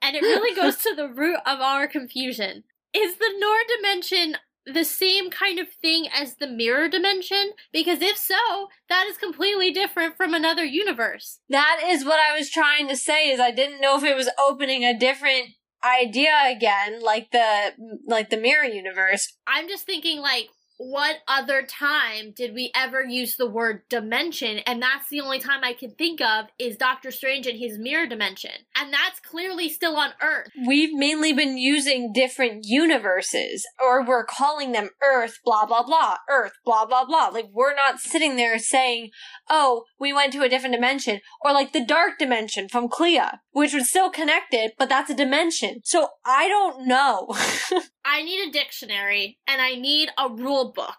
and 0.02 0.16
it 0.16 0.22
really 0.22 0.54
goes 0.56 0.76
to 0.78 0.94
the 0.94 1.08
root 1.08 1.38
of 1.46 1.60
our 1.60 1.86
confusion. 1.86 2.64
Is 2.92 3.16
the 3.18 3.32
Noor 3.38 3.58
dimension 3.76 4.36
the 4.72 4.84
same 4.84 5.30
kind 5.30 5.58
of 5.58 5.68
thing 5.68 6.08
as 6.14 6.36
the 6.36 6.46
mirror 6.46 6.88
dimension? 6.88 7.52
Because 7.72 8.00
if 8.02 8.16
so, 8.16 8.68
that 8.88 9.06
is 9.06 9.16
completely 9.16 9.70
different 9.70 10.16
from 10.16 10.34
another 10.34 10.64
universe. 10.64 11.40
That 11.48 11.80
is 11.86 12.04
what 12.04 12.20
I 12.20 12.36
was 12.36 12.50
trying 12.50 12.88
to 12.88 12.96
say 12.96 13.30
is 13.30 13.40
I 13.40 13.50
didn't 13.50 13.80
know 13.80 13.96
if 13.96 14.04
it 14.04 14.16
was 14.16 14.30
opening 14.38 14.84
a 14.84 14.98
different 14.98 15.50
idea 15.84 16.32
again 16.44 17.00
like 17.00 17.30
the 17.30 17.72
like 18.06 18.30
the 18.30 18.36
mirror 18.36 18.64
universe. 18.64 19.32
I'm 19.46 19.68
just 19.68 19.84
thinking, 19.86 20.20
like, 20.20 20.48
what 20.78 21.16
other 21.26 21.62
time 21.62 22.32
did 22.34 22.54
we 22.54 22.70
ever 22.74 23.02
use 23.02 23.36
the 23.36 23.50
word 23.50 23.82
dimension? 23.90 24.58
And 24.58 24.80
that's 24.80 25.08
the 25.10 25.20
only 25.20 25.40
time 25.40 25.64
I 25.64 25.72
can 25.72 25.90
think 25.90 26.20
of 26.20 26.46
is 26.58 26.76
Doctor 26.76 27.10
Strange 27.10 27.48
and 27.48 27.58
his 27.58 27.78
mirror 27.78 28.06
dimension. 28.06 28.52
And 28.76 28.92
that's 28.92 29.18
clearly 29.18 29.68
still 29.68 29.96
on 29.96 30.10
Earth. 30.22 30.50
We've 30.66 30.94
mainly 30.94 31.32
been 31.32 31.58
using 31.58 32.12
different 32.12 32.64
universes 32.64 33.66
or 33.82 34.06
we're 34.06 34.24
calling 34.24 34.70
them 34.70 34.90
Earth 35.02 35.40
blah 35.44 35.66
blah 35.66 35.82
blah, 35.82 36.16
Earth 36.30 36.52
blah 36.64 36.86
blah 36.86 37.04
blah. 37.04 37.28
Like 37.28 37.48
we're 37.52 37.74
not 37.74 37.98
sitting 37.98 38.36
there 38.36 38.58
saying, 38.58 39.10
"Oh, 39.50 39.84
we 39.98 40.12
went 40.12 40.32
to 40.34 40.42
a 40.42 40.48
different 40.48 40.74
dimension," 40.74 41.20
or 41.44 41.52
like 41.52 41.72
the 41.72 41.84
dark 41.84 42.18
dimension 42.18 42.68
from 42.68 42.88
Clea, 42.88 43.20
which 43.50 43.74
was 43.74 43.88
still 43.88 44.10
connected, 44.10 44.72
but 44.78 44.88
that's 44.88 45.10
a 45.10 45.14
dimension. 45.14 45.80
So 45.84 46.08
I 46.24 46.46
don't 46.46 46.86
know. 46.86 47.34
I 48.08 48.22
need 48.22 48.48
a 48.48 48.50
dictionary 48.50 49.38
and 49.46 49.60
I 49.60 49.74
need 49.74 50.08
a 50.16 50.30
rule 50.30 50.72
book. 50.72 50.96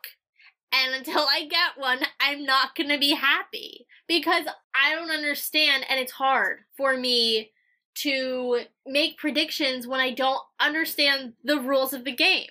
And 0.72 0.94
until 0.94 1.26
I 1.28 1.48
get 1.50 1.78
one, 1.78 2.02
I'm 2.22 2.46
not 2.46 2.76
going 2.76 2.90
to 2.90 3.00
be 3.00 3.16
happy 3.16 3.88
because 4.08 4.46
I 4.76 4.94
don't 4.94 5.10
understand 5.10 5.86
and 5.90 6.00
it's 6.00 6.12
hard 6.12 6.60
for 6.78 6.96
me 6.96 7.50
to 7.96 8.62
make 8.86 9.18
predictions 9.18 9.88
when 9.88 10.00
I 10.00 10.12
don't 10.14 10.42
understand 10.60 11.34
the 11.44 11.60
rules 11.60 11.94
of 11.94 12.04
the 12.04 12.16
game. 12.16 12.50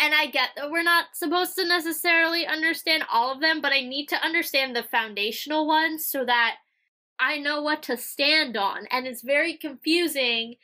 And 0.00 0.14
I 0.14 0.26
get 0.26 0.50
that 0.56 0.72
we're 0.72 0.82
not 0.82 1.14
supposed 1.14 1.54
to 1.54 1.64
necessarily 1.64 2.46
understand 2.46 3.04
all 3.12 3.30
of 3.30 3.40
them, 3.40 3.60
but 3.60 3.72
I 3.72 3.82
need 3.82 4.06
to 4.08 4.24
understand 4.24 4.74
the 4.74 4.82
foundational 4.82 5.68
ones 5.68 6.04
so 6.04 6.24
that 6.24 6.56
I 7.20 7.38
know 7.38 7.62
what 7.62 7.84
to 7.84 7.96
stand 7.96 8.56
on. 8.56 8.86
And 8.90 9.06
it's 9.06 9.22
very 9.22 9.54
confusing 9.56 10.56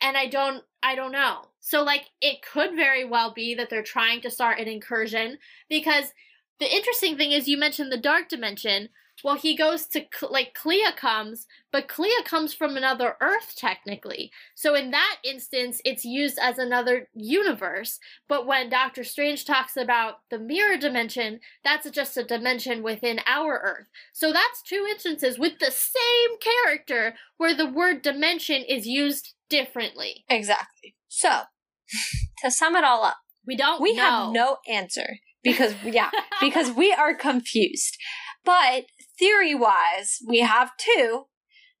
and 0.00 0.16
I 0.16 0.26
don't 0.26 0.62
I 0.82 0.94
don't 0.94 1.12
know. 1.12 1.46
So 1.60 1.82
like 1.82 2.10
it 2.20 2.42
could 2.42 2.76
very 2.76 3.04
well 3.04 3.32
be 3.32 3.54
that 3.54 3.70
they're 3.70 3.82
trying 3.82 4.20
to 4.22 4.30
start 4.30 4.60
an 4.60 4.68
incursion 4.68 5.38
because 5.68 6.12
the 6.60 6.72
interesting 6.72 7.16
thing 7.16 7.32
is 7.32 7.48
you 7.48 7.56
mentioned 7.56 7.90
the 7.90 7.96
dark 7.96 8.28
dimension. 8.28 8.90
Well, 9.22 9.36
he 9.36 9.56
goes 9.56 9.86
to 9.88 10.04
like 10.28 10.54
Clea 10.54 10.92
comes, 10.96 11.46
but 11.72 11.88
Clea 11.88 12.22
comes 12.24 12.52
from 12.52 12.76
another 12.76 13.16
Earth 13.20 13.54
technically. 13.56 14.30
So 14.54 14.74
in 14.74 14.90
that 14.90 15.18
instance, 15.24 15.80
it's 15.84 16.04
used 16.04 16.38
as 16.38 16.58
another 16.58 17.08
universe. 17.14 18.00
But 18.28 18.46
when 18.46 18.68
Doctor 18.68 19.04
Strange 19.04 19.44
talks 19.44 19.76
about 19.76 20.20
the 20.30 20.38
mirror 20.38 20.76
dimension, 20.76 21.40
that's 21.62 21.88
just 21.90 22.16
a 22.16 22.24
dimension 22.24 22.82
within 22.82 23.20
our 23.26 23.60
Earth. 23.60 23.86
So 24.12 24.32
that's 24.32 24.62
two 24.62 24.84
instances 24.90 25.38
with 25.38 25.58
the 25.60 25.70
same 25.70 26.38
character 26.40 27.14
where 27.36 27.54
the 27.54 27.70
word 27.70 28.02
dimension 28.02 28.62
is 28.62 28.86
used 28.86 29.33
differently. 29.48 30.24
exactly. 30.28 30.94
So, 31.08 31.42
to 32.42 32.50
sum 32.50 32.76
it 32.76 32.84
all 32.84 33.04
up, 33.04 33.16
We 33.46 33.56
don't 33.56 33.80
we 33.80 33.94
know. 33.94 34.02
have 34.02 34.32
no 34.32 34.56
answer 34.68 35.18
because 35.42 35.74
yeah, 35.84 36.10
because 36.40 36.70
we 36.70 36.92
are 36.92 37.14
confused. 37.14 37.96
But 38.44 38.84
theory 39.18 39.54
wise, 39.54 40.18
we 40.26 40.40
have 40.40 40.72
two 40.78 41.24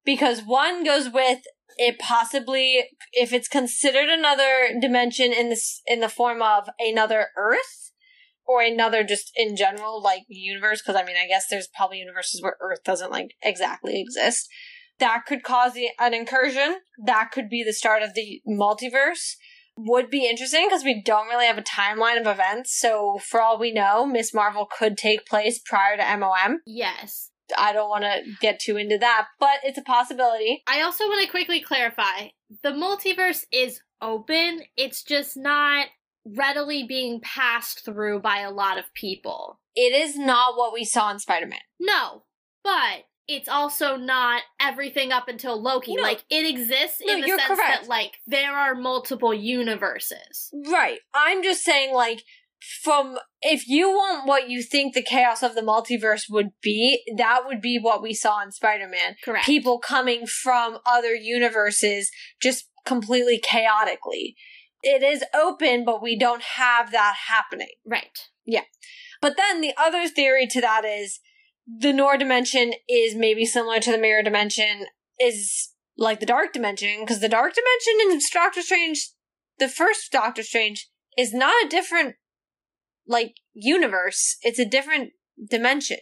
because 0.04 0.42
one 0.42 0.84
goes 0.84 1.08
with 1.10 1.40
it 1.76 1.98
possibly 1.98 2.84
if 3.12 3.32
it's 3.32 3.48
considered 3.48 4.08
another 4.08 4.68
dimension 4.80 5.32
in 5.32 5.48
this 5.48 5.80
in 5.86 6.00
the 6.00 6.08
form 6.08 6.40
of 6.40 6.68
another 6.78 7.28
Earth 7.36 7.90
or 8.46 8.62
another 8.62 9.02
just 9.02 9.32
in 9.36 9.56
general 9.56 10.00
like 10.02 10.22
universe 10.28 10.80
because 10.82 10.94
I 11.00 11.04
mean 11.04 11.16
I 11.16 11.26
guess 11.26 11.46
there's 11.50 11.68
probably 11.74 11.98
universes 11.98 12.42
where 12.42 12.56
Earth 12.60 12.84
doesn't 12.84 13.10
like 13.10 13.30
exactly 13.42 14.00
exist. 14.00 14.48
That 14.98 15.24
could 15.26 15.42
cause 15.42 15.72
the, 15.74 15.88
an 15.98 16.14
incursion. 16.14 16.76
That 17.04 17.30
could 17.32 17.48
be 17.48 17.62
the 17.64 17.72
start 17.72 18.02
of 18.02 18.14
the 18.14 18.40
multiverse 18.48 19.34
would 19.76 20.08
be 20.08 20.28
interesting 20.28 20.66
because 20.68 20.84
we 20.84 21.02
don't 21.02 21.28
really 21.28 21.46
have 21.46 21.58
a 21.58 21.62
timeline 21.62 22.20
of 22.20 22.26
events. 22.26 22.78
So, 22.78 23.18
for 23.18 23.40
all 23.40 23.58
we 23.58 23.72
know, 23.72 24.06
Miss 24.06 24.32
Marvel 24.32 24.66
could 24.66 24.96
take 24.96 25.26
place 25.26 25.58
prior 25.58 25.96
to 25.96 26.16
MOM. 26.16 26.60
Yes. 26.64 27.30
I 27.58 27.72
don't 27.72 27.90
want 27.90 28.04
to 28.04 28.22
get 28.40 28.58
too 28.58 28.76
into 28.76 28.96
that, 28.98 29.26
but 29.38 29.58
it's 29.64 29.78
a 29.78 29.82
possibility. 29.82 30.62
I 30.66 30.80
also 30.80 31.04
want 31.04 31.22
to 31.24 31.30
quickly 31.30 31.60
clarify 31.60 32.28
the 32.62 32.70
multiverse 32.70 33.44
is 33.52 33.80
open, 34.00 34.62
it's 34.76 35.02
just 35.02 35.36
not 35.36 35.88
readily 36.24 36.84
being 36.84 37.20
passed 37.20 37.84
through 37.84 38.20
by 38.20 38.38
a 38.38 38.50
lot 38.50 38.78
of 38.78 38.92
people. 38.94 39.60
It 39.74 39.92
is 39.92 40.16
not 40.16 40.56
what 40.56 40.72
we 40.72 40.84
saw 40.84 41.10
in 41.10 41.18
Spider 41.18 41.46
Man. 41.46 41.58
No, 41.80 42.22
but 42.62 43.04
it's 43.26 43.48
also 43.48 43.96
not 43.96 44.42
everything 44.60 45.12
up 45.12 45.28
until 45.28 45.60
Loki. 45.60 45.94
No. 45.94 46.02
Like 46.02 46.24
it 46.30 46.46
exists 46.48 47.00
No, 47.04 47.14
in 47.14 47.20
the 47.22 47.28
sense 47.28 47.42
correct. 47.46 47.82
that 47.82 47.88
like 47.88 48.18
there 48.26 48.52
are 48.52 48.74
multiple 48.74 49.32
universes. 49.34 50.50
Right. 50.70 50.98
I'm 51.14 51.42
just 51.42 51.62
saying, 51.62 51.94
like, 51.94 52.22
from 52.82 53.18
if 53.42 53.68
you 53.68 53.90
want 53.90 54.26
what 54.26 54.48
you 54.48 54.62
think 54.62 54.94
the 54.94 55.02
chaos 55.02 55.42
of 55.42 55.54
the 55.54 55.60
multiverse 55.60 56.24
would 56.30 56.50
be, 56.62 57.02
that 57.16 57.42
would 57.46 57.60
be 57.60 57.78
what 57.80 58.02
we 58.02 58.14
saw 58.14 58.42
in 58.42 58.52
Spider 58.52 58.88
Man. 58.88 59.16
Correct. 59.24 59.44
People 59.46 59.78
coming 59.78 60.26
from 60.26 60.78
other 60.86 61.14
universes 61.14 62.10
just 62.40 62.68
completely 62.86 63.38
chaotically. 63.42 64.36
It 64.82 65.02
is 65.02 65.24
open, 65.34 65.84
but 65.84 66.02
we 66.02 66.18
don't 66.18 66.42
have 66.42 66.90
that 66.92 67.14
happening. 67.28 67.68
right. 67.86 68.18
Yeah. 68.46 68.64
But 69.22 69.38
then 69.38 69.62
the 69.62 69.72
other 69.78 70.06
theory 70.06 70.46
to 70.48 70.60
that 70.60 70.84
is 70.84 71.20
the 71.66 71.92
Noor 71.92 72.16
dimension 72.16 72.72
is 72.88 73.14
maybe 73.14 73.44
similar 73.44 73.80
to 73.80 73.90
the 73.90 73.98
mirror 73.98 74.22
dimension, 74.22 74.86
is 75.20 75.70
like 75.96 76.20
the 76.20 76.26
dark 76.26 76.52
dimension, 76.52 77.00
because 77.00 77.20
the 77.20 77.28
dark 77.28 77.54
dimension 77.54 78.12
in 78.12 78.20
Doctor 78.32 78.62
Strange, 78.62 79.10
the 79.58 79.68
first 79.68 80.10
Doctor 80.10 80.42
Strange, 80.42 80.88
is 81.16 81.32
not 81.32 81.54
a 81.64 81.68
different 81.68 82.16
like 83.06 83.36
universe. 83.52 84.36
It's 84.42 84.58
a 84.58 84.64
different 84.64 85.10
dimension. 85.48 85.98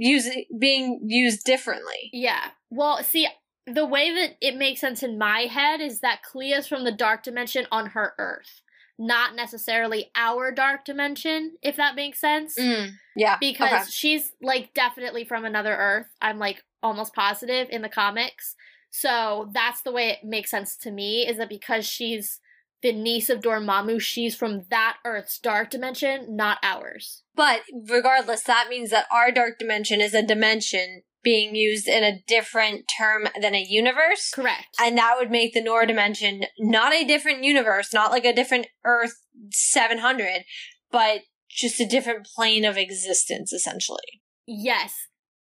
Using 0.00 0.44
being 0.60 1.00
used 1.06 1.44
differently. 1.44 2.10
Yeah. 2.12 2.50
Well, 2.70 3.02
see, 3.02 3.26
the 3.66 3.84
way 3.84 4.14
that 4.14 4.36
it 4.40 4.56
makes 4.56 4.80
sense 4.80 5.02
in 5.02 5.18
my 5.18 5.42
head 5.42 5.80
is 5.80 6.00
that 6.00 6.22
Clea's 6.22 6.68
from 6.68 6.84
the 6.84 6.92
dark 6.92 7.24
dimension 7.24 7.66
on 7.72 7.86
her 7.86 8.14
Earth, 8.16 8.62
not 8.98 9.36
necessarily 9.36 10.10
our 10.16 10.50
dark 10.50 10.84
dimension, 10.84 11.56
if 11.62 11.76
that 11.76 11.94
makes 11.94 12.20
sense. 12.20 12.58
Mm, 12.58 12.90
yeah. 13.16 13.36
Because 13.40 13.82
okay. 13.82 13.90
she's 13.90 14.32
like 14.42 14.74
definitely 14.74 15.24
from 15.24 15.44
another 15.44 15.74
Earth. 15.74 16.06
I'm 16.20 16.38
like 16.38 16.64
almost 16.82 17.14
positive 17.14 17.68
in 17.70 17.82
the 17.82 17.88
comics. 17.88 18.56
So 18.90 19.50
that's 19.52 19.82
the 19.82 19.92
way 19.92 20.08
it 20.10 20.24
makes 20.24 20.50
sense 20.50 20.76
to 20.78 20.90
me 20.90 21.26
is 21.26 21.36
that 21.36 21.48
because 21.48 21.86
she's 21.86 22.40
the 22.82 22.92
niece 22.92 23.28
of 23.28 23.40
Dormammu, 23.40 24.00
she's 24.00 24.36
from 24.36 24.64
that 24.70 24.96
Earth's 25.04 25.38
dark 25.38 25.70
dimension, 25.70 26.36
not 26.36 26.58
ours. 26.62 27.22
But 27.34 27.62
regardless, 27.88 28.42
that 28.44 28.68
means 28.68 28.90
that 28.90 29.06
our 29.12 29.30
dark 29.32 29.58
dimension 29.58 30.00
is 30.00 30.14
a 30.14 30.22
dimension 30.22 31.02
being 31.28 31.54
used 31.54 31.86
in 31.86 32.02
a 32.02 32.22
different 32.26 32.86
term 32.98 33.28
than 33.38 33.54
a 33.54 33.62
universe. 33.68 34.30
Correct. 34.34 34.68
And 34.80 34.96
that 34.96 35.16
would 35.18 35.30
make 35.30 35.52
the 35.52 35.62
Noor 35.62 35.84
dimension 35.84 36.44
not 36.58 36.94
a 36.94 37.04
different 37.04 37.44
universe, 37.44 37.92
not 37.92 38.10
like 38.10 38.24
a 38.24 38.32
different 38.32 38.66
Earth 38.82 39.12
700, 39.52 40.44
but 40.90 41.20
just 41.50 41.80
a 41.80 41.86
different 41.86 42.26
plane 42.34 42.64
of 42.64 42.78
existence, 42.78 43.52
essentially. 43.52 44.22
yes. 44.46 44.94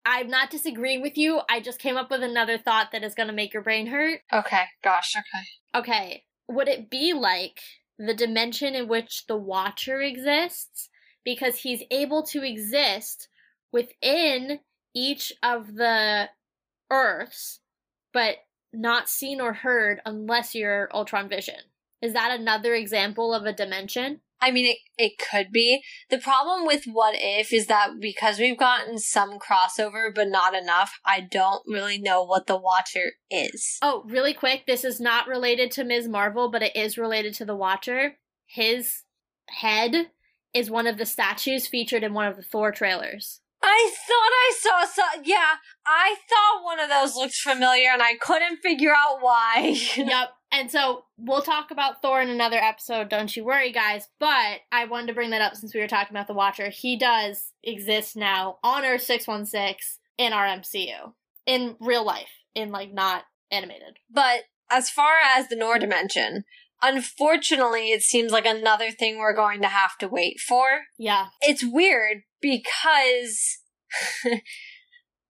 I'm 0.03 0.29
not 0.29 0.49
disagreeing 0.49 1.01
with 1.03 1.15
you. 1.15 1.41
I 1.47 1.59
just 1.59 1.79
came 1.79 1.95
up 1.95 2.09
with 2.09 2.23
another 2.23 2.57
thought 2.57 2.87
that 2.91 3.03
is 3.03 3.13
going 3.13 3.27
to 3.27 3.33
make 3.33 3.53
your 3.53 3.61
brain 3.61 3.85
hurt. 3.85 4.21
Okay, 4.33 4.63
gosh, 4.83 5.13
okay. 5.15 5.79
Okay, 5.79 6.23
would 6.47 6.67
it 6.67 6.89
be 6.89 7.13
like 7.13 7.59
the 7.99 8.15
dimension 8.15 8.73
in 8.73 8.87
which 8.87 9.25
the 9.27 9.37
Watcher 9.37 10.01
exists? 10.01 10.89
Because 11.23 11.57
he's 11.57 11.83
able 11.91 12.23
to 12.31 12.43
exist 12.43 13.27
within 13.71 14.59
each 14.93 15.33
of 15.41 15.75
the 15.75 16.29
Earths, 16.89 17.59
but 18.13 18.37
not 18.73 19.09
seen 19.09 19.41
or 19.41 19.53
heard 19.53 20.01
unless 20.05 20.55
you're 20.55 20.89
Ultron 20.93 21.29
Vision. 21.29 21.55
Is 22.01 22.13
that 22.13 22.37
another 22.37 22.73
example 22.73 23.33
of 23.33 23.45
a 23.45 23.53
dimension? 23.53 24.21
I 24.43 24.49
mean, 24.49 24.65
it, 24.65 24.77
it 24.97 25.13
could 25.19 25.51
be. 25.51 25.83
The 26.09 26.17
problem 26.17 26.65
with 26.65 26.85
What 26.85 27.13
If 27.15 27.53
is 27.53 27.67
that 27.67 27.99
because 27.99 28.39
we've 28.39 28.57
gotten 28.57 28.97
some 28.97 29.37
crossover, 29.37 30.13
but 30.13 30.29
not 30.29 30.55
enough, 30.55 30.99
I 31.05 31.21
don't 31.21 31.61
really 31.67 31.99
know 31.99 32.23
what 32.23 32.47
the 32.47 32.57
Watcher 32.57 33.11
is. 33.29 33.77
Oh, 33.83 34.03
really 34.07 34.33
quick, 34.33 34.65
this 34.65 34.83
is 34.83 34.99
not 34.99 35.27
related 35.27 35.69
to 35.71 35.83
Ms. 35.83 36.07
Marvel, 36.07 36.49
but 36.49 36.63
it 36.63 36.75
is 36.75 36.97
related 36.97 37.35
to 37.35 37.45
the 37.45 37.55
Watcher. 37.55 38.17
His 38.47 39.03
head 39.47 40.07
is 40.55 40.71
one 40.71 40.87
of 40.87 40.97
the 40.97 41.05
statues 41.05 41.67
featured 41.67 42.03
in 42.03 42.15
one 42.15 42.27
of 42.27 42.35
the 42.35 42.41
Thor 42.41 42.71
trailers. 42.71 43.40
I 43.63 43.91
thought 44.07 44.13
I 44.13 44.53
saw 44.59 44.85
some. 44.85 45.23
Yeah, 45.23 45.55
I 45.85 46.15
thought 46.27 46.63
one 46.63 46.79
of 46.79 46.89
those 46.89 47.15
looked 47.15 47.35
familiar, 47.35 47.89
and 47.91 48.01
I 48.01 48.15
couldn't 48.15 48.57
figure 48.57 48.91
out 48.91 49.21
why. 49.21 49.77
yep. 49.95 50.29
And 50.51 50.69
so 50.69 51.05
we'll 51.17 51.41
talk 51.41 51.71
about 51.71 52.01
Thor 52.01 52.21
in 52.21 52.29
another 52.29 52.57
episode, 52.57 53.07
don't 53.07 53.35
you 53.35 53.45
worry, 53.45 53.71
guys. 53.71 54.09
But 54.19 54.61
I 54.71 54.85
wanted 54.85 55.07
to 55.07 55.13
bring 55.13 55.29
that 55.29 55.41
up 55.41 55.55
since 55.55 55.73
we 55.73 55.79
were 55.79 55.87
talking 55.87 56.15
about 56.15 56.27
the 56.27 56.33
Watcher. 56.33 56.69
He 56.69 56.97
does 56.97 57.53
exist 57.63 58.15
now 58.17 58.57
on 58.63 58.83
Earth 58.83 59.03
616 59.03 59.99
in 60.17 60.33
our 60.33 60.45
MCU. 60.45 61.13
In 61.45 61.77
real 61.79 62.05
life. 62.05 62.29
In, 62.53 62.71
like, 62.71 62.93
not 62.93 63.23
animated. 63.49 63.97
But 64.09 64.41
as 64.69 64.89
far 64.89 65.13
as 65.23 65.47
the 65.47 65.55
Noor 65.55 65.79
dimension, 65.79 66.43
unfortunately, 66.81 67.91
it 67.91 68.01
seems 68.01 68.31
like 68.31 68.45
another 68.45 68.91
thing 68.91 69.17
we're 69.17 69.35
going 69.35 69.61
to 69.61 69.67
have 69.67 69.97
to 69.99 70.07
wait 70.07 70.39
for. 70.39 70.81
Yeah. 70.97 71.27
It's 71.41 71.63
weird 71.63 72.23
because 72.41 73.59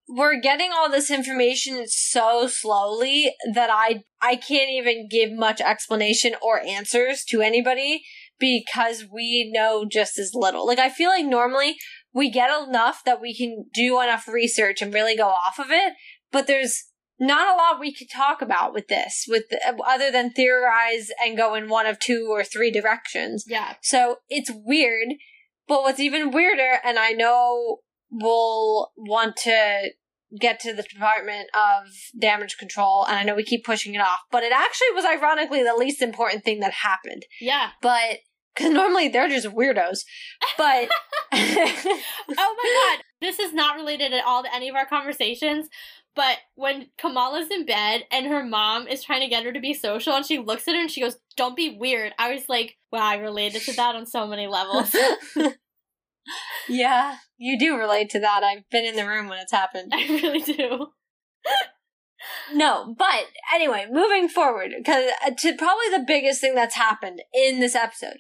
we're 0.08 0.40
getting 0.40 0.72
all 0.74 0.90
this 0.90 1.10
information 1.10 1.84
so 1.88 2.48
slowly 2.48 3.34
that 3.54 3.70
I 3.72 4.04
I 4.22 4.36
can't 4.36 4.70
even 4.70 5.08
give 5.10 5.32
much 5.32 5.62
explanation 5.62 6.34
or 6.42 6.60
answers 6.60 7.24
to 7.30 7.42
anybody 7.42 8.04
because 8.40 9.06
we 9.12 9.50
know 9.54 9.86
just 9.90 10.18
as 10.18 10.32
little. 10.34 10.66
Like 10.66 10.80
I 10.80 10.90
feel 10.90 11.10
like 11.10 11.26
normally 11.26 11.78
we 12.14 12.30
get 12.30 12.50
enough 12.68 13.02
that 13.06 13.22
we 13.22 13.36
can 13.36 13.66
do 13.74 14.02
enough 14.02 14.28
research 14.28 14.82
and 14.82 14.94
really 14.94 15.16
go 15.16 15.28
off 15.28 15.60
of 15.60 15.68
it, 15.70 15.94
but 16.32 16.48
there's 16.48 16.91
not 17.22 17.54
a 17.54 17.56
lot 17.56 17.80
we 17.80 17.94
could 17.94 18.10
talk 18.10 18.42
about 18.42 18.74
with 18.74 18.88
this 18.88 19.26
with 19.28 19.44
other 19.88 20.12
than 20.12 20.32
theorize 20.32 21.12
and 21.24 21.38
go 21.38 21.54
in 21.54 21.70
one 21.70 21.86
of 21.86 22.00
two 22.00 22.28
or 22.32 22.44
three 22.44 22.72
directions. 22.72 23.46
Yeah. 23.48 23.76
So 23.84 24.18
it's 24.28 24.50
weird, 24.52 25.10
but 25.68 25.84
what's 25.84 26.00
even 26.00 26.32
weirder, 26.32 26.80
and 26.84 26.98
I 26.98 27.12
know 27.12 27.78
we'll 28.10 28.92
want 28.98 29.36
to 29.44 29.92
get 30.40 30.60
to 30.62 30.74
the 30.74 30.82
Department 30.82 31.50
of 31.54 31.92
Damage 32.20 32.58
Control, 32.58 33.06
and 33.06 33.16
I 33.16 33.24
know 33.24 33.36
we 33.36 33.44
keep 33.44 33.66
pushing 33.66 33.94
it 33.94 34.02
off, 34.02 34.22
but 34.32 34.44
it 34.44 34.52
actually 34.52 34.92
was 34.96 35.06
ironically 35.06 35.62
the 35.62 35.76
least 35.76 36.02
important 36.02 36.44
thing 36.44 36.60
that 36.62 36.74
happened. 36.74 37.26
Yeah. 37.40 37.70
But, 37.84 38.20
because 38.56 38.72
normally 38.72 39.10
they're 39.10 39.30
just 39.30 39.48
weirdos. 39.48 40.00
But. 40.58 40.90
oh 41.34 42.06
my 42.34 42.96
god. 42.98 43.04
This 43.22 43.40
is 43.40 43.54
not 43.54 43.76
related 43.76 44.14
at 44.14 44.26
all 44.26 44.44
to 44.44 44.54
any 44.54 44.70
of 44.70 44.76
our 44.76 44.88
conversations. 44.88 45.68
But 46.16 46.40
when 46.56 46.88
Kamala's 46.98 47.50
in 47.50 47.66
bed 47.66 48.04
and 48.12 48.28
her 48.28 48.44
mom 48.44 48.88
is 48.88 49.04
trying 49.04 49.22
to 49.22 49.30
get 49.30 49.46
her 49.46 49.54
to 49.54 49.60
be 49.60 49.74
social 49.74 50.14
and 50.14 50.26
she 50.26 50.40
looks 50.40 50.68
at 50.68 50.76
her 50.76 50.82
and 50.82 50.92
she 50.92 51.02
goes, 51.02 51.18
Don't 51.38 51.56
be 51.56 51.78
weird. 51.80 52.14
I 52.20 52.34
was 52.34 52.50
like, 52.50 52.78
wow, 52.92 53.04
I 53.04 53.16
related 53.16 53.62
to 53.64 53.74
that 53.74 53.96
on 53.96 54.06
so 54.06 54.28
many 54.28 54.48
levels. 54.48 54.94
yeah, 56.70 57.18
you 57.38 57.58
do 57.58 57.78
relate 57.78 58.10
to 58.12 58.20
that. 58.20 58.44
I've 58.44 58.70
been 58.70 58.86
in 58.86 58.96
the 58.96 59.08
room 59.08 59.30
when 59.30 59.40
it's 59.40 59.52
happened. 59.52 59.92
I 59.96 60.06
really 60.08 60.42
do. 60.42 60.88
No, 62.54 62.94
but 62.98 63.26
anyway, 63.54 63.88
moving 63.90 64.28
forward, 64.28 64.72
because 64.78 65.10
uh, 65.26 65.32
to 65.32 65.56
probably 65.56 65.90
the 65.92 66.04
biggest 66.06 66.42
thing 66.42 66.54
that's 66.54 66.76
happened 66.76 67.22
in 67.34 67.60
this 67.60 67.76
episode 67.76 68.18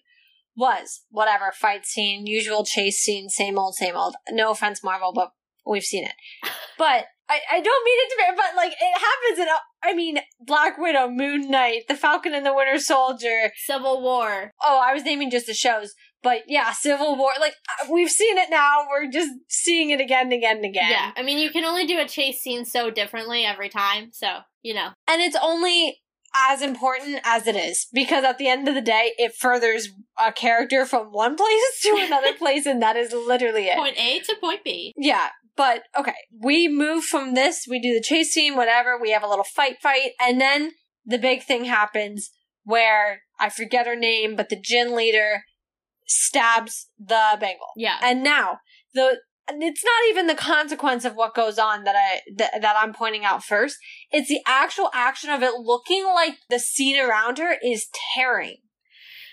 was 0.55 1.01
whatever 1.09 1.51
fight 1.51 1.85
scene, 1.85 2.25
usual 2.25 2.65
chase 2.65 2.99
scene, 2.99 3.29
same 3.29 3.59
old, 3.59 3.75
same 3.75 3.95
old. 3.95 4.15
No 4.31 4.51
offense, 4.51 4.83
Marvel, 4.83 5.13
but 5.13 5.31
we've 5.65 5.83
seen 5.83 6.05
it. 6.05 6.15
But 6.77 7.05
I, 7.29 7.39
I 7.51 7.61
don't 7.61 7.85
mean 7.85 7.97
it 7.99 8.09
to 8.09 8.17
be, 8.17 8.23
but 8.35 8.55
like 8.55 8.73
it 8.73 8.99
happens 8.99 9.39
in, 9.39 9.47
I 9.83 9.95
mean, 9.95 10.19
Black 10.39 10.77
Widow, 10.77 11.09
Moon 11.09 11.49
Knight, 11.49 11.83
The 11.87 11.95
Falcon 11.95 12.33
and 12.33 12.45
the 12.45 12.53
Winter 12.53 12.77
Soldier. 12.79 13.51
Civil 13.65 14.01
War. 14.01 14.51
Oh, 14.61 14.81
I 14.83 14.93
was 14.93 15.03
naming 15.03 15.31
just 15.31 15.47
the 15.47 15.53
shows. 15.53 15.93
But 16.23 16.43
yeah, 16.47 16.71
Civil 16.71 17.17
War. 17.17 17.31
Like 17.39 17.55
uh, 17.69 17.87
we've 17.91 18.11
seen 18.11 18.37
it 18.37 18.49
now. 18.49 18.85
We're 18.89 19.09
just 19.09 19.31
seeing 19.49 19.89
it 19.89 19.99
again 19.99 20.25
and 20.25 20.33
again 20.33 20.57
and 20.57 20.65
again. 20.65 20.89
Yeah. 20.89 21.11
I 21.15 21.23
mean, 21.23 21.39
you 21.39 21.49
can 21.49 21.65
only 21.65 21.85
do 21.87 21.99
a 21.99 22.07
chase 22.07 22.41
scene 22.41 22.65
so 22.65 22.91
differently 22.91 23.43
every 23.45 23.69
time. 23.69 24.09
So, 24.11 24.27
you 24.61 24.73
know. 24.73 24.89
And 25.07 25.21
it's 25.21 25.37
only 25.41 26.01
as 26.33 26.61
important 26.61 27.19
as 27.23 27.47
it 27.47 27.55
is 27.55 27.87
because 27.93 28.23
at 28.23 28.37
the 28.37 28.47
end 28.47 28.67
of 28.67 28.75
the 28.75 28.81
day, 28.81 29.13
it 29.17 29.33
furthers 29.35 29.89
a 30.23 30.31
character 30.31 30.85
from 30.85 31.07
one 31.07 31.35
place 31.37 31.81
to 31.83 31.99
another 32.01 32.33
place, 32.37 32.65
and 32.65 32.81
that 32.81 32.95
is 32.95 33.13
literally 33.13 33.67
it. 33.67 33.77
Point 33.77 33.97
A 33.97 34.19
to 34.19 34.35
point 34.39 34.63
B. 34.63 34.93
Yeah, 34.95 35.29
but 35.55 35.83
okay, 35.97 36.15
we 36.37 36.67
move 36.67 37.03
from 37.03 37.33
this, 37.33 37.65
we 37.69 37.79
do 37.79 37.93
the 37.93 38.01
chase 38.01 38.33
scene, 38.33 38.55
whatever, 38.55 38.97
we 38.99 39.11
have 39.11 39.23
a 39.23 39.27
little 39.27 39.43
fight 39.43 39.77
fight, 39.81 40.11
and 40.19 40.39
then 40.39 40.71
the 41.05 41.17
big 41.17 41.43
thing 41.43 41.65
happens 41.65 42.31
where 42.63 43.21
I 43.39 43.49
forget 43.49 43.87
her 43.87 43.95
name, 43.95 44.35
but 44.35 44.49
the 44.49 44.59
Jinn 44.59 44.95
leader 44.95 45.43
stabs 46.07 46.87
the 46.99 47.37
bangle. 47.39 47.67
Yeah. 47.75 47.97
And 48.01 48.23
now 48.23 48.59
the 48.93 49.19
it's 49.53 49.83
not 49.83 50.09
even 50.09 50.27
the 50.27 50.35
consequence 50.35 51.03
of 51.03 51.15
what 51.15 51.35
goes 51.35 51.57
on 51.57 51.83
that 51.83 51.95
I 51.95 52.21
that, 52.37 52.61
that 52.61 52.75
I'm 52.77 52.93
pointing 52.93 53.25
out 53.25 53.43
first. 53.43 53.77
It's 54.11 54.29
the 54.29 54.41
actual 54.47 54.89
action 54.93 55.29
of 55.29 55.43
it 55.43 55.55
looking 55.55 56.05
like 56.05 56.35
the 56.49 56.59
scene 56.59 56.99
around 56.99 57.37
her 57.39 57.55
is 57.63 57.87
tearing. 58.15 58.57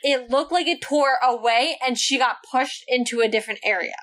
it 0.02 0.30
looked 0.30 0.52
like 0.52 0.66
it 0.66 0.80
tore 0.80 1.18
away 1.22 1.76
and 1.84 1.98
she 1.98 2.18
got 2.18 2.38
pushed 2.50 2.84
into 2.88 3.20
a 3.20 3.28
different 3.28 3.60
area. 3.64 3.96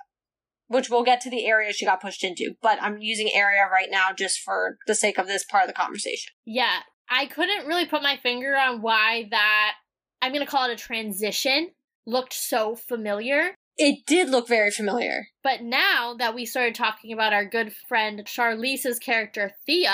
Which 0.67 0.89
we'll 0.89 1.03
get 1.03 1.21
to 1.21 1.29
the 1.29 1.45
area 1.45 1.71
she 1.73 1.85
got 1.85 2.01
pushed 2.01 2.23
into, 2.23 2.55
but 2.61 2.81
I'm 2.81 2.97
using 2.99 3.29
area 3.33 3.61
right 3.71 3.89
now 3.89 4.07
just 4.17 4.39
for 4.39 4.77
the 4.87 4.95
sake 4.95 5.17
of 5.19 5.27
this 5.27 5.43
part 5.43 5.63
of 5.63 5.67
the 5.67 5.73
conversation. 5.73 6.31
Yeah, 6.45 6.79
I 7.09 7.27
couldn't 7.27 7.67
really 7.67 7.85
put 7.85 8.01
my 8.01 8.17
finger 8.17 8.55
on 8.55 8.81
why 8.81 9.27
that, 9.31 9.73
I'm 10.21 10.33
going 10.33 10.43
to 10.43 10.51
call 10.51 10.69
it 10.69 10.73
a 10.73 10.75
transition, 10.75 11.69
looked 12.07 12.33
so 12.33 12.75
familiar. 12.75 13.53
It 13.77 14.05
did 14.07 14.29
look 14.29 14.47
very 14.47 14.71
familiar. 14.71 15.27
But 15.43 15.61
now 15.61 16.15
that 16.17 16.33
we 16.33 16.45
started 16.45 16.75
talking 16.75 17.11
about 17.13 17.33
our 17.33 17.45
good 17.45 17.73
friend 17.87 18.23
Charlize's 18.25 18.99
character, 18.99 19.51
Clea, 19.65 19.87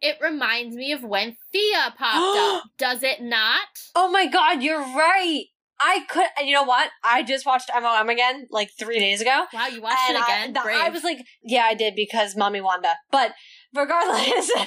it 0.00 0.16
reminds 0.20 0.76
me 0.76 0.92
of 0.92 1.02
when 1.02 1.36
Clea 1.50 1.74
popped 1.96 2.38
up. 2.38 2.64
Does 2.78 3.02
it 3.02 3.20
not? 3.20 3.66
Oh 3.94 4.10
my 4.10 4.26
god, 4.26 4.62
you're 4.62 4.78
right. 4.78 5.44
I 5.80 6.04
could, 6.08 6.26
you 6.44 6.54
know 6.54 6.64
what? 6.64 6.90
I 7.04 7.22
just 7.22 7.46
watched 7.46 7.70
MOM 7.74 8.08
again 8.08 8.46
like 8.50 8.70
three 8.78 8.98
days 8.98 9.20
ago. 9.20 9.44
Wow, 9.52 9.66
you 9.66 9.82
watched 9.82 10.10
it 10.10 10.16
again? 10.16 10.56
I, 10.56 10.62
Brave. 10.62 10.80
I 10.80 10.88
was 10.88 11.04
like, 11.04 11.18
yeah, 11.42 11.62
I 11.64 11.74
did 11.74 11.94
because 11.94 12.36
Mommy 12.36 12.60
Wanda. 12.60 12.94
But 13.10 13.32
regardless, 13.74 14.50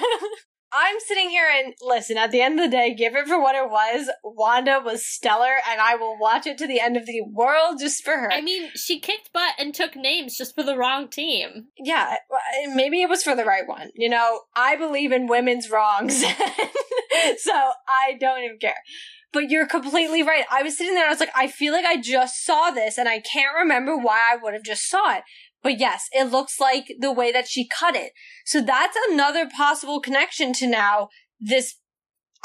I'm 0.71 0.99
sitting 0.99 1.29
here 1.29 1.47
and 1.51 1.73
listen, 1.81 2.17
at 2.17 2.31
the 2.31 2.41
end 2.41 2.59
of 2.59 2.65
the 2.65 2.75
day, 2.75 2.93
give 2.93 3.15
it 3.15 3.27
for 3.27 3.41
what 3.41 3.55
it 3.55 3.69
was. 3.69 4.09
Wanda 4.23 4.79
was 4.83 5.05
stellar, 5.05 5.55
and 5.67 5.81
I 5.81 5.95
will 5.95 6.17
watch 6.19 6.45
it 6.45 6.59
to 6.59 6.67
the 6.67 6.79
end 6.79 6.95
of 6.95 7.07
the 7.07 7.21
world 7.21 7.79
just 7.79 8.03
for 8.03 8.11
her. 8.11 8.31
I 8.31 8.41
mean, 8.41 8.69
she 8.75 8.99
kicked 8.99 9.33
butt 9.33 9.53
and 9.57 9.73
took 9.73 9.95
names 9.95 10.37
just 10.37 10.53
for 10.53 10.63
the 10.63 10.77
wrong 10.77 11.07
team. 11.07 11.67
yeah, 11.77 12.17
maybe 12.75 13.01
it 13.01 13.09
was 13.09 13.23
for 13.23 13.35
the 13.35 13.45
right 13.45 13.67
one. 13.67 13.89
You 13.95 14.09
know, 14.09 14.41
I 14.55 14.75
believe 14.75 15.11
in 15.11 15.25
women's 15.27 15.71
wrongs. 15.71 16.23
so 17.37 17.53
I 17.53 18.15
don't 18.19 18.43
even 18.43 18.59
care. 18.59 18.75
But 19.31 19.49
you're 19.49 19.67
completely 19.67 20.23
right. 20.23 20.45
I 20.51 20.63
was 20.63 20.77
sitting 20.77 20.95
there 20.95 21.03
and 21.03 21.09
I 21.09 21.13
was 21.13 21.19
like, 21.19 21.31
I 21.35 21.47
feel 21.47 21.73
like 21.73 21.85
I 21.85 21.97
just 21.97 22.43
saw 22.43 22.71
this 22.71 22.97
and 22.97 23.07
I 23.07 23.19
can't 23.19 23.55
remember 23.55 23.95
why 23.95 24.31
I 24.31 24.37
would 24.41 24.53
have 24.53 24.63
just 24.63 24.89
saw 24.89 25.17
it. 25.17 25.23
But 25.61 25.79
yes, 25.79 26.07
it 26.11 26.31
looks 26.31 26.59
like 26.59 26.91
the 26.99 27.11
way 27.11 27.31
that 27.31 27.47
she 27.47 27.67
cut 27.67 27.95
it. 27.95 28.13
So 28.45 28.61
that's 28.61 28.97
another 29.09 29.47
possible 29.47 29.99
connection 29.99 30.53
to 30.53 30.67
now 30.67 31.09
this 31.39 31.75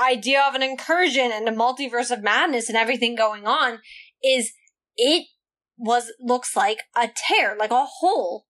idea 0.00 0.42
of 0.42 0.54
an 0.54 0.62
incursion 0.62 1.30
and 1.32 1.48
a 1.48 1.52
multiverse 1.52 2.10
of 2.10 2.22
madness 2.22 2.68
and 2.68 2.76
everything 2.76 3.14
going 3.14 3.46
on 3.46 3.78
is 4.22 4.52
it 4.96 5.26
was 5.76 6.12
looks 6.20 6.56
like 6.56 6.80
a 6.96 7.08
tear, 7.14 7.56
like 7.58 7.70
a 7.70 7.84
hole 7.84 8.46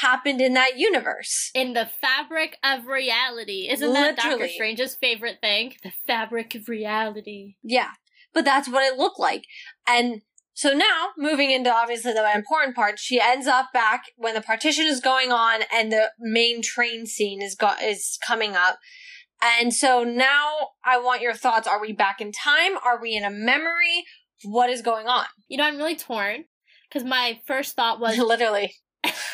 happened 0.00 0.40
in 0.40 0.54
that 0.54 0.78
universe. 0.78 1.50
In 1.54 1.74
the 1.74 1.88
fabric 2.00 2.56
of 2.64 2.86
reality. 2.86 3.68
Isn't 3.70 3.92
that 3.92 4.16
Doctor 4.16 4.48
Strange's 4.48 4.94
favorite 4.94 5.38
thing? 5.40 5.74
The 5.82 5.92
fabric 6.06 6.54
of 6.54 6.68
reality. 6.68 7.56
Yeah. 7.62 7.90
But 8.32 8.44
that's 8.44 8.68
what 8.68 8.84
it 8.84 8.98
looked 8.98 9.20
like. 9.20 9.44
And 9.86 10.22
so 10.54 10.72
now, 10.74 11.08
moving 11.16 11.50
into 11.50 11.72
obviously 11.72 12.12
the 12.12 12.30
important 12.34 12.76
part, 12.76 12.98
she 12.98 13.20
ends 13.20 13.46
up 13.46 13.72
back 13.72 14.04
when 14.16 14.34
the 14.34 14.40
partition 14.40 14.86
is 14.86 15.00
going 15.00 15.32
on 15.32 15.60
and 15.72 15.90
the 15.90 16.10
main 16.18 16.62
train 16.62 17.06
scene 17.06 17.40
is 17.42 17.54
go- 17.54 17.74
is 17.82 18.18
coming 18.26 18.54
up. 18.54 18.78
And 19.42 19.74
so 19.74 20.04
now 20.04 20.68
I 20.84 20.98
want 20.98 21.22
your 21.22 21.34
thoughts. 21.34 21.66
Are 21.66 21.80
we 21.80 21.92
back 21.92 22.20
in 22.20 22.32
time? 22.32 22.76
Are 22.84 23.00
we 23.00 23.16
in 23.16 23.24
a 23.24 23.30
memory? 23.30 24.04
What 24.44 24.70
is 24.70 24.82
going 24.82 25.08
on? 25.08 25.26
You 25.48 25.56
know, 25.56 25.64
I'm 25.64 25.78
really 25.78 25.96
torn 25.96 26.44
because 26.88 27.04
my 27.04 27.40
first 27.46 27.74
thought 27.74 27.98
was 27.98 28.18
Literally. 28.18 28.74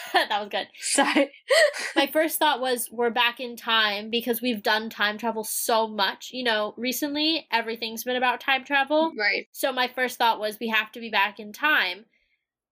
that 0.28 0.40
was 0.40 0.48
good. 0.50 0.68
Sorry. 0.80 1.30
My 1.96 2.06
first 2.06 2.38
thought 2.38 2.60
was 2.60 2.88
we're 2.90 3.10
back 3.10 3.40
in 3.40 3.56
time 3.56 4.10
because 4.10 4.42
we've 4.42 4.62
done 4.62 4.90
time 4.90 5.18
travel 5.18 5.44
so 5.44 5.88
much. 5.88 6.30
You 6.32 6.44
know, 6.44 6.74
recently 6.76 7.46
everything's 7.50 8.04
been 8.04 8.16
about 8.16 8.40
time 8.40 8.64
travel. 8.64 9.12
right. 9.18 9.46
So 9.52 9.72
my 9.72 9.88
first 9.88 10.18
thought 10.18 10.40
was 10.40 10.58
we 10.60 10.68
have 10.68 10.92
to 10.92 11.00
be 11.00 11.10
back 11.10 11.40
in 11.40 11.52
time. 11.52 12.04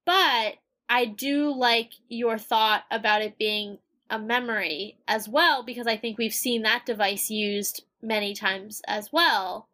But 0.04 0.54
I 0.88 1.04
do 1.04 1.52
like 1.52 1.92
your 2.08 2.38
thought 2.38 2.84
about 2.90 3.22
it 3.22 3.38
being 3.38 3.78
a 4.08 4.18
memory 4.18 4.98
as 5.08 5.28
well 5.28 5.64
because 5.64 5.86
I 5.86 5.96
think 5.96 6.16
we've 6.16 6.34
seen 6.34 6.62
that 6.62 6.86
device 6.86 7.30
used 7.30 7.84
many 8.00 8.34
times 8.34 8.80
as 8.86 9.12
well. 9.12 9.68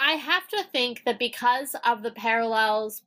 I 0.00 0.12
have 0.12 0.48
to 0.48 0.64
think 0.72 1.02
that 1.04 1.18
because 1.18 1.76
of 1.84 2.02
the 2.02 2.10
parallels 2.10 3.02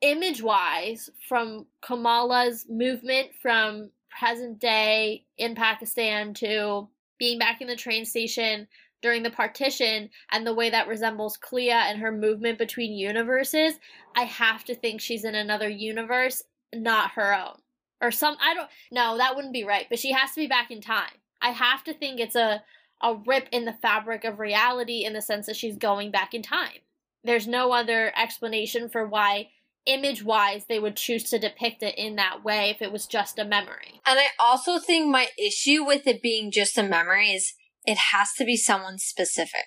image 0.00 0.42
wise 0.42 1.10
from 1.28 1.66
Kamala's 1.82 2.66
movement 2.68 3.30
from 3.40 3.90
present 4.08 4.58
day 4.58 5.24
in 5.36 5.54
Pakistan 5.54 6.34
to 6.34 6.88
being 7.18 7.38
back 7.38 7.60
in 7.60 7.68
the 7.68 7.76
train 7.76 8.04
station 8.04 8.66
during 9.00 9.22
the 9.22 9.30
partition 9.30 10.10
and 10.32 10.46
the 10.46 10.54
way 10.54 10.70
that 10.70 10.88
resembles 10.88 11.36
Clea 11.36 11.70
and 11.70 12.00
her 12.00 12.10
movement 12.12 12.58
between 12.58 12.92
universes, 12.92 13.74
I 14.16 14.22
have 14.22 14.64
to 14.64 14.74
think 14.74 15.00
she's 15.00 15.24
in 15.24 15.34
another 15.34 15.68
universe, 15.68 16.42
not 16.74 17.12
her 17.12 17.34
own. 17.34 17.60
Or 18.00 18.10
some 18.10 18.36
I 18.40 18.54
don't 18.54 18.68
no, 18.92 19.16
that 19.18 19.34
wouldn't 19.34 19.52
be 19.52 19.64
right, 19.64 19.86
but 19.88 19.98
she 19.98 20.12
has 20.12 20.30
to 20.30 20.40
be 20.40 20.46
back 20.46 20.70
in 20.70 20.80
time. 20.80 21.10
I 21.40 21.50
have 21.50 21.82
to 21.84 21.94
think 21.94 22.20
it's 22.20 22.36
a 22.36 22.62
a 23.02 23.14
rip 23.26 23.48
in 23.52 23.64
the 23.64 23.72
fabric 23.72 24.24
of 24.24 24.40
reality 24.40 25.04
in 25.04 25.12
the 25.12 25.22
sense 25.22 25.46
that 25.46 25.56
she's 25.56 25.76
going 25.76 26.10
back 26.10 26.34
in 26.34 26.42
time. 26.42 26.78
There's 27.24 27.46
no 27.46 27.72
other 27.72 28.12
explanation 28.16 28.88
for 28.88 29.06
why 29.06 29.50
image 29.86 30.22
wise 30.22 30.66
they 30.68 30.78
would 30.78 30.96
choose 30.96 31.24
to 31.24 31.38
depict 31.38 31.82
it 31.82 31.96
in 31.96 32.16
that 32.16 32.44
way 32.44 32.70
if 32.70 32.82
it 32.82 32.92
was 32.92 33.06
just 33.06 33.38
a 33.38 33.44
memory. 33.44 34.00
And 34.06 34.18
I 34.18 34.26
also 34.38 34.78
think 34.78 35.08
my 35.08 35.28
issue 35.38 35.84
with 35.84 36.06
it 36.06 36.22
being 36.22 36.50
just 36.50 36.78
a 36.78 36.82
memory 36.82 37.30
is 37.30 37.54
it 37.84 37.98
has 38.12 38.32
to 38.34 38.44
be 38.44 38.56
someone 38.56 38.98
specific. 38.98 39.66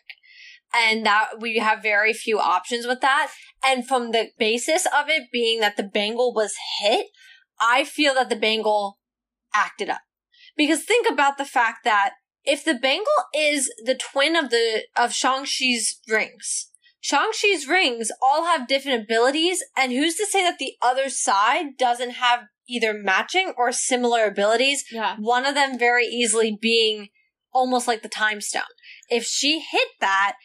And 0.74 1.05
that 1.05 1.41
we 1.41 1.57
have 1.57 1.82
very 1.82 2.14
few 2.14 2.39
options 2.39 2.88
with 2.88 3.01
that. 3.01 3.32
And 3.66 3.86
from 3.86 4.12
the 4.12 4.30
basis 4.38 4.86
of 4.86 5.09
it 5.09 5.24
being 5.32 5.59
that 5.59 5.76
the 5.76 5.84
bangle 5.84 6.34
was 6.34 6.53
hit, 6.80 7.07
I 7.59 7.84
feel 7.84 8.14
that 8.14 8.30
the 8.30 8.36
bangle 8.38 8.99
acted 9.53 9.89
up. 9.89 10.01
Because 10.55 10.84
think 10.84 11.09
about 11.09 11.38
the 11.38 11.45
fact 11.45 11.84
that 11.84 12.14
if 12.43 12.64
the 12.64 12.74
bangle 12.74 13.05
is 13.36 13.72
the 13.86 13.95
twin 13.95 14.36
of 14.36 14.49
the 14.49 14.84
of 14.95 15.14
Shang-Chi's 15.14 15.99
rings, 16.07 16.71
Shang-Chi's 17.02 17.68
rings 17.68 18.12
all 18.22 18.45
have 18.45 18.68
different 18.68 19.04
abilities, 19.04 19.64
and 19.76 19.91
who's 19.91 20.16
to 20.16 20.26
say 20.26 20.43
that 20.43 20.60
the 20.60 20.76
other 20.82 21.10
side 21.10 21.78
doesn't 21.78 22.12
have 22.12 22.41
either 22.70 22.93
matching 22.93 23.54
or 23.58 23.72
similar 23.72 24.26
abilities? 24.26 24.86
Yeah. 24.91 25.16
One 25.20 25.45
of 25.45 25.56
them 25.56 25.78
very 25.78 26.06
easily 26.06 26.58
being 26.60 27.10
almost 27.52 27.88
like 27.88 28.02
the 28.04 28.10
time 28.10 28.39
stone. 28.39 28.64
If 29.10 29.26
she 29.26 29.60
hit 29.60 29.89
that, 29.99 30.36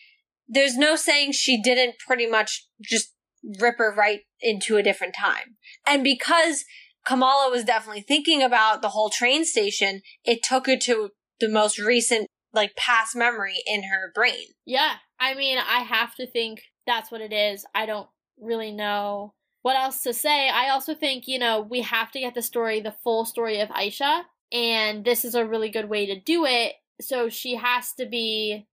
there's 0.48 0.76
no 0.76 0.96
saying 0.96 1.32
she 1.32 1.60
didn't 1.60 1.96
pretty 2.04 2.26
much 2.26 2.66
just 2.82 3.12
rip 3.60 3.76
her 3.78 3.94
right 3.94 4.20
into 4.40 4.76
a 4.76 4.82
different 4.82 5.14
time. 5.14 5.56
And 5.86 6.02
because 6.02 6.64
Kamala 7.06 7.50
was 7.50 7.64
definitely 7.64 8.02
thinking 8.02 8.42
about 8.42 8.82
the 8.82 8.88
whole 8.88 9.10
train 9.10 9.44
station, 9.44 10.00
it 10.24 10.42
took 10.42 10.66
her 10.66 10.76
to 10.78 11.10
the 11.38 11.48
most 11.48 11.78
recent, 11.78 12.28
like, 12.56 12.74
past 12.74 13.14
memory 13.14 13.62
in 13.66 13.84
her 13.84 14.10
brain. 14.14 14.46
Yeah. 14.64 14.94
I 15.20 15.34
mean, 15.34 15.58
I 15.58 15.80
have 15.80 16.14
to 16.16 16.26
think 16.26 16.62
that's 16.86 17.10
what 17.10 17.20
it 17.20 17.32
is. 17.32 17.64
I 17.74 17.86
don't 17.86 18.08
really 18.40 18.72
know 18.72 19.34
what 19.62 19.76
else 19.76 20.02
to 20.02 20.12
say. 20.12 20.48
I 20.48 20.70
also 20.70 20.94
think, 20.94 21.26
you 21.26 21.38
know, 21.38 21.60
we 21.60 21.80
have 21.82 22.10
to 22.12 22.20
get 22.20 22.34
the 22.34 22.42
story, 22.42 22.80
the 22.80 22.94
full 23.02 23.24
story 23.24 23.60
of 23.60 23.68
Aisha, 23.70 24.22
and 24.52 25.04
this 25.04 25.24
is 25.24 25.34
a 25.34 25.44
really 25.44 25.70
good 25.70 25.88
way 25.88 26.06
to 26.06 26.20
do 26.20 26.44
it. 26.44 26.74
So 27.00 27.28
she 27.28 27.56
has 27.56 27.92
to 27.94 28.06
be, 28.06 28.66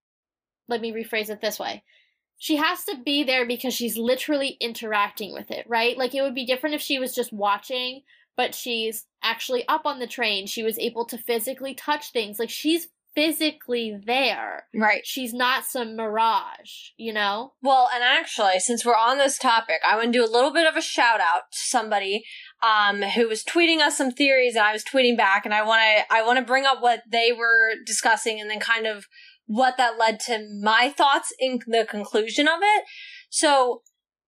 let 0.68 0.80
me 0.80 0.92
rephrase 0.92 1.30
it 1.30 1.40
this 1.40 1.58
way. 1.58 1.82
She 2.38 2.56
has 2.56 2.84
to 2.84 2.96
be 3.04 3.24
there 3.24 3.46
because 3.46 3.74
she's 3.74 3.96
literally 3.96 4.56
interacting 4.60 5.32
with 5.32 5.50
it, 5.50 5.66
right? 5.68 5.98
Like 5.98 6.14
it 6.14 6.22
would 6.22 6.34
be 6.34 6.46
different 6.46 6.74
if 6.74 6.80
she 6.80 6.98
was 6.98 7.14
just 7.14 7.32
watching, 7.32 8.02
but 8.36 8.54
she's 8.54 9.06
actually 9.22 9.66
up 9.66 9.86
on 9.86 9.98
the 9.98 10.06
train. 10.06 10.46
She 10.46 10.62
was 10.62 10.78
able 10.78 11.06
to 11.06 11.18
physically 11.18 11.74
touch 11.74 12.12
things. 12.12 12.38
Like 12.38 12.50
she's 12.50 12.88
physically 13.14 13.96
there. 14.04 14.64
Right. 14.74 15.06
She's 15.06 15.32
not 15.32 15.64
some 15.64 15.96
mirage, 15.96 16.90
you 16.96 17.12
know? 17.12 17.52
Well, 17.62 17.88
and 17.94 18.02
actually, 18.02 18.58
since 18.58 18.84
we're 18.84 18.96
on 18.96 19.18
this 19.18 19.38
topic, 19.38 19.80
I 19.86 19.96
want 19.96 20.12
to 20.12 20.18
do 20.18 20.24
a 20.24 20.30
little 20.30 20.52
bit 20.52 20.66
of 20.66 20.76
a 20.76 20.82
shout 20.82 21.20
out 21.20 21.52
to 21.52 21.58
somebody 21.58 22.24
um, 22.62 23.02
who 23.02 23.28
was 23.28 23.44
tweeting 23.44 23.80
us 23.80 23.96
some 23.96 24.10
theories, 24.10 24.56
and 24.56 24.64
I 24.64 24.72
was 24.72 24.84
tweeting 24.84 25.16
back, 25.16 25.44
and 25.44 25.54
I 25.54 25.62
want 25.64 25.82
to 25.82 26.14
I 26.14 26.22
want 26.22 26.38
to 26.38 26.44
bring 26.44 26.64
up 26.64 26.80
what 26.80 27.02
they 27.10 27.32
were 27.32 27.74
discussing, 27.84 28.40
and 28.40 28.50
then 28.50 28.60
kind 28.60 28.86
of 28.86 29.06
what 29.46 29.76
that 29.76 29.98
led 29.98 30.20
to 30.20 30.46
my 30.62 30.92
thoughts 30.96 31.32
in 31.38 31.60
the 31.66 31.86
conclusion 31.88 32.48
of 32.48 32.60
it. 32.62 32.84
So 33.28 33.82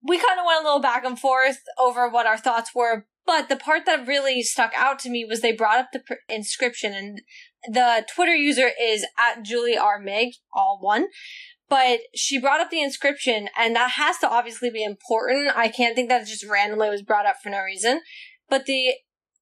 we 0.07 0.17
kind 0.17 0.39
of 0.39 0.45
went 0.45 0.61
a 0.61 0.63
little 0.63 0.81
back 0.81 1.03
and 1.03 1.19
forth 1.19 1.59
over 1.79 2.07
what 2.07 2.27
our 2.27 2.37
thoughts 2.37 2.71
were, 2.75 3.07
but 3.27 3.49
the 3.49 3.57
part 3.57 3.85
that 3.85 4.07
really 4.07 4.41
stuck 4.41 4.71
out 4.75 4.97
to 4.99 5.09
me 5.09 5.25
was 5.29 5.41
they 5.41 5.51
brought 5.51 5.77
up 5.77 5.89
the 5.93 5.99
pr- 5.99 6.13
inscription, 6.29 6.93
and 6.93 7.21
the 7.67 8.05
Twitter 8.15 8.33
user 8.35 8.71
is 8.81 9.05
at 9.19 9.43
Julie 9.43 9.77
R. 9.77 9.99
Mig, 9.99 10.33
all 10.53 10.79
one. 10.81 11.07
But 11.69 11.99
she 12.15 12.39
brought 12.39 12.61
up 12.61 12.69
the 12.71 12.81
inscription, 12.81 13.49
and 13.57 13.75
that 13.75 13.91
has 13.91 14.17
to 14.19 14.29
obviously 14.29 14.69
be 14.69 14.83
important. 14.83 15.51
I 15.55 15.67
can't 15.67 15.95
think 15.95 16.07
that 16.07 16.21
it 16.21 16.27
just 16.27 16.45
randomly 16.45 16.89
was 16.89 17.01
brought 17.01 17.25
up 17.25 17.35
for 17.43 17.49
no 17.49 17.59
reason. 17.61 18.01
But 18.49 18.65
the 18.65 18.93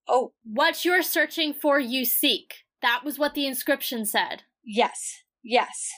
oh 0.08 0.34
What 0.44 0.84
you're 0.84 1.04
searching 1.04 1.54
for, 1.54 1.80
you 1.80 2.04
seek. 2.04 2.56
That 2.82 3.02
was 3.06 3.20
what 3.20 3.36
the 3.36 3.46
inscription 3.46 4.06
said. 4.06 4.44
yes, 4.64 5.22
yes. 5.44 5.92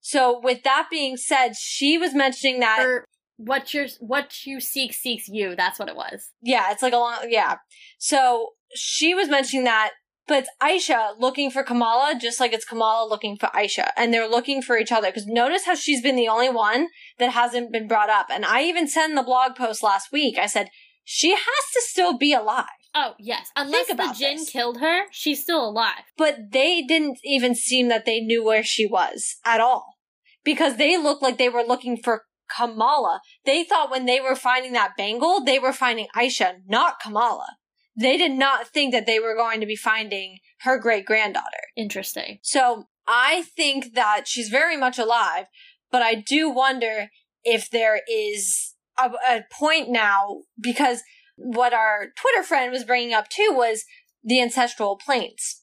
So 0.00 0.38
with 0.38 0.64
that 0.64 0.88
being 0.90 1.16
said, 1.16 1.56
she 1.56 1.96
was 1.96 2.14
mentioning 2.14 2.60
that 2.60 2.80
Or 2.84 3.06
what 3.36 3.74
you're 3.74 3.88
what 4.00 4.46
you 4.46 4.60
seek 4.60 4.92
seeks 4.92 5.28
you. 5.28 5.54
That's 5.56 5.78
what 5.78 5.88
it 5.88 5.96
was. 5.96 6.30
Yeah, 6.42 6.70
it's 6.70 6.82
like 6.82 6.92
a 6.92 6.98
long 6.98 7.18
yeah. 7.28 7.56
So 7.98 8.50
she 8.74 9.14
was 9.14 9.28
mentioning 9.28 9.64
that, 9.64 9.92
but 10.26 10.44
it's 10.44 10.50
Aisha 10.62 11.18
looking 11.18 11.50
for 11.50 11.62
Kamala, 11.62 12.16
just 12.20 12.40
like 12.40 12.52
it's 12.52 12.64
Kamala 12.64 13.08
looking 13.08 13.36
for 13.36 13.46
Aisha, 13.46 13.88
and 13.96 14.12
they're 14.12 14.28
looking 14.28 14.62
for 14.62 14.78
each 14.78 14.92
other. 14.92 15.08
Because 15.08 15.26
notice 15.26 15.64
how 15.64 15.74
she's 15.74 16.02
been 16.02 16.16
the 16.16 16.28
only 16.28 16.50
one 16.50 16.88
that 17.18 17.32
hasn't 17.32 17.72
been 17.72 17.88
brought 17.88 18.10
up, 18.10 18.26
and 18.30 18.44
I 18.44 18.62
even 18.64 18.88
said 18.88 19.06
in 19.06 19.14
the 19.14 19.22
blog 19.22 19.56
post 19.56 19.82
last 19.82 20.12
week, 20.12 20.38
I 20.38 20.46
said 20.46 20.70
she 21.02 21.30
has 21.30 21.64
to 21.74 21.82
still 21.82 22.16
be 22.16 22.32
alive. 22.32 22.66
Oh 22.94 23.14
yes, 23.18 23.50
unless 23.56 23.88
the 23.88 24.14
Jinn 24.16 24.36
this. 24.36 24.50
killed 24.50 24.80
her, 24.80 25.06
she's 25.10 25.42
still 25.42 25.68
alive. 25.68 26.04
But 26.16 26.52
they 26.52 26.82
didn't 26.82 27.18
even 27.24 27.56
seem 27.56 27.88
that 27.88 28.04
they 28.06 28.20
knew 28.20 28.44
where 28.44 28.62
she 28.62 28.86
was 28.86 29.36
at 29.44 29.60
all, 29.60 29.96
because 30.44 30.76
they 30.76 30.96
looked 30.96 31.22
like 31.22 31.36
they 31.36 31.48
were 31.48 31.64
looking 31.64 31.96
for 31.96 32.22
Kamala. 32.54 33.20
They 33.44 33.64
thought 33.64 33.90
when 33.90 34.06
they 34.06 34.20
were 34.20 34.36
finding 34.36 34.72
that 34.72 34.96
bangle, 34.96 35.44
they 35.44 35.58
were 35.58 35.72
finding 35.72 36.06
Aisha, 36.16 36.56
not 36.66 37.00
Kamala. 37.00 37.56
They 37.96 38.16
did 38.16 38.32
not 38.32 38.68
think 38.68 38.92
that 38.92 39.06
they 39.06 39.18
were 39.18 39.36
going 39.36 39.60
to 39.60 39.66
be 39.66 39.76
finding 39.76 40.38
her 40.60 40.78
great 40.78 41.06
granddaughter. 41.06 41.44
Interesting. 41.76 42.38
So 42.42 42.84
I 43.06 43.42
think 43.56 43.94
that 43.94 44.26
she's 44.26 44.48
very 44.48 44.76
much 44.76 44.98
alive, 44.98 45.46
but 45.92 46.02
I 46.02 46.14
do 46.14 46.50
wonder 46.50 47.10
if 47.44 47.70
there 47.70 48.00
is 48.10 48.74
a, 48.98 49.10
a 49.28 49.44
point 49.52 49.90
now 49.90 50.42
because 50.60 51.02
what 51.36 51.72
our 51.72 52.06
Twitter 52.16 52.42
friend 52.42 52.72
was 52.72 52.84
bringing 52.84 53.12
up 53.12 53.28
too 53.28 53.50
was 53.52 53.84
the 54.22 54.40
ancestral 54.40 54.96
planes 54.96 55.62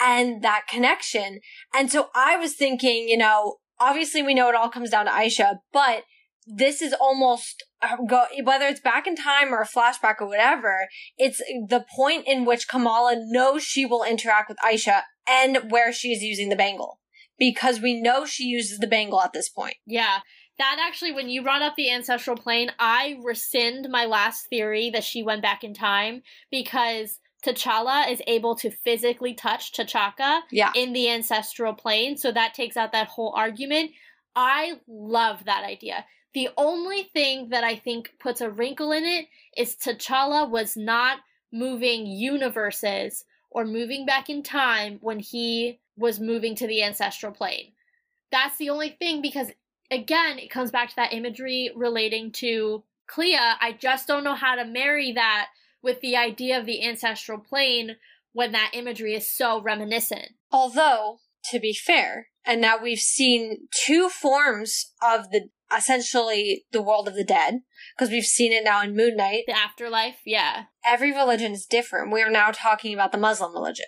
and 0.00 0.42
that 0.42 0.66
connection. 0.68 1.40
And 1.74 1.90
so 1.90 2.08
I 2.14 2.36
was 2.36 2.54
thinking, 2.54 3.08
you 3.08 3.16
know, 3.16 3.56
obviously 3.80 4.22
we 4.22 4.34
know 4.34 4.48
it 4.48 4.54
all 4.54 4.70
comes 4.70 4.90
down 4.90 5.06
to 5.06 5.10
Aisha, 5.10 5.58
but 5.72 6.04
this 6.46 6.80
is 6.80 6.94
almost 6.94 7.62
uh, 7.82 7.96
go 8.08 8.24
whether 8.42 8.66
it's 8.66 8.80
back 8.80 9.06
in 9.06 9.14
time 9.14 9.52
or 9.52 9.60
a 9.60 9.66
flashback 9.66 10.16
or 10.20 10.26
whatever. 10.26 10.88
It's 11.16 11.38
the 11.38 11.84
point 11.94 12.24
in 12.26 12.44
which 12.44 12.68
Kamala 12.68 13.16
knows 13.18 13.62
she 13.62 13.84
will 13.84 14.02
interact 14.02 14.48
with 14.48 14.58
Aisha 14.64 15.02
and 15.28 15.70
where 15.70 15.92
she 15.92 16.12
is 16.12 16.22
using 16.22 16.48
the 16.48 16.56
bangle 16.56 17.00
because 17.38 17.80
we 17.80 18.00
know 18.00 18.24
she 18.24 18.44
uses 18.44 18.78
the 18.78 18.86
bangle 18.86 19.20
at 19.20 19.32
this 19.32 19.48
point. 19.48 19.76
Yeah. 19.86 20.20
That 20.58 20.78
actually, 20.80 21.12
when 21.12 21.28
you 21.28 21.42
brought 21.42 21.62
up 21.62 21.76
the 21.76 21.90
ancestral 21.90 22.36
plane, 22.36 22.72
I 22.80 23.16
rescind 23.22 23.88
my 23.90 24.06
last 24.06 24.46
theory 24.50 24.90
that 24.90 25.04
she 25.04 25.22
went 25.22 25.40
back 25.40 25.62
in 25.62 25.72
time 25.72 26.22
because 26.50 27.20
T'Challa 27.44 28.10
is 28.10 28.20
able 28.26 28.56
to 28.56 28.70
physically 28.70 29.34
touch 29.34 29.72
T'Chaka 29.72 30.40
yeah. 30.50 30.72
in 30.74 30.92
the 30.92 31.08
ancestral 31.08 31.72
plane, 31.72 32.16
so 32.16 32.32
that 32.32 32.54
takes 32.54 32.76
out 32.76 32.92
that 32.92 33.08
whole 33.08 33.32
argument. 33.36 33.92
I 34.34 34.80
love 34.86 35.44
that 35.44 35.64
idea. 35.64 36.04
The 36.34 36.50
only 36.56 37.04
thing 37.04 37.48
that 37.50 37.64
I 37.64 37.76
think 37.76 38.12
puts 38.18 38.40
a 38.40 38.50
wrinkle 38.50 38.92
in 38.92 39.04
it 39.04 39.26
is 39.56 39.76
T'Challa 39.76 40.48
was 40.48 40.76
not 40.76 41.18
moving 41.52 42.06
universes 42.06 43.24
or 43.50 43.64
moving 43.64 44.04
back 44.04 44.28
in 44.28 44.42
time 44.42 44.98
when 45.00 45.18
he 45.18 45.80
was 45.96 46.20
moving 46.20 46.54
to 46.56 46.66
the 46.66 46.82
ancestral 46.82 47.32
plane. 47.32 47.72
That's 48.30 48.58
the 48.58 48.70
only 48.70 48.90
thing 48.90 49.22
because, 49.22 49.50
again, 49.90 50.38
it 50.38 50.50
comes 50.50 50.70
back 50.70 50.90
to 50.90 50.96
that 50.96 51.14
imagery 51.14 51.70
relating 51.74 52.30
to 52.32 52.84
Clea. 53.06 53.38
I 53.38 53.76
just 53.78 54.06
don't 54.06 54.22
know 54.24 54.34
how 54.34 54.56
to 54.56 54.64
marry 54.64 55.12
that 55.12 55.48
with 55.82 56.00
the 56.00 56.16
idea 56.16 56.58
of 56.58 56.66
the 56.66 56.84
ancestral 56.84 57.38
plane 57.38 57.96
when 58.32 58.52
that 58.52 58.72
imagery 58.74 59.14
is 59.14 59.32
so 59.32 59.60
reminiscent. 59.60 60.30
Although, 60.50 61.18
to 61.50 61.58
be 61.58 61.72
fair, 61.72 62.28
and 62.44 62.60
now 62.60 62.76
we've 62.82 62.98
seen 62.98 63.68
two 63.84 64.08
forms 64.08 64.92
of 65.02 65.30
the 65.30 65.48
essentially 65.76 66.64
the 66.72 66.82
world 66.82 67.08
of 67.08 67.14
the 67.14 67.24
dead 67.24 67.60
because 67.96 68.10
we've 68.10 68.24
seen 68.24 68.52
it 68.52 68.64
now 68.64 68.82
in 68.82 68.96
Moon 68.96 69.16
Knight. 69.16 69.44
The 69.46 69.56
afterlife, 69.56 70.16
yeah. 70.24 70.64
Every 70.84 71.12
religion 71.12 71.52
is 71.52 71.66
different. 71.66 72.12
We 72.12 72.22
are 72.22 72.30
now 72.30 72.50
talking 72.52 72.94
about 72.94 73.12
the 73.12 73.18
Muslim 73.18 73.52
religion. 73.52 73.86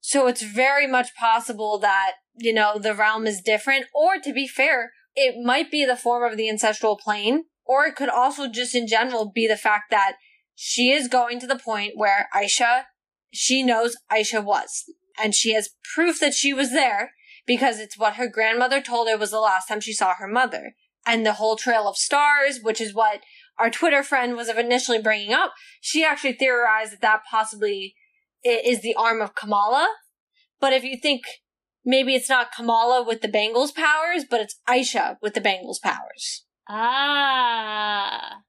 So 0.00 0.26
it's 0.26 0.42
very 0.42 0.86
much 0.86 1.14
possible 1.14 1.78
that, 1.78 2.14
you 2.36 2.52
know, 2.52 2.78
the 2.78 2.94
realm 2.94 3.26
is 3.26 3.40
different, 3.40 3.86
or 3.94 4.18
to 4.18 4.32
be 4.32 4.46
fair, 4.46 4.92
it 5.14 5.36
might 5.44 5.70
be 5.70 5.84
the 5.84 5.96
form 5.96 6.30
of 6.30 6.36
the 6.36 6.48
ancestral 6.48 6.96
plane, 6.96 7.44
or 7.64 7.86
it 7.86 7.96
could 7.96 8.08
also 8.08 8.48
just 8.48 8.74
in 8.74 8.86
general 8.86 9.30
be 9.32 9.46
the 9.46 9.56
fact 9.56 9.84
that 9.90 10.16
she 10.54 10.90
is 10.90 11.08
going 11.08 11.40
to 11.40 11.46
the 11.46 11.58
point 11.58 11.92
where 11.96 12.28
Aisha, 12.34 12.84
she 13.32 13.62
knows 13.62 13.96
Aisha 14.10 14.42
was. 14.42 14.84
And 15.18 15.34
she 15.34 15.54
has 15.54 15.70
proof 15.94 16.20
that 16.20 16.34
she 16.34 16.52
was 16.52 16.72
there 16.72 17.12
because 17.46 17.78
it's 17.78 17.98
what 17.98 18.14
her 18.14 18.28
grandmother 18.28 18.80
told 18.80 19.08
her 19.08 19.16
was 19.16 19.30
the 19.30 19.40
last 19.40 19.66
time 19.66 19.80
she 19.80 19.92
saw 19.92 20.14
her 20.14 20.28
mother. 20.28 20.74
And 21.06 21.24
the 21.24 21.34
whole 21.34 21.56
trail 21.56 21.86
of 21.86 21.96
stars, 21.96 22.60
which 22.62 22.80
is 22.80 22.94
what 22.94 23.20
our 23.58 23.70
Twitter 23.70 24.02
friend 24.02 24.36
was 24.36 24.48
initially 24.48 25.00
bringing 25.00 25.32
up, 25.32 25.52
she 25.80 26.04
actually 26.04 26.32
theorized 26.32 26.92
that 26.92 27.02
that 27.02 27.20
possibly 27.30 27.94
is 28.42 28.82
the 28.82 28.94
arm 28.94 29.20
of 29.20 29.34
Kamala. 29.34 29.88
But 30.60 30.72
if 30.72 30.82
you 30.82 30.96
think 30.96 31.22
maybe 31.84 32.14
it's 32.14 32.28
not 32.28 32.52
Kamala 32.52 33.04
with 33.04 33.20
the 33.20 33.28
Bangles 33.28 33.72
powers, 33.72 34.24
but 34.28 34.40
it's 34.40 34.58
Aisha 34.68 35.16
with 35.20 35.34
the 35.34 35.40
Bangles 35.40 35.78
powers. 35.78 36.44
Ah, 36.68 38.43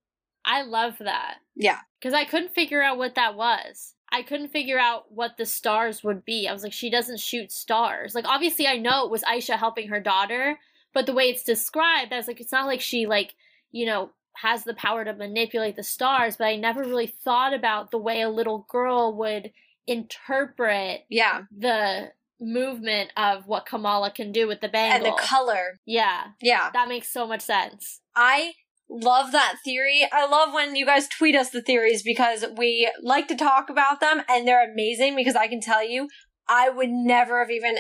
I 0.46 0.62
love 0.64 0.98
that. 1.00 1.38
Yeah. 1.56 1.80
Because 2.00 2.14
I 2.14 2.26
couldn't 2.26 2.54
figure 2.54 2.82
out 2.82 2.98
what 2.98 3.16
that 3.16 3.36
was. 3.36 3.94
I 4.12 4.22
couldn't 4.22 4.50
figure 4.50 4.80
out 4.80 5.12
what 5.12 5.38
the 5.38 5.46
stars 5.46 6.04
would 6.04 6.24
be. 6.24 6.48
I 6.48 6.54
was 6.54 6.64
like, 6.64 6.74
she 6.74 6.90
doesn't 6.90 7.20
shoot 7.20 7.52
stars. 7.52 8.14
Like, 8.14 8.28
obviously, 8.28 8.68
I 8.68 8.78
know 8.78 9.04
it 9.04 9.12
was 9.12 9.24
Aisha 9.24 9.58
helping 9.58 9.90
her 9.90 10.00
daughter, 10.00 10.60
but 10.94 11.06
the 11.06 11.14
way 11.14 11.26
it's 11.26 11.44
described, 11.44 12.14
I 12.14 12.18
was 12.18 12.28
like, 12.28 12.40
it's 12.40 12.52
not 12.52 12.68
like 12.68 12.82
she, 12.82 13.08
like, 13.08 13.34
you 13.72 13.86
know, 13.86 14.12
has 14.36 14.64
the 14.64 14.74
power 14.76 15.04
to 15.04 15.14
manipulate 15.14 15.76
the 15.76 15.84
stars, 15.84 16.38
but 16.38 16.46
I 16.46 16.56
never 16.56 16.82
really 16.82 17.08
thought 17.08 17.54
about 17.54 17.92
the 17.92 17.98
way 17.98 18.22
a 18.22 18.30
little 18.30 18.68
girl 18.70 19.16
would 19.18 19.52
interpret 19.88 21.06
yeah 21.10 21.44
the 21.56 22.12
movement 22.42 23.12
of 23.16 23.48
what 23.48 23.66
Kamala 23.66 24.12
can 24.12 24.32
do 24.32 24.48
with 24.48 24.60
the 24.60 24.68
bangle 24.68 25.08
and 25.08 25.18
the 25.18 25.22
color. 25.22 25.80
Yeah. 25.86 26.26
Yeah. 26.42 26.70
That 26.74 26.90
makes 26.90 27.08
so 27.08 27.26
much 27.26 27.42
sense. 27.42 28.02
I 28.14 28.54
love 28.90 29.32
that 29.32 29.58
theory. 29.64 30.08
I 30.12 30.26
love 30.28 30.54
when 30.54 30.76
you 30.76 30.86
guys 30.86 31.08
tweet 31.08 31.36
us 31.36 31.50
the 31.50 31.62
theories 31.62 32.04
because 32.04 32.46
we 32.58 32.90
like 33.02 33.28
to 33.30 33.36
talk 33.36 33.70
about 33.70 34.00
them 34.00 34.22
and 34.30 34.48
they're 34.48 34.72
amazing 34.72 35.16
because 35.16 35.36
I 35.36 35.48
can 35.48 35.62
tell 35.62 35.84
you, 35.84 36.08
I 36.48 36.70
would 36.70 36.90
never 36.90 37.40
have 37.40 37.52
even 37.52 37.78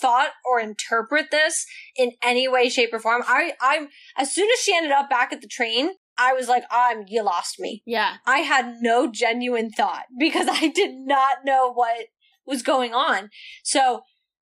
thought 0.00 0.30
or 0.44 0.60
interpret 0.60 1.30
this 1.30 1.66
in 1.96 2.12
any 2.22 2.48
way, 2.48 2.68
shape, 2.68 2.92
or 2.92 3.00
form. 3.00 3.22
I, 3.26 3.52
I'm, 3.60 3.88
as 4.16 4.32
soon 4.32 4.48
as 4.52 4.60
she 4.60 4.74
ended 4.74 4.92
up 4.92 5.10
back 5.10 5.32
at 5.32 5.40
the 5.40 5.48
train, 5.48 5.90
I 6.16 6.32
was 6.32 6.48
like, 6.48 6.64
I'm, 6.70 7.04
you 7.08 7.24
lost 7.24 7.58
me. 7.58 7.82
Yeah. 7.86 8.16
I 8.26 8.38
had 8.38 8.76
no 8.80 9.10
genuine 9.10 9.70
thought 9.70 10.04
because 10.18 10.48
I 10.50 10.68
did 10.68 10.94
not 10.94 11.38
know 11.44 11.72
what 11.72 12.06
was 12.46 12.62
going 12.62 12.92
on. 12.94 13.30
So 13.64 14.02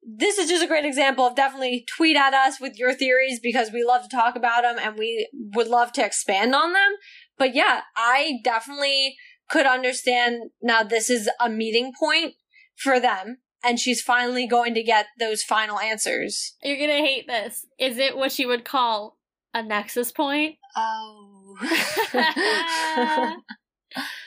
this 0.10 0.38
is 0.38 0.50
just 0.50 0.64
a 0.64 0.68
great 0.68 0.86
example 0.86 1.28
of 1.28 1.36
definitely 1.36 1.86
tweet 1.86 2.16
at 2.16 2.34
us 2.34 2.62
with 2.62 2.80
your 2.80 2.94
theories 2.94 3.42
because 3.42 3.74
we 3.74 3.84
love 3.84 4.04
to 4.04 4.16
talk 4.16 4.38
about 4.38 4.62
them 4.62 4.78
and 4.80 4.98
we 4.98 5.28
would 5.34 5.68
love 5.68 5.92
to 5.94 6.06
expand 6.06 6.56
on 6.56 6.72
them. 6.72 6.96
But 7.38 7.54
yeah, 7.54 7.82
I 7.96 8.40
definitely 8.42 9.18
could 9.50 9.66
understand 9.66 10.52
now 10.62 10.84
this 10.84 11.10
is 11.10 11.30
a 11.42 11.50
meeting 11.50 11.92
point 12.00 12.36
for 12.78 13.02
them 13.02 13.40
and 13.66 13.80
she's 13.80 14.02
finally 14.02 14.48
going 14.48 14.74
to 14.76 14.84
get 14.84 15.08
those 15.20 15.44
final 15.44 15.78
answers. 15.78 16.56
You're 16.64 16.78
going 16.78 16.90
to 16.90 17.06
hate 17.06 17.28
this. 17.28 17.66
Is 17.78 17.98
it 17.98 18.16
what 18.16 18.32
she 18.32 18.46
would 18.46 18.64
call 18.64 19.18
a 19.54 19.62
nexus 19.62 20.14
point? 20.14 20.56
Oh. 20.78 21.58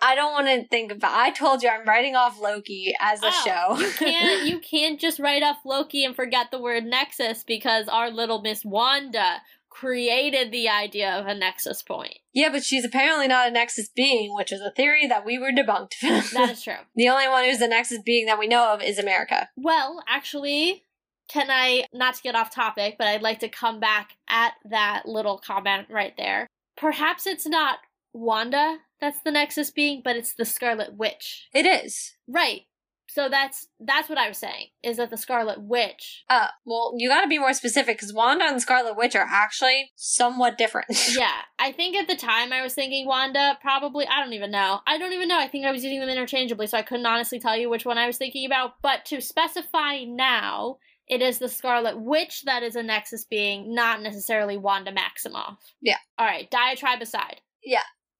I 0.00 0.14
don't 0.14 0.32
want 0.32 0.46
to 0.46 0.68
think 0.68 0.92
about. 0.92 1.12
I 1.12 1.30
told 1.30 1.62
you 1.62 1.68
I'm 1.68 1.86
writing 1.86 2.14
off 2.14 2.40
Loki 2.40 2.94
as 3.00 3.22
a 3.22 3.26
oh, 3.26 3.42
show. 3.44 3.84
you 3.84 3.90
can't. 3.98 4.46
You 4.46 4.58
can't 4.60 5.00
just 5.00 5.18
write 5.18 5.42
off 5.42 5.58
Loki 5.64 6.04
and 6.04 6.14
forget 6.14 6.50
the 6.50 6.60
word 6.60 6.84
Nexus 6.84 7.44
because 7.44 7.88
our 7.88 8.10
little 8.10 8.40
Miss 8.40 8.64
Wanda 8.64 9.38
created 9.70 10.50
the 10.50 10.68
idea 10.68 11.12
of 11.12 11.26
a 11.26 11.34
Nexus 11.34 11.82
point. 11.82 12.18
Yeah, 12.32 12.48
but 12.50 12.64
she's 12.64 12.84
apparently 12.84 13.28
not 13.28 13.48
a 13.48 13.50
Nexus 13.50 13.88
being, 13.94 14.34
which 14.34 14.52
is 14.52 14.60
a 14.60 14.70
theory 14.70 15.06
that 15.06 15.24
we 15.24 15.38
were 15.38 15.50
debunked. 15.50 16.00
that 16.32 16.50
is 16.50 16.62
true. 16.62 16.74
The 16.96 17.08
only 17.08 17.28
one 17.28 17.44
who's 17.44 17.60
a 17.60 17.68
Nexus 17.68 18.00
being 18.04 18.26
that 18.26 18.38
we 18.38 18.46
know 18.46 18.72
of 18.72 18.82
is 18.82 18.98
America. 18.98 19.48
Well, 19.56 20.02
actually, 20.08 20.84
can 21.28 21.48
I 21.50 21.86
not 21.92 22.14
to 22.14 22.22
get 22.22 22.34
off 22.34 22.52
topic, 22.52 22.96
but 22.98 23.06
I'd 23.06 23.22
like 23.22 23.40
to 23.40 23.48
come 23.48 23.80
back 23.80 24.16
at 24.28 24.54
that 24.70 25.02
little 25.06 25.38
comment 25.38 25.88
right 25.90 26.14
there. 26.16 26.46
Perhaps 26.76 27.26
it's 27.26 27.46
not 27.46 27.78
Wanda 28.12 28.78
that's 29.00 29.20
the 29.22 29.30
Nexus 29.30 29.70
being, 29.70 30.02
but 30.04 30.16
it's 30.16 30.34
the 30.34 30.44
Scarlet 30.44 30.96
Witch. 30.96 31.48
It 31.54 31.66
is. 31.66 32.14
Right. 32.26 32.62
So 33.10 33.28
that's 33.30 33.66
that's 33.80 34.08
what 34.08 34.18
I 34.18 34.28
was 34.28 34.36
saying 34.36 34.66
is 34.82 34.98
that 34.98 35.08
the 35.08 35.16
Scarlet 35.16 35.62
Witch. 35.62 36.24
Uh, 36.28 36.48
well, 36.66 36.92
you 36.96 37.08
got 37.08 37.22
to 37.22 37.26
be 37.26 37.38
more 37.38 37.54
specific 37.54 37.96
because 37.96 38.12
Wanda 38.12 38.44
and 38.44 38.60
Scarlet 38.60 38.96
Witch 38.96 39.16
are 39.16 39.26
actually 39.28 39.92
somewhat 39.96 40.58
different. 40.58 40.88
yeah, 41.16 41.40
I 41.58 41.72
think 41.72 41.96
at 41.96 42.06
the 42.06 42.16
time 42.16 42.52
I 42.52 42.62
was 42.62 42.74
thinking 42.74 43.06
Wanda. 43.06 43.58
Probably, 43.62 44.06
I 44.06 44.22
don't 44.22 44.34
even 44.34 44.50
know. 44.50 44.80
I 44.86 44.98
don't 44.98 45.14
even 45.14 45.28
know. 45.28 45.38
I 45.38 45.48
think 45.48 45.64
I 45.64 45.72
was 45.72 45.82
using 45.82 46.00
them 46.00 46.10
interchangeably, 46.10 46.66
so 46.66 46.76
I 46.76 46.82
couldn't 46.82 47.06
honestly 47.06 47.40
tell 47.40 47.56
you 47.56 47.70
which 47.70 47.86
one 47.86 47.98
I 47.98 48.06
was 48.06 48.18
thinking 48.18 48.44
about. 48.44 48.74
But 48.82 49.06
to 49.06 49.22
specify 49.22 50.04
now, 50.04 50.76
it 51.08 51.22
is 51.22 51.38
the 51.38 51.48
Scarlet 51.48 51.98
Witch 51.98 52.44
that 52.44 52.62
is 52.62 52.76
a 52.76 52.82
Nexus 52.82 53.24
being, 53.24 53.74
not 53.74 54.02
necessarily 54.02 54.58
Wanda 54.58 54.92
Maximoff. 54.92 55.56
Yeah. 55.80 55.96
All 56.18 56.26
right, 56.26 56.50
diatribe 56.50 57.00
aside. 57.00 57.40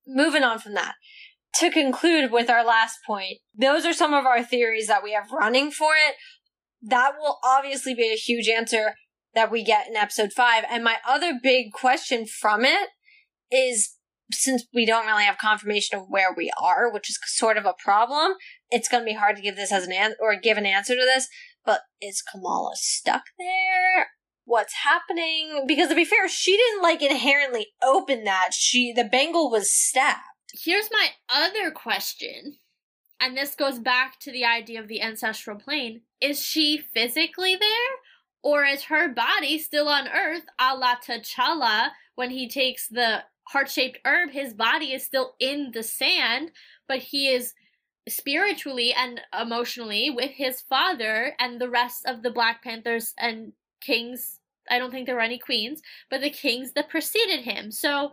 Moving 0.09 0.43
on 0.43 0.59
from 0.59 0.73
that, 0.73 0.95
to 1.55 1.71
conclude 1.71 2.31
with 2.31 2.49
our 2.49 2.65
last 2.65 2.97
point, 3.05 3.37
those 3.57 3.85
are 3.85 3.93
some 3.93 4.13
of 4.13 4.25
our 4.25 4.43
theories 4.43 4.87
that 4.87 5.03
we 5.03 5.13
have 5.13 5.31
running 5.31 5.71
for 5.71 5.91
it. 6.07 6.15
That 6.81 7.13
will 7.19 7.39
obviously 7.43 7.93
be 7.93 8.11
a 8.11 8.15
huge 8.15 8.47
answer 8.47 8.95
that 9.35 9.51
we 9.51 9.63
get 9.63 9.87
in 9.87 9.95
episode 9.95 10.31
five. 10.33 10.63
And 10.69 10.83
my 10.83 10.97
other 11.07 11.39
big 11.41 11.71
question 11.71 12.25
from 12.25 12.65
it 12.65 12.89
is 13.51 13.95
since 14.31 14.65
we 14.73 14.85
don't 14.85 15.07
really 15.07 15.23
have 15.23 15.37
confirmation 15.37 15.97
of 15.97 16.05
where 16.07 16.33
we 16.35 16.51
are, 16.61 16.91
which 16.91 17.09
is 17.09 17.19
sort 17.25 17.57
of 17.57 17.65
a 17.65 17.73
problem, 17.83 18.33
it's 18.69 18.87
going 18.87 19.01
to 19.01 19.09
be 19.09 19.15
hard 19.15 19.35
to 19.35 19.41
give 19.41 19.55
this 19.55 19.71
as 19.71 19.85
an 19.85 19.91
answer 19.91 20.17
or 20.21 20.35
give 20.39 20.57
an 20.57 20.65
answer 20.65 20.93
to 20.93 21.01
this. 21.01 21.27
But 21.65 21.81
is 22.01 22.21
Kamala 22.21 22.71
stuck 22.75 23.23
there? 23.37 24.07
What's 24.49 24.73
happening? 24.83 25.65
Because 25.67 25.89
to 25.89 25.95
be 25.95 26.05
fair, 26.05 26.27
she 26.27 26.57
didn't 26.57 26.81
like 26.81 27.03
inherently 27.03 27.67
open 27.83 28.23
that. 28.23 28.49
She 28.51 28.91
the 28.91 29.03
bangle 29.03 29.51
was 29.51 29.71
stabbed. 29.71 30.23
Here's 30.51 30.89
my 30.91 31.09
other 31.31 31.69
question, 31.69 32.57
and 33.21 33.37
this 33.37 33.53
goes 33.53 33.77
back 33.77 34.19
to 34.21 34.31
the 34.31 34.45
idea 34.45 34.79
of 34.79 34.87
the 34.87 35.03
ancestral 35.03 35.59
plane. 35.59 36.01
Is 36.19 36.43
she 36.43 36.79
physically 36.79 37.57
there? 37.57 37.69
Or 38.41 38.65
is 38.65 38.85
her 38.85 39.07
body 39.07 39.59
still 39.59 39.87
on 39.87 40.07
Earth, 40.07 40.45
a 40.59 40.75
la 40.75 40.95
T'Challa, 40.95 41.89
when 42.15 42.31
he 42.31 42.49
takes 42.49 42.87
the 42.87 43.25
heart 43.49 43.69
shaped 43.69 43.99
herb? 44.03 44.31
His 44.31 44.55
body 44.55 44.93
is 44.93 45.03
still 45.03 45.35
in 45.39 45.73
the 45.75 45.83
sand, 45.83 46.53
but 46.87 46.97
he 46.97 47.27
is 47.27 47.53
spiritually 48.07 48.95
and 48.97 49.21
emotionally 49.39 50.09
with 50.09 50.31
his 50.31 50.59
father 50.59 51.35
and 51.37 51.61
the 51.61 51.69
rest 51.69 52.03
of 52.07 52.23
the 52.23 52.31
Black 52.31 52.63
Panthers 52.63 53.13
and 53.15 53.53
kings. 53.79 54.38
I 54.69 54.79
don't 54.79 54.91
think 54.91 55.05
there 55.05 55.15
were 55.15 55.21
any 55.21 55.39
queens, 55.39 55.81
but 56.09 56.21
the 56.21 56.29
kings 56.29 56.73
that 56.73 56.89
preceded 56.89 57.41
him. 57.41 57.71
So 57.71 58.11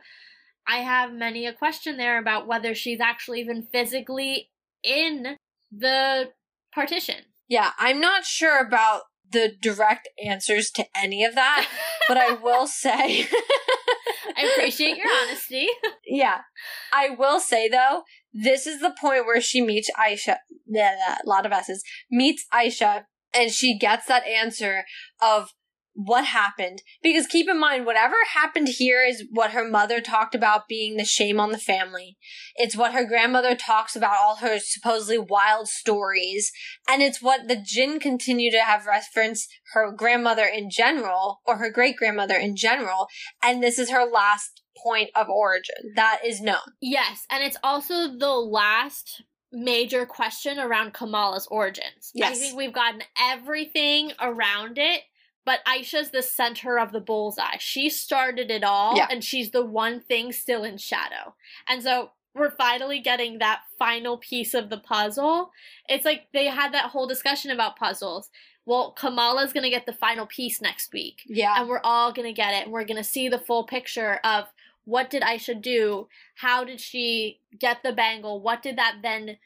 I 0.67 0.79
have 0.79 1.13
many 1.13 1.47
a 1.47 1.53
question 1.53 1.97
there 1.97 2.19
about 2.19 2.47
whether 2.47 2.75
she's 2.75 3.01
actually 3.01 3.41
even 3.41 3.67
physically 3.73 4.51
in 4.83 5.37
the 5.71 6.31
partition. 6.73 7.17
Yeah, 7.49 7.71
I'm 7.79 8.01
not 8.01 8.25
sure 8.25 8.61
about 8.61 9.03
the 9.31 9.53
direct 9.61 10.09
answers 10.25 10.71
to 10.73 10.87
any 10.97 11.25
of 11.25 11.35
that, 11.35 11.69
but 12.09 12.17
I 12.17 12.33
will 12.33 12.67
say 12.67 13.27
I 14.37 14.53
appreciate 14.53 14.97
your 14.97 15.09
honesty. 15.23 15.69
Yeah. 16.09 16.43
I 16.93 17.11
will 17.11 17.41
say 17.41 17.69
though, 17.69 18.03
this 18.33 18.65
is 18.65 18.81
the 18.81 18.95
point 19.01 19.27
where 19.27 19.41
she 19.41 19.61
meets 19.61 19.91
Aisha. 19.99 20.37
Yeah, 20.65 21.17
a 21.25 21.29
lot 21.29 21.45
of 21.45 21.51
S's. 21.51 21.83
Meets 22.13 22.45
Aisha, 22.55 23.07
and 23.35 23.51
she 23.51 23.77
gets 23.77 24.07
that 24.07 24.25
answer 24.25 24.85
of 25.21 25.51
what 25.97 26.27
happened. 26.27 26.83
Because 27.03 27.27
keep 27.27 27.49
in 27.49 27.59
mind, 27.59 27.87
whatever 27.87 28.15
happened 28.35 28.69
here 28.69 29.03
is 29.03 29.25
what 29.31 29.53
her 29.53 29.69
mother 29.69 30.01
talked 30.01 30.35
about 30.35 30.69
being 30.69 30.97
the 30.97 31.05
shame 31.05 31.41
on 31.41 31.51
the 31.51 31.59
family. 31.59 32.17
It's 32.55 32.77
what 32.77 32.93
her 32.93 33.05
grandmother 33.05 33.57
talks 33.57 33.97
about 33.97 34.17
all 34.21 34.37
her 34.37 34.59
supposedly 34.59 35.19
wild 35.19 35.69
stories. 35.69 36.53
And 36.89 37.03
it's 37.03 37.23
what 37.23 37.49
the 37.49 37.57
jinn 37.57 37.99
continue 37.99 38.51
to 38.51 38.61
have 38.61 38.87
reference 38.87 39.49
her 39.73 39.91
grandmother 39.91 40.45
in 40.45 40.69
general, 40.71 41.41
or 41.47 41.57
her 41.57 41.71
great 41.71 41.97
grandmother 41.97 42.37
in 42.37 42.57
general. 42.57 43.09
And 43.43 43.63
this 43.63 43.79
is 43.79 43.91
her 43.91 44.05
last 44.05 44.63
point 44.83 45.11
of 45.17 45.29
origin. 45.29 45.93
That 45.97 46.21
is 46.25 46.41
known. 46.41 46.75
Yes, 46.81 47.25
and 47.31 47.43
it's 47.43 47.57
also 47.63 48.17
the 48.17 48.33
last 48.33 49.23
major 49.53 50.05
question 50.05 50.59
around 50.59 50.93
Kamala's 50.93 51.47
origins. 51.51 52.11
yes. 52.15 52.33
I 52.33 52.35
think 52.35 52.57
we've 52.57 52.73
gotten 52.73 53.03
everything 53.19 54.13
around 54.21 54.79
it, 54.79 55.01
but 55.47 55.65
Aisha's 55.65 56.11
the 56.11 56.23
center 56.23 56.79
of 56.79 56.93
the 56.93 57.01
bullseye. 57.01 57.57
She 57.59 57.89
started 57.89 58.51
it 58.51 58.63
all, 58.63 58.97
Yeah. 58.97 59.07
and 59.11 59.25
she's 59.25 59.53
the 59.53 59.65
one 59.65 60.01
thing 60.01 60.33
still 60.33 60.65
in 60.65 60.77
shadow. 60.77 61.35
And 61.67 61.83
so 61.83 62.11
we're 62.35 62.51
finally 62.51 62.99
getting 62.99 63.39
that 63.39 63.63
final 63.79 64.19
piece 64.19 64.53
of 64.53 64.69
the 64.69 64.77
puzzle. 64.77 65.53
It's 65.89 66.05
like 66.05 66.27
they 66.35 66.47
had 66.49 66.73
that 66.75 66.91
whole 66.91 67.07
discussion 67.07 67.51
about 67.51 67.77
puzzles. 67.77 68.29
Well, 68.67 68.93
Kamala's 68.93 69.55
gonna 69.55 69.71
get 69.71 69.87
the 69.87 69.95
final 69.95 70.27
piece 70.27 70.61
next 70.61 70.93
week 70.93 71.23
Yeah. 71.27 71.55
and 71.59 71.69
we're 71.69 71.81
all 71.83 72.13
gonna 72.13 72.33
get 72.33 72.53
it 72.53 72.65
and 72.65 72.73
we're 72.73 72.85
gonna 72.85 73.05
see 73.05 73.29
the 73.31 73.39
full 73.39 73.65
picture 73.65 74.21
of 74.25 74.53
what 74.85 75.11
did 75.11 75.23
aisha 75.23 75.61
do 75.61 76.09
how 76.37 76.63
did 76.63 76.81
she 76.81 77.41
get 77.59 77.83
the 77.83 77.93
bangle 77.93 78.41
what 78.41 78.63
did 78.63 78.77
that 78.77 78.97
then 79.03 79.37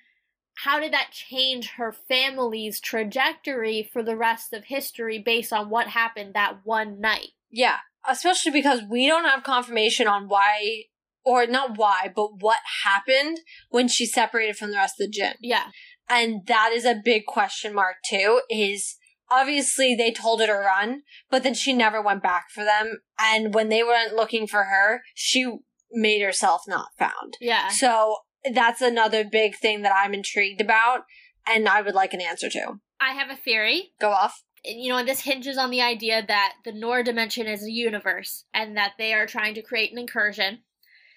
how 0.64 0.78
did 0.80 0.92
that 0.92 1.10
change 1.12 1.70
her 1.72 1.92
family's 1.92 2.80
trajectory 2.80 3.88
for 3.92 4.02
the 4.02 4.16
rest 4.16 4.52
of 4.52 4.64
history 4.64 5.18
based 5.18 5.52
on 5.52 5.70
what 5.70 5.88
happened 5.88 6.34
that 6.34 6.58
one 6.64 7.00
night 7.00 7.28
Yeah, 7.50 7.78
especially 8.08 8.52
because 8.52 8.80
we 8.88 9.06
don't 9.06 9.24
have 9.24 9.42
confirmation 9.42 10.06
on 10.06 10.28
why, 10.28 10.84
or 11.24 11.46
not 11.46 11.76
why, 11.76 12.12
but 12.14 12.40
what 12.40 12.58
happened 12.84 13.38
when 13.70 13.88
she 13.88 14.06
separated 14.06 14.56
from 14.56 14.70
the 14.70 14.76
rest 14.76 15.00
of 15.00 15.06
the 15.06 15.10
jinn. 15.10 15.34
yeah 15.40 15.66
And 16.08 16.46
that 16.46 16.70
is 16.72 16.84
a 16.84 17.00
big 17.04 17.26
question 17.26 17.74
mark 17.74 17.96
too, 18.08 18.40
is 18.50 18.96
obviously 19.30 19.94
they 19.94 20.12
told 20.12 20.40
her 20.40 20.46
to 20.46 20.52
run, 20.52 21.02
but 21.30 21.42
then 21.42 21.54
she 21.54 21.72
never 21.72 22.02
went 22.02 22.22
back 22.22 22.46
for 22.52 22.64
them. 22.64 22.98
And 23.18 23.54
when 23.54 23.68
they 23.68 23.82
weren't 23.82 24.14
looking 24.14 24.46
for 24.46 24.64
her, 24.64 25.02
she 25.14 25.46
made 25.92 26.22
herself 26.22 26.62
not 26.68 26.88
found. 26.98 27.36
yeah 27.40 27.68
So 27.68 28.16
that's 28.54 28.80
another 28.80 29.24
big 29.24 29.56
thing 29.56 29.82
that 29.82 29.92
I'm 29.94 30.14
intrigued 30.14 30.60
about, 30.60 31.04
and 31.46 31.68
I 31.68 31.82
would 31.82 31.94
like 31.94 32.14
an 32.14 32.20
answer 32.20 32.48
to. 32.50 32.80
i 33.00 33.12
have 33.12 33.30
a 33.30 33.36
theory 33.36 33.92
Go 34.00 34.10
off. 34.10 34.42
you 34.64 34.90
know, 34.90 34.98
and 34.98 35.08
this 35.08 35.20
hinges 35.20 35.58
on 35.58 35.70
the 35.70 35.82
idea 35.82 36.24
that 36.26 36.54
the 36.64 36.72
Noor 36.72 37.02
dimension 37.02 37.46
is 37.46 37.64
a 37.64 37.70
universe 37.70 38.44
and 38.54 38.76
that 38.76 38.92
they 38.98 39.12
are 39.14 39.26
trying 39.26 39.54
to 39.54 39.62
create 39.62 39.92
an 39.92 39.98
incursion. 39.98 40.60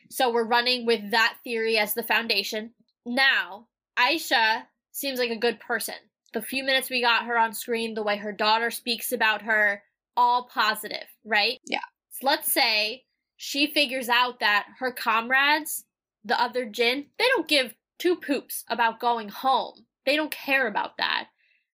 So 0.09 0.31
we're 0.31 0.47
running 0.47 0.85
with 0.85 1.11
that 1.11 1.37
theory 1.43 1.77
as 1.77 1.93
the 1.93 2.03
foundation. 2.03 2.71
Now, 3.05 3.67
Aisha 3.97 4.63
seems 4.91 5.19
like 5.19 5.31
a 5.31 5.37
good 5.37 5.59
person. 5.59 5.95
The 6.33 6.41
few 6.41 6.63
minutes 6.63 6.89
we 6.89 7.01
got 7.01 7.25
her 7.25 7.37
on 7.37 7.53
screen, 7.53 7.93
the 7.93 8.03
way 8.03 8.17
her 8.17 8.31
daughter 8.31 8.71
speaks 8.71 9.11
about 9.11 9.43
her, 9.43 9.83
all 10.15 10.47
positive, 10.51 11.05
right? 11.25 11.59
Yeah. 11.65 11.79
So 12.11 12.27
let's 12.27 12.51
say 12.51 13.03
she 13.37 13.67
figures 13.67 14.09
out 14.09 14.39
that 14.39 14.67
her 14.79 14.91
comrades, 14.91 15.85
the 16.23 16.39
other 16.39 16.65
Jinn, 16.65 17.07
they 17.17 17.25
don't 17.29 17.47
give 17.47 17.75
two 17.99 18.15
poops 18.15 18.63
about 18.69 18.99
going 18.99 19.29
home. 19.29 19.85
They 20.05 20.15
don't 20.15 20.31
care 20.31 20.67
about 20.67 20.97
that 20.97 21.27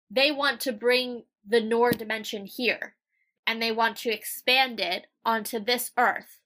they 0.10 0.32
want 0.32 0.60
to 0.62 0.72
bring 0.72 1.24
the 1.48 1.62
Noor 1.62 1.92
dimension 1.92 2.46
here 2.46 2.96
and 3.46 3.62
they 3.62 3.72
want 3.72 3.98
to 3.98 4.14
expand 4.14 4.80
it 4.80 5.08
onto 5.24 5.60
this 5.60 5.92
earth. 5.98 6.40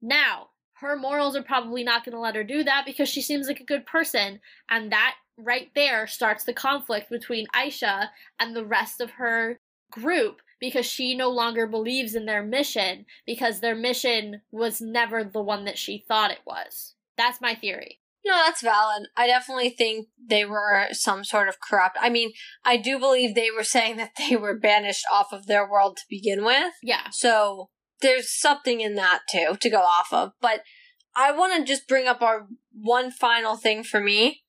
Now, 0.00 0.48
her 0.74 0.96
morals 0.96 1.36
are 1.36 1.42
probably 1.42 1.84
not 1.84 2.04
going 2.04 2.14
to 2.14 2.20
let 2.20 2.34
her 2.34 2.44
do 2.44 2.64
that 2.64 2.84
because 2.86 3.08
she 3.08 3.22
seems 3.22 3.46
like 3.46 3.60
a 3.60 3.64
good 3.64 3.86
person, 3.86 4.40
and 4.68 4.90
that 4.90 5.14
right 5.36 5.70
there 5.74 6.06
starts 6.06 6.44
the 6.44 6.52
conflict 6.52 7.08
between 7.10 7.46
Aisha 7.54 8.08
and 8.40 8.56
the 8.56 8.64
rest 8.64 9.00
of 9.00 9.10
her 9.12 9.60
group 9.92 10.40
because 10.58 10.86
she 10.86 11.14
no 11.14 11.28
longer 11.28 11.66
believes 11.66 12.14
in 12.14 12.24
their 12.24 12.42
mission 12.42 13.04
because 13.26 13.60
their 13.60 13.76
mission 13.76 14.40
was 14.50 14.80
never 14.80 15.22
the 15.22 15.42
one 15.42 15.64
that 15.66 15.78
she 15.78 16.04
thought 16.08 16.30
it 16.30 16.40
was. 16.46 16.94
That's 17.22 17.40
my 17.40 17.54
theory. 17.54 18.00
No, 18.24 18.32
that's 18.34 18.62
valid. 18.62 19.08
I 19.16 19.26
definitely 19.26 19.70
think 19.70 20.08
they 20.28 20.44
were 20.44 20.86
some 20.92 21.24
sort 21.24 21.48
of 21.48 21.60
corrupt. 21.60 21.96
I 22.00 22.08
mean, 22.08 22.32
I 22.64 22.76
do 22.76 22.98
believe 22.98 23.34
they 23.34 23.50
were 23.50 23.64
saying 23.64 23.96
that 23.96 24.12
they 24.18 24.36
were 24.36 24.58
banished 24.58 25.04
off 25.12 25.32
of 25.32 25.46
their 25.46 25.68
world 25.68 25.96
to 25.96 26.02
begin 26.08 26.44
with. 26.44 26.72
Yeah. 26.82 27.08
So 27.10 27.70
there's 28.00 28.36
something 28.36 28.80
in 28.80 28.94
that 28.96 29.20
too 29.30 29.56
to 29.60 29.70
go 29.70 29.80
off 29.80 30.12
of. 30.12 30.32
But 30.40 30.62
I 31.14 31.32
want 31.32 31.56
to 31.56 31.64
just 31.64 31.88
bring 31.88 32.06
up 32.06 32.22
our 32.22 32.46
one 32.72 33.10
final 33.10 33.56
thing 33.56 33.84
for 33.84 34.00
me, 34.00 34.42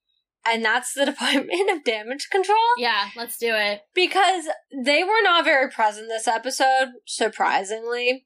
and 0.45 0.63
that's 0.63 0.93
the 0.93 1.05
Department 1.07 1.71
of 1.71 1.83
Damage 1.83 2.29
Control. 2.31 2.57
Yeah, 2.77 3.09
let's 3.15 3.37
do 3.37 3.53
it. 3.53 3.81
Because 3.93 4.45
they 4.83 5.03
were 5.03 5.21
not 5.23 5.45
very 5.45 5.69
present 5.69 6.07
this 6.09 6.27
episode, 6.27 6.89
surprisingly. 7.05 8.25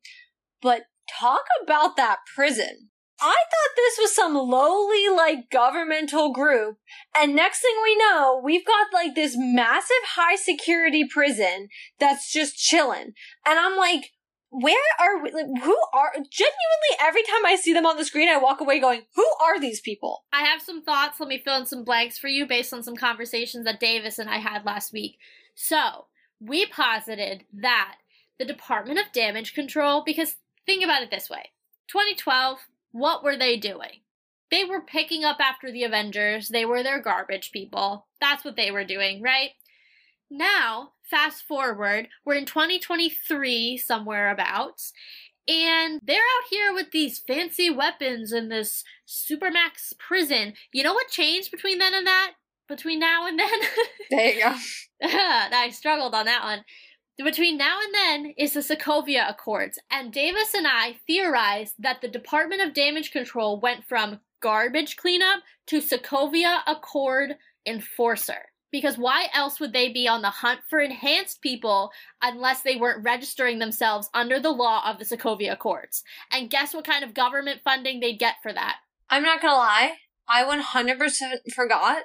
But 0.62 0.84
talk 1.20 1.44
about 1.64 1.96
that 1.98 2.20
prison. 2.36 2.90
I 3.20 3.34
thought 3.34 3.76
this 3.76 3.98
was 4.00 4.16
some 4.16 4.36
lowly, 4.36 5.10
like, 5.10 5.50
governmental 5.50 6.32
group. 6.32 6.78
And 7.16 7.36
next 7.36 7.62
thing 7.62 7.76
we 7.84 7.98
know, 7.98 8.40
we've 8.44 8.66
got, 8.66 8.94
like, 8.94 9.16
this 9.16 9.36
massive 9.36 10.04
high 10.16 10.36
security 10.36 11.06
prison 11.10 11.70
that's 12.00 12.32
just 12.32 12.58
chilling. 12.58 13.14
And 13.46 13.60
I'm 13.60 13.76
like, 13.76 14.12
where 14.50 14.76
are 15.00 15.22
we? 15.22 15.32
Like, 15.32 15.48
who 15.64 15.78
are, 15.94 16.12
genuinely, 16.14 16.94
every 17.02 17.24
time 17.24 17.46
I 17.46 17.58
see 17.60 17.74
them 17.74 17.86
on 17.86 17.98
the 17.98 18.06
screen, 18.06 18.30
I 18.30 18.38
walk 18.38 18.62
away 18.62 18.80
going, 18.80 19.02
who 19.16 19.28
are 19.44 19.60
these 19.60 19.82
people? 19.82 20.24
I 20.32 20.44
have 20.44 20.62
some 20.62 20.84
thoughts. 20.84 21.20
Let 21.20 21.30
me 21.30 21.42
fill 21.44 21.58
in 21.58 21.66
some 21.66 21.84
blanks 21.84 22.18
for 22.18 22.28
you 22.28 22.46
based 22.46 22.74
on 22.74 22.84
some 22.84 22.96
conversations 22.96 23.66
that 23.66 23.80
Davis 23.80 24.20
and 24.20 24.30
I 24.30 24.38
had 24.38 24.66
last 24.66 24.94
week. 24.94 25.18
So, 25.56 26.06
we 26.40 26.66
posited 26.68 27.46
that 27.52 27.96
the 28.38 28.46
Department 28.46 29.00
of 29.00 29.12
Damage 29.12 29.54
Control, 29.54 30.04
because 30.06 30.36
think 30.66 30.84
about 30.84 31.02
it 31.02 31.10
this 31.10 31.30
way 31.30 31.52
2012, 31.88 32.60
what 32.98 33.24
were 33.24 33.38
they 33.38 33.58
doing? 33.58 34.02
They 34.50 34.64
were 34.64 34.82
picking 34.82 35.24
up 35.24 35.38
after 35.40 35.72
the 35.72 35.84
Avengers, 35.84 36.50
they 36.50 36.66
were 36.66 36.84
their 36.84 37.02
garbage 37.02 37.52
people. 37.52 38.08
That's 38.22 38.46
what 38.46 38.56
they 38.56 38.72
were 38.72 38.86
doing, 38.86 39.22
right? 39.22 39.52
now, 40.30 40.92
fast 41.04 41.44
forward, 41.44 42.10
we're 42.26 42.36
in 42.36 42.46
2023 42.46 43.78
somewhere 43.78 44.30
abouts, 44.30 44.94
and 45.48 46.02
they're 46.04 46.18
out 46.18 46.48
here 46.50 46.74
with 46.74 46.92
these 46.92 47.20
fancy 47.20 47.70
weapons 47.70 48.34
in 48.34 48.50
this 48.50 48.84
supermax 49.08 49.98
prison. 49.98 50.54
You 50.74 50.84
know 50.84 50.94
what 50.94 51.08
changed 51.08 51.52
between 51.52 51.80
then 51.80 51.94
and 51.94 52.06
that? 52.06 52.34
Between 52.68 53.00
now 53.00 53.26
and 53.28 53.40
then? 53.40 53.60
there 54.10 54.34
you 54.34 54.44
go. 54.44 54.56
I 55.04 55.70
struggled 55.72 56.14
on 56.14 56.26
that 56.26 56.44
one. 56.44 56.66
Between 57.24 57.58
now 57.58 57.80
and 57.82 57.94
then 57.94 58.34
is 58.38 58.54
the 58.54 58.60
Sokovia 58.60 59.30
Accords, 59.30 59.80
and 59.90 60.14
Davis 60.14 60.54
and 60.54 60.68
I 60.68 60.98
theorized 61.08 61.74
that 61.80 62.02
the 62.02 62.08
Department 62.08 62.62
of 62.62 62.74
Damage 62.74 63.12
Control 63.12 63.60
went 63.60 63.86
from 63.86 64.20
garbage 64.40 64.96
cleanup 64.98 65.42
to 65.68 65.82
Sokovia 65.82 66.60
Accord 66.68 67.38
enforcer. 67.66 68.46
Because 68.72 68.98
why 68.98 69.28
else 69.34 69.60
would 69.60 69.74
they 69.74 69.92
be 69.92 70.08
on 70.08 70.22
the 70.22 70.30
hunt 70.30 70.60
for 70.70 70.80
enhanced 70.80 71.42
people 71.42 71.92
unless 72.22 72.62
they 72.62 72.76
weren't 72.76 73.04
registering 73.04 73.60
themselves 73.60 74.10
under 74.14 74.40
the 74.40 74.52
law 74.52 74.84
of 74.86 75.00
the 75.00 75.06
Sokovia 75.06 75.54
Accords? 75.54 76.04
And 76.32 76.50
guess 76.50 76.74
what 76.74 76.86
kind 76.86 77.04
of 77.04 77.14
government 77.14 77.62
funding 77.64 78.00
they'd 78.00 78.20
get 78.20 78.36
for 78.44 78.54
that? 78.54 78.78
I'm 79.10 79.24
not 79.24 79.42
gonna 79.42 79.56
lie, 79.56 79.98
I 80.28 80.44
100% 80.44 81.54
forgot 81.54 82.04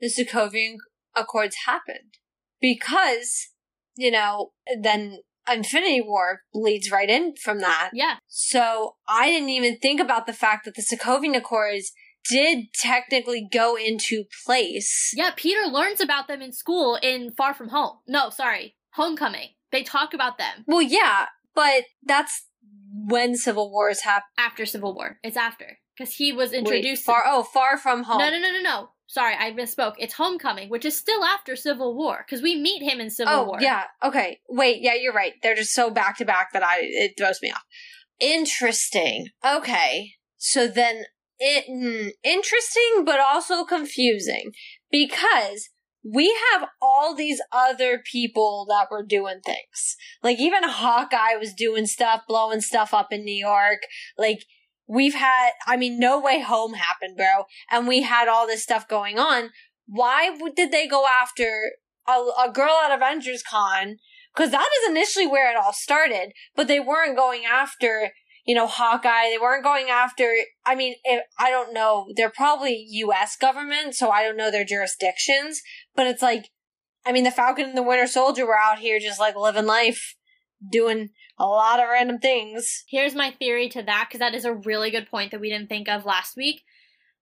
the 0.00 0.08
Sokovia 0.08 0.76
Accords 1.16 1.56
happened. 1.66 2.18
Because, 2.60 3.48
you 3.96 4.10
know, 4.10 4.52
then 4.80 5.18
Infinity 5.50 6.00
War 6.00 6.40
bleeds 6.52 6.90
right 6.90 7.08
in 7.08 7.34
from 7.36 7.60
that. 7.60 7.90
Yeah. 7.92 8.16
So 8.28 8.96
I 9.08 9.26
didn't 9.26 9.50
even 9.50 9.78
think 9.78 10.00
about 10.00 10.26
the 10.26 10.32
fact 10.32 10.64
that 10.64 10.74
the 10.74 10.82
Sokovia 10.82 11.36
Accords 11.36 11.92
did 12.28 12.72
technically 12.74 13.46
go 13.52 13.76
into 13.76 14.24
place. 14.46 15.12
Yeah, 15.14 15.30
Peter 15.36 15.66
learns 15.66 16.00
about 16.00 16.28
them 16.28 16.40
in 16.40 16.52
school 16.52 16.98
in 17.02 17.32
Far 17.36 17.54
From 17.54 17.68
Home. 17.68 17.98
No, 18.08 18.30
sorry, 18.30 18.76
Homecoming. 18.94 19.50
They 19.72 19.82
talk 19.82 20.14
about 20.14 20.38
them. 20.38 20.64
Well, 20.66 20.82
yeah, 20.82 21.26
but 21.54 21.84
that's 22.02 22.46
when 22.92 23.36
Civil 23.36 23.70
Wars 23.70 24.02
happened. 24.02 24.30
After 24.38 24.64
Civil 24.64 24.94
War. 24.94 25.18
It's 25.22 25.36
after. 25.36 25.78
Because 25.96 26.14
he 26.14 26.32
was 26.32 26.52
introduced. 26.52 27.06
Wait, 27.06 27.14
far, 27.14 27.24
oh, 27.26 27.42
Far 27.42 27.76
From 27.76 28.04
Home. 28.04 28.18
No, 28.18 28.30
no, 28.30 28.38
no, 28.38 28.52
no, 28.52 28.60
no. 28.60 28.88
Sorry, 29.14 29.36
I 29.38 29.52
misspoke. 29.52 29.94
It's 29.98 30.14
Homecoming, 30.14 30.68
which 30.70 30.84
is 30.84 30.98
still 30.98 31.22
after 31.22 31.54
Civil 31.54 31.94
War, 31.94 32.24
because 32.26 32.42
we 32.42 32.60
meet 32.60 32.82
him 32.82 32.98
in 32.98 33.10
Civil 33.10 33.32
War. 33.32 33.44
oh, 33.44 33.48
War. 33.50 33.58
yeah. 33.60 33.84
Okay. 34.02 34.40
Wait, 34.48 34.82
yeah, 34.82 34.94
you're 34.94 35.12
right. 35.12 35.34
They're 35.40 35.54
just 35.54 35.72
so 35.72 35.88
back 35.88 36.18
to 36.18 36.24
back 36.24 36.52
that 36.52 36.64
I 36.64 36.78
it 36.80 37.12
throws 37.16 37.38
me 37.40 37.52
off. 37.52 37.62
Interesting. 38.18 39.28
Okay. 39.46 40.14
So 40.36 40.66
then 40.66 41.04
it, 41.38 41.66
mm, 41.70 42.10
interesting, 42.24 43.04
but 43.04 43.20
also 43.20 43.64
confusing 43.64 44.50
because 44.90 45.68
we 46.02 46.36
have 46.52 46.68
all 46.82 47.14
these 47.14 47.40
other 47.52 48.02
people 48.10 48.66
that 48.68 48.88
were 48.90 49.06
doing 49.06 49.38
things. 49.46 49.94
Like 50.24 50.40
even 50.40 50.64
Hawkeye 50.64 51.36
was 51.38 51.54
doing 51.54 51.86
stuff, 51.86 52.22
blowing 52.26 52.62
stuff 52.62 52.92
up 52.92 53.12
in 53.12 53.24
New 53.24 53.32
York. 53.32 53.82
Like 54.18 54.44
we've 54.86 55.14
had, 55.14 55.50
I 55.66 55.76
mean, 55.76 55.98
No 55.98 56.20
Way 56.20 56.40
Home 56.40 56.74
happened, 56.74 57.16
bro. 57.16 57.44
And 57.70 57.88
we 57.88 58.02
had 58.02 58.28
all 58.28 58.46
this 58.46 58.62
stuff 58.62 58.88
going 58.88 59.18
on. 59.18 59.50
Why 59.86 60.36
did 60.54 60.72
they 60.72 60.86
go 60.86 61.06
after 61.06 61.72
a, 62.08 62.12
a 62.12 62.50
girl 62.52 62.80
at 62.84 62.94
Avengers 62.94 63.42
Con? 63.42 63.96
Cause 64.36 64.50
that 64.50 64.68
is 64.82 64.90
initially 64.90 65.28
where 65.28 65.48
it 65.48 65.56
all 65.56 65.72
started, 65.72 66.32
but 66.56 66.66
they 66.66 66.80
weren't 66.80 67.16
going 67.16 67.44
after 67.44 68.10
you 68.44 68.54
know, 68.54 68.66
Hawkeye. 68.66 69.30
They 69.30 69.38
weren't 69.40 69.64
going 69.64 69.88
after, 69.88 70.30
I 70.66 70.74
mean, 70.74 70.96
I 71.38 71.50
don't 71.50 71.72
know. 71.72 72.08
They're 72.14 72.30
probably 72.30 72.84
U.S. 72.90 73.36
government, 73.36 73.94
so 73.94 74.10
I 74.10 74.22
don't 74.22 74.36
know 74.36 74.50
their 74.50 74.64
jurisdictions, 74.64 75.62
but 75.94 76.06
it's 76.06 76.22
like, 76.22 76.50
I 77.06 77.12
mean, 77.12 77.24
the 77.24 77.30
Falcon 77.30 77.66
and 77.66 77.76
the 77.76 77.82
Winter 77.82 78.06
Soldier 78.06 78.46
were 78.46 78.58
out 78.58 78.78
here 78.78 78.98
just 78.98 79.20
like 79.20 79.36
living 79.36 79.66
life, 79.66 80.14
doing 80.70 81.10
a 81.38 81.46
lot 81.46 81.80
of 81.80 81.88
random 81.88 82.18
things. 82.18 82.84
Here's 82.88 83.14
my 83.14 83.30
theory 83.30 83.68
to 83.70 83.82
that, 83.82 84.06
because 84.08 84.20
that 84.20 84.34
is 84.34 84.44
a 84.44 84.54
really 84.54 84.90
good 84.90 85.08
point 85.10 85.30
that 85.30 85.40
we 85.40 85.50
didn't 85.50 85.68
think 85.68 85.88
of 85.88 86.04
last 86.04 86.36
week. 86.36 86.62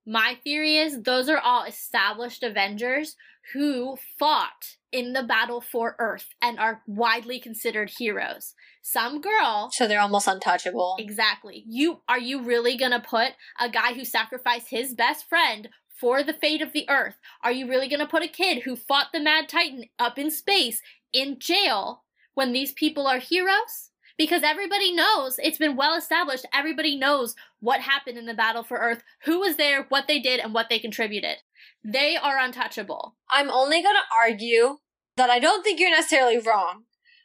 My 0.07 0.37
theory 0.43 0.77
is 0.77 1.03
those 1.03 1.29
are 1.29 1.39
all 1.39 1.65
established 1.65 2.43
Avengers 2.43 3.17
who 3.53 3.97
fought 4.19 4.77
in 4.91 5.13
the 5.13 5.23
battle 5.23 5.61
for 5.61 5.97
Earth 5.99 6.29
and 6.41 6.59
are 6.59 6.83
widely 6.87 7.41
considered 7.41 7.91
heroes. 7.99 8.55
Some 8.83 9.21
girl. 9.21 9.71
So 9.73 9.87
they're 9.87 10.01
almost 10.01 10.29
untouchable. 10.29 10.97
Exactly. 10.99 11.65
You 11.67 12.03
are 12.09 12.19
you 12.19 12.43
really 12.43 12.77
gonna 12.77 13.01
put 13.01 13.33
a 13.61 13.69
guy 13.69 13.95
who 13.95 14.05
sacrificed 14.05 14.71
his 14.71 14.95
best 14.95 15.29
friend 15.29 15.69
for 16.01 16.23
the 16.23 16.35
fate 16.35 16.63
of 16.63 16.73
the 16.73 16.89
Earth? 16.91 17.15
Are 17.43 17.53
you 17.53 17.69
really 17.69 17.89
gonna 17.89 18.07
put 18.07 18.25
a 18.25 18.29
kid 18.29 18.63
who 18.63 18.77
fought 18.77 19.09
the 19.13 19.21
Mad 19.21 19.49
Titan 19.49 19.85
up 19.99 20.19
in 20.19 20.31
space 20.31 20.83
in 21.13 21.39
jail 21.39 22.03
when 22.35 22.53
these 22.53 22.73
people 22.73 23.07
are 23.07 23.19
heroes? 23.19 23.92
Because 24.19 24.43
everybody 24.43 24.93
knows 24.93 25.39
it's 25.39 25.59
been 25.59 25.77
well 25.77 25.97
established 25.97 26.47
everybody 26.53 26.97
knows 26.97 27.35
what 27.61 27.81
happened 27.81 28.19
in 28.19 28.27
the 28.27 28.35
battle 28.35 28.63
for 28.63 28.79
earth 28.79 29.03
who 29.25 29.41
was 29.41 29.57
there 29.57 29.87
what 29.89 30.07
they 30.09 30.19
did 30.19 30.41
and 30.41 30.55
what 30.55 30.69
they 30.69 30.79
contributed. 30.79 31.39
They 31.85 32.17
are 32.17 32.39
untouchable. 32.39 33.17
I'm 33.29 33.51
only 33.51 33.83
going 33.83 33.97
to 33.97 34.17
argue 34.17 34.79
that 35.17 35.31
i 35.31 35.39
don't 35.39 35.63
think 35.63 35.79
you're 35.79 35.91
necessarily 35.91 36.39
wrong 36.39 36.85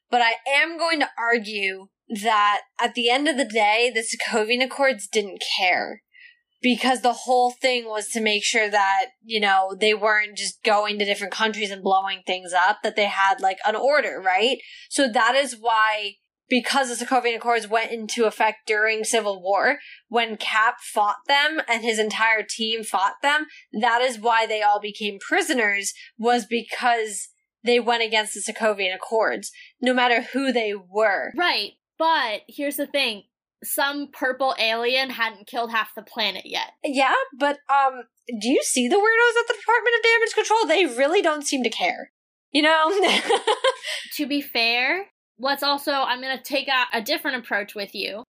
but 0.09 0.21
i 0.21 0.33
am 0.47 0.77
going 0.77 0.99
to 0.99 1.09
argue 1.17 1.87
that 2.09 2.61
at 2.79 2.95
the 2.95 3.09
end 3.09 3.27
of 3.27 3.37
the 3.37 3.45
day 3.45 3.91
the 3.93 4.03
sokovian 4.03 4.63
accords 4.63 5.07
didn't 5.07 5.41
care 5.57 6.01
because 6.61 7.01
the 7.01 7.13
whole 7.13 7.51
thing 7.51 7.85
was 7.85 8.07
to 8.07 8.21
make 8.21 8.43
sure 8.43 8.69
that 8.69 9.07
you 9.23 9.39
know 9.39 9.75
they 9.79 9.93
weren't 9.93 10.37
just 10.37 10.63
going 10.63 10.97
to 10.97 11.05
different 11.05 11.33
countries 11.33 11.71
and 11.71 11.83
blowing 11.83 12.21
things 12.25 12.51
up 12.53 12.79
that 12.83 12.95
they 12.95 13.05
had 13.05 13.39
like 13.39 13.57
an 13.65 13.75
order 13.75 14.21
right? 14.23 14.57
So 14.89 15.07
that 15.11 15.35
is 15.35 15.55
why 15.59 16.15
because 16.49 16.89
the 16.89 17.05
Sokovian 17.05 17.35
Accords 17.35 17.67
went 17.67 17.91
into 17.91 18.25
effect 18.25 18.67
during 18.67 19.03
Civil 19.03 19.41
War, 19.41 19.79
when 20.07 20.37
Cap 20.37 20.75
fought 20.81 21.17
them 21.27 21.61
and 21.67 21.83
his 21.83 21.99
entire 21.99 22.43
team 22.47 22.83
fought 22.83 23.21
them, 23.21 23.47
that 23.81 24.01
is 24.01 24.19
why 24.19 24.45
they 24.45 24.61
all 24.61 24.79
became 24.79 25.19
prisoners, 25.19 25.93
was 26.17 26.45
because 26.45 27.29
they 27.63 27.79
went 27.79 28.03
against 28.03 28.33
the 28.33 28.53
Sokovian 28.53 28.95
Accords, 28.95 29.51
no 29.81 29.93
matter 29.93 30.21
who 30.21 30.51
they 30.51 30.73
were. 30.73 31.31
Right. 31.35 31.73
But 31.97 32.41
here's 32.47 32.77
the 32.77 32.87
thing. 32.87 33.23
Some 33.63 34.09
purple 34.11 34.55
alien 34.59 35.09
hadn't 35.09 35.47
killed 35.47 35.71
half 35.71 35.95
the 35.95 36.03
planet 36.03 36.43
yet. 36.45 36.73
Yeah, 36.83 37.15
but 37.37 37.57
um 37.69 38.03
do 38.27 38.49
you 38.49 38.61
see 38.63 38.87
the 38.87 38.95
weirdos 38.95 39.41
at 39.41 39.47
the 39.47 39.55
Department 39.59 39.95
of 39.97 40.03
Damage 40.03 40.33
Control? 40.33 40.67
They 40.67 40.97
really 40.97 41.21
don't 41.21 41.47
seem 41.47 41.63
to 41.63 41.69
care. 41.69 42.11
You 42.51 42.61
know? 42.61 42.91
to 44.15 44.27
be 44.27 44.41
fair, 44.41 45.07
let's 45.39 45.63
also, 45.63 45.91
I'm 45.91 46.21
going 46.21 46.37
to 46.37 46.43
take 46.43 46.67
a, 46.67 46.97
a 46.97 47.01
different 47.01 47.37
approach 47.37 47.75
with 47.75 47.95
you. 47.95 48.23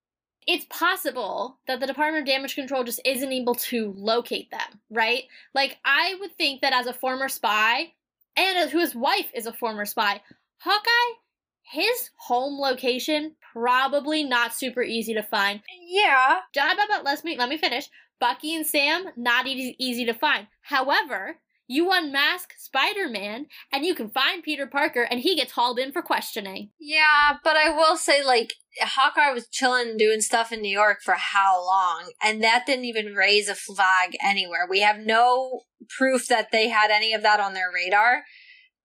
It's 0.46 0.66
possible 0.70 1.58
that 1.66 1.80
the 1.80 1.86
Department 1.86 2.22
of 2.22 2.26
Damage 2.26 2.54
Control 2.54 2.82
just 2.82 3.00
isn't 3.04 3.32
able 3.32 3.54
to 3.56 3.92
locate 3.96 4.50
them, 4.50 4.80
right? 4.90 5.24
Like, 5.54 5.78
I 5.84 6.16
would 6.20 6.32
think 6.36 6.62
that 6.62 6.72
as 6.72 6.86
a 6.86 6.94
former 6.94 7.28
spy, 7.28 7.92
and 8.36 8.70
whose 8.70 8.94
wife 8.94 9.30
is 9.34 9.46
a 9.46 9.52
former 9.52 9.84
spy, 9.84 10.22
Hawkeye, 10.60 11.18
his 11.62 12.10
home 12.16 12.58
location 12.58 13.34
probably 13.52 14.24
not 14.24 14.54
super 14.54 14.82
easy 14.82 15.12
to 15.14 15.22
find. 15.22 15.60
Yeah. 15.86 16.38
John, 16.54 16.76
But 16.88 17.04
let 17.04 17.24
me 17.24 17.36
let 17.36 17.48
me 17.48 17.58
finish. 17.58 17.88
Bucky 18.20 18.54
and 18.54 18.66
Sam 18.66 19.06
not 19.16 19.46
easy, 19.46 19.76
easy 19.78 20.04
to 20.06 20.14
find. 20.14 20.46
However, 20.62 21.36
you 21.68 21.92
unmask 21.92 22.54
Spider 22.58 23.08
Man 23.08 23.46
and 23.70 23.84
you 23.84 23.94
can 23.94 24.08
find 24.08 24.42
Peter 24.42 24.66
Parker 24.66 25.02
and 25.02 25.20
he 25.20 25.36
gets 25.36 25.52
hauled 25.52 25.78
in 25.78 25.92
for 25.92 26.02
questioning. 26.02 26.70
Yeah, 26.80 27.36
but 27.44 27.56
I 27.56 27.68
will 27.70 27.96
say, 27.96 28.24
like, 28.24 28.54
Hawkeye 28.80 29.32
was 29.32 29.48
chilling 29.48 29.96
doing 29.96 30.20
stuff 30.20 30.50
in 30.50 30.62
New 30.62 30.70
York 30.70 30.98
for 31.04 31.14
how 31.14 31.64
long? 31.64 32.10
And 32.22 32.42
that 32.42 32.64
didn't 32.66 32.86
even 32.86 33.14
raise 33.14 33.48
a 33.48 33.54
flag 33.54 34.16
anywhere. 34.24 34.66
We 34.68 34.80
have 34.80 34.98
no 34.98 35.60
proof 35.96 36.26
that 36.28 36.50
they 36.50 36.68
had 36.68 36.90
any 36.90 37.12
of 37.12 37.22
that 37.22 37.38
on 37.38 37.52
their 37.52 37.70
radar. 37.72 38.22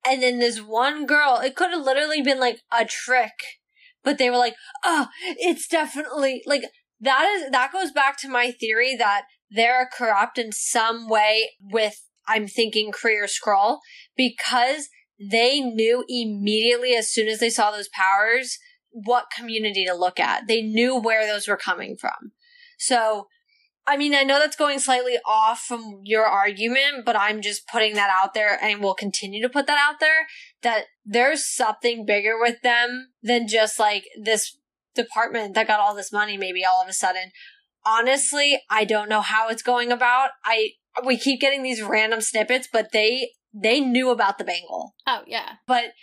And 0.05 0.21
then 0.21 0.39
this 0.39 0.59
one 0.59 1.05
girl, 1.05 1.39
it 1.41 1.55
could 1.55 1.71
have 1.71 1.85
literally 1.85 2.21
been 2.21 2.39
like 2.39 2.59
a 2.69 2.83
trick, 2.83 3.31
but 4.03 4.17
they 4.17 4.29
were 4.29 4.37
like, 4.37 4.55
oh, 4.83 5.07
it's 5.23 5.67
definitely 5.67 6.43
like 6.45 6.63
that 6.99 7.25
is, 7.25 7.49
that 7.51 7.71
goes 7.71 7.91
back 7.91 8.19
to 8.19 8.29
my 8.29 8.51
theory 8.51 8.95
that 8.97 9.23
they're 9.49 9.89
corrupt 9.97 10.37
in 10.37 10.51
some 10.51 11.07
way 11.07 11.51
with 11.61 12.01
I'm 12.27 12.47
thinking 12.47 12.91
Kree 12.91 13.21
or 13.21 13.27
Skrull 13.27 13.79
because 14.15 14.89
they 15.19 15.59
knew 15.59 16.03
immediately 16.07 16.95
as 16.95 17.11
soon 17.11 17.27
as 17.27 17.39
they 17.39 17.49
saw 17.49 17.71
those 17.71 17.89
powers 17.89 18.57
what 18.91 19.31
community 19.35 19.85
to 19.85 19.93
look 19.93 20.19
at. 20.19 20.47
They 20.47 20.61
knew 20.61 20.99
where 20.99 21.25
those 21.25 21.47
were 21.47 21.57
coming 21.57 21.97
from. 21.97 22.31
So, 22.77 23.27
I 23.85 23.97
mean, 23.97 24.13
I 24.15 24.23
know 24.23 24.39
that's 24.39 24.55
going 24.55 24.79
slightly 24.79 25.17
off 25.25 25.59
from 25.59 26.01
your 26.03 26.25
argument, 26.25 27.05
but 27.05 27.15
I'm 27.15 27.41
just 27.41 27.67
putting 27.67 27.95
that 27.95 28.09
out 28.09 28.33
there 28.33 28.57
and 28.61 28.81
we'll 28.81 28.93
continue 28.93 29.41
to 29.41 29.49
put 29.49 29.67
that 29.67 29.79
out 29.79 29.99
there 29.99 30.27
that 30.61 30.85
there's 31.03 31.45
something 31.45 32.05
bigger 32.05 32.39
with 32.39 32.61
them 32.61 33.09
than 33.21 33.47
just 33.47 33.79
like 33.79 34.05
this 34.21 34.57
department 34.95 35.55
that 35.55 35.67
got 35.67 35.79
all 35.79 35.95
this 35.95 36.13
money 36.13 36.37
maybe 36.37 36.63
all 36.63 36.81
of 36.81 36.87
a 36.87 36.93
sudden. 36.93 37.31
Honestly, 37.85 38.59
I 38.69 38.85
don't 38.85 39.09
know 39.09 39.21
how 39.21 39.49
it's 39.49 39.63
going 39.63 39.91
about. 39.91 40.31
I 40.45 40.71
we 41.05 41.17
keep 41.17 41.41
getting 41.41 41.63
these 41.63 41.81
random 41.81 42.21
snippets, 42.21 42.67
but 42.71 42.91
they 42.91 43.31
they 43.53 43.79
knew 43.79 44.09
about 44.09 44.37
the 44.37 44.43
bangle. 44.43 44.95
Oh 45.05 45.23
yeah. 45.27 45.55
But 45.67 45.93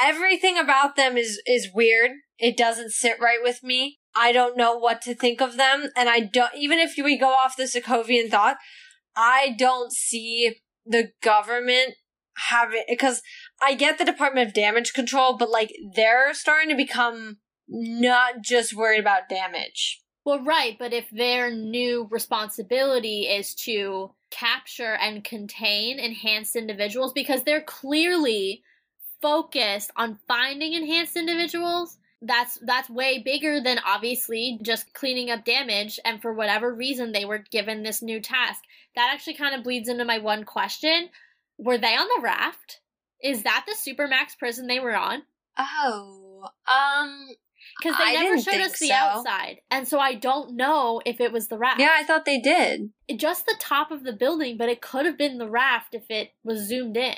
everything 0.00 0.58
about 0.58 0.96
them 0.96 1.16
is 1.16 1.40
is 1.46 1.68
weird. 1.72 2.12
It 2.38 2.56
doesn't 2.56 2.92
sit 2.92 3.20
right 3.20 3.40
with 3.42 3.62
me. 3.62 3.98
I 4.14 4.32
don't 4.32 4.56
know 4.56 4.76
what 4.76 5.02
to 5.02 5.14
think 5.14 5.40
of 5.40 5.56
them, 5.56 5.90
and 5.96 6.08
I 6.08 6.20
don't. 6.20 6.54
Even 6.56 6.78
if 6.78 6.94
we 6.96 7.18
go 7.18 7.30
off 7.30 7.56
the 7.56 7.64
Sokovian 7.64 8.30
thought, 8.30 8.56
I 9.16 9.54
don't 9.58 9.92
see 9.92 10.56
the 10.86 11.10
government 11.22 11.94
having 12.48 12.84
because 12.88 13.22
I 13.60 13.74
get 13.74 13.98
the 13.98 14.04
Department 14.04 14.48
of 14.48 14.54
Damage 14.54 14.92
Control, 14.92 15.36
but 15.36 15.50
like 15.50 15.72
they're 15.94 16.32
starting 16.34 16.68
to 16.70 16.76
become 16.76 17.38
not 17.68 18.42
just 18.42 18.74
worried 18.74 19.00
about 19.00 19.28
damage. 19.28 20.00
Well, 20.28 20.40
right, 20.40 20.76
but 20.78 20.92
if 20.92 21.08
their 21.08 21.50
new 21.50 22.06
responsibility 22.10 23.22
is 23.22 23.54
to 23.64 24.10
capture 24.28 24.92
and 24.92 25.24
contain 25.24 25.98
enhanced 25.98 26.54
individuals, 26.54 27.14
because 27.14 27.44
they're 27.44 27.62
clearly 27.62 28.62
focused 29.22 29.90
on 29.96 30.18
finding 30.28 30.74
enhanced 30.74 31.16
individuals, 31.16 31.96
that's 32.20 32.58
that's 32.60 32.90
way 32.90 33.22
bigger 33.24 33.62
than 33.62 33.80
obviously 33.86 34.58
just 34.60 34.92
cleaning 34.92 35.30
up 35.30 35.46
damage 35.46 35.98
and 36.04 36.20
for 36.20 36.34
whatever 36.34 36.74
reason 36.74 37.12
they 37.12 37.24
were 37.24 37.38
given 37.38 37.82
this 37.82 38.02
new 38.02 38.20
task. 38.20 38.60
That 38.96 39.10
actually 39.10 39.36
kind 39.36 39.54
of 39.54 39.64
bleeds 39.64 39.88
into 39.88 40.04
my 40.04 40.18
one 40.18 40.44
question. 40.44 41.08
Were 41.56 41.78
they 41.78 41.96
on 41.96 42.06
the 42.06 42.22
raft? 42.22 42.80
Is 43.22 43.44
that 43.44 43.64
the 43.66 43.74
supermax 43.74 44.36
prison 44.38 44.66
they 44.66 44.78
were 44.78 44.94
on? 44.94 45.22
Oh 45.58 46.50
um 46.70 47.28
because 47.80 47.96
they 47.98 48.04
I 48.04 48.12
never 48.22 48.40
showed 48.40 48.60
us 48.60 48.78
the 48.78 48.88
so. 48.88 48.94
outside 48.94 49.58
and 49.70 49.86
so 49.86 49.98
i 49.98 50.14
don't 50.14 50.56
know 50.56 51.00
if 51.04 51.20
it 51.20 51.32
was 51.32 51.48
the 51.48 51.58
raft. 51.58 51.80
Yeah 51.80 51.94
i 51.94 52.04
thought 52.04 52.24
they 52.24 52.40
did. 52.40 52.90
It- 53.06 53.18
just 53.18 53.46
the 53.46 53.56
top 53.58 53.90
of 53.90 54.04
the 54.04 54.12
building 54.12 54.56
but 54.56 54.68
it 54.68 54.80
could 54.80 55.06
have 55.06 55.18
been 55.18 55.38
the 55.38 55.48
raft 55.48 55.94
if 55.94 56.10
it 56.10 56.30
was 56.44 56.66
zoomed 56.68 56.96
in. 56.96 57.16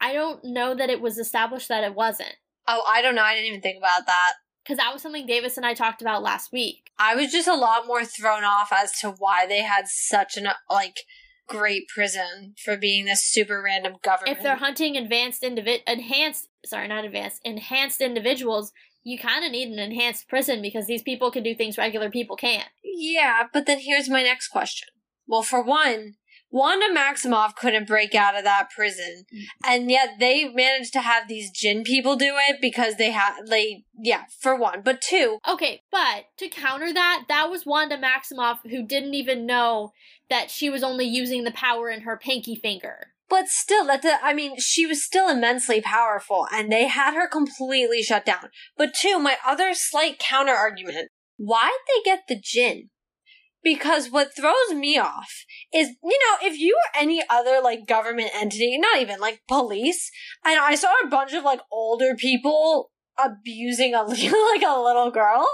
I 0.00 0.12
don't 0.12 0.40
know 0.44 0.74
that 0.76 0.90
it 0.90 1.00
was 1.00 1.18
established 1.18 1.68
that 1.68 1.84
it 1.84 1.94
wasn't. 1.94 2.36
Oh 2.66 2.82
i 2.88 3.02
don't 3.02 3.14
know. 3.14 3.22
I 3.22 3.34
didn't 3.34 3.48
even 3.48 3.60
think 3.60 3.78
about 3.78 4.06
that. 4.06 4.34
Because 4.64 4.78
that 4.78 4.92
was 4.92 5.02
something 5.02 5.26
davis 5.26 5.56
and 5.56 5.64
i 5.66 5.74
talked 5.74 6.02
about 6.02 6.22
last 6.22 6.52
week. 6.52 6.90
I 6.98 7.14
was 7.14 7.30
just 7.32 7.48
a 7.48 7.54
lot 7.54 7.86
more 7.86 8.04
thrown 8.04 8.44
off 8.44 8.72
as 8.72 8.92
to 9.00 9.10
why 9.18 9.46
they 9.46 9.62
had 9.62 9.86
such 9.88 10.36
an 10.36 10.48
like 10.68 10.98
great 11.48 11.88
prison 11.88 12.54
for 12.62 12.76
being 12.76 13.06
this 13.06 13.24
super 13.24 13.62
random 13.62 13.94
government. 14.04 14.36
if 14.36 14.42
they're 14.42 14.56
hunting 14.56 14.96
advanced 14.98 15.42
individ 15.42 15.80
enhanced 15.86 16.46
sorry 16.66 16.86
not 16.86 17.06
advanced 17.06 17.40
enhanced 17.42 18.02
individuals 18.02 18.70
you 19.08 19.18
kind 19.18 19.44
of 19.44 19.50
need 19.50 19.68
an 19.68 19.78
enhanced 19.78 20.28
prison 20.28 20.60
because 20.60 20.86
these 20.86 21.02
people 21.02 21.30
can 21.30 21.42
do 21.42 21.54
things 21.54 21.78
regular 21.78 22.10
people 22.10 22.36
can't 22.36 22.68
Yeah, 22.84 23.44
but 23.52 23.66
then 23.66 23.78
here's 23.80 24.08
my 24.08 24.22
next 24.22 24.48
question. 24.48 24.88
Well, 25.26 25.42
for 25.42 25.62
one, 25.62 26.14
Wanda 26.50 26.86
Maximoff 26.94 27.54
couldn't 27.54 27.86
break 27.86 28.14
out 28.14 28.36
of 28.36 28.44
that 28.44 28.70
prison, 28.74 29.24
mm. 29.34 29.42
and 29.66 29.90
yet 29.90 30.14
they 30.18 30.48
managed 30.48 30.94
to 30.94 31.00
have 31.00 31.28
these 31.28 31.50
Jinn 31.50 31.82
people 31.82 32.16
do 32.16 32.34
it 32.48 32.56
because 32.60 32.96
they 32.96 33.10
had, 33.10 33.46
they, 33.48 33.84
yeah, 33.98 34.24
for 34.40 34.56
one. 34.56 34.80
But 34.82 35.02
two, 35.02 35.38
okay 35.46 35.82
but 35.90 36.24
to 36.38 36.48
counter 36.48 36.92
that 36.92 37.24
that 37.28 37.50
was 37.50 37.66
wanda 37.66 37.98
maximoff 37.98 38.58
who 38.70 38.82
didn't 38.82 39.14
even 39.14 39.46
know 39.46 39.92
that 40.30 40.50
she 40.50 40.70
was 40.70 40.82
only 40.82 41.04
using 41.04 41.44
the 41.44 41.50
power 41.50 41.90
in 41.90 42.02
her 42.02 42.16
pinky 42.16 42.54
finger 42.54 43.08
but 43.28 43.48
still, 43.48 43.86
that 43.86 44.02
the, 44.02 44.16
I 44.22 44.32
mean, 44.32 44.58
she 44.58 44.86
was 44.86 45.04
still 45.04 45.28
immensely 45.28 45.80
powerful, 45.80 46.46
and 46.52 46.72
they 46.72 46.88
had 46.88 47.14
her 47.14 47.28
completely 47.28 48.02
shut 48.02 48.24
down. 48.24 48.48
But 48.76 48.94
two, 48.94 49.18
my 49.18 49.36
other 49.46 49.74
slight 49.74 50.18
counter 50.18 50.54
argument: 50.54 51.10
why'd 51.36 51.72
they 51.86 52.02
get 52.10 52.22
the 52.28 52.40
Jinn? 52.42 52.90
Because 53.62 54.10
what 54.10 54.34
throws 54.36 54.72
me 54.72 54.98
off 54.98 55.44
is, 55.74 55.88
you 56.02 56.18
know, 56.18 56.46
if 56.46 56.58
you 56.58 56.76
were 56.76 57.00
any 57.00 57.22
other 57.28 57.60
like 57.62 57.86
government 57.86 58.30
entity, 58.34 58.78
not 58.78 59.00
even 59.00 59.20
like 59.20 59.42
police, 59.48 60.10
and 60.44 60.58
I 60.58 60.74
saw 60.74 60.92
a 61.02 61.08
bunch 61.08 61.32
of 61.34 61.44
like 61.44 61.60
older 61.70 62.14
people 62.14 62.90
abusing 63.18 63.94
a 63.94 64.02
like 64.04 64.62
a 64.62 64.80
little 64.80 65.10
girl, 65.10 65.46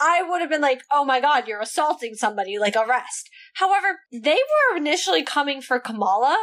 I 0.00 0.22
would 0.22 0.40
have 0.40 0.50
been 0.50 0.60
like, 0.60 0.82
"Oh 0.90 1.04
my 1.04 1.20
god, 1.20 1.46
you're 1.46 1.60
assaulting 1.60 2.14
somebody, 2.14 2.58
like 2.58 2.76
arrest." 2.76 3.30
However, 3.54 4.00
they 4.12 4.36
were 4.36 4.76
initially 4.76 5.22
coming 5.22 5.62
for 5.62 5.78
Kamala, 5.78 6.36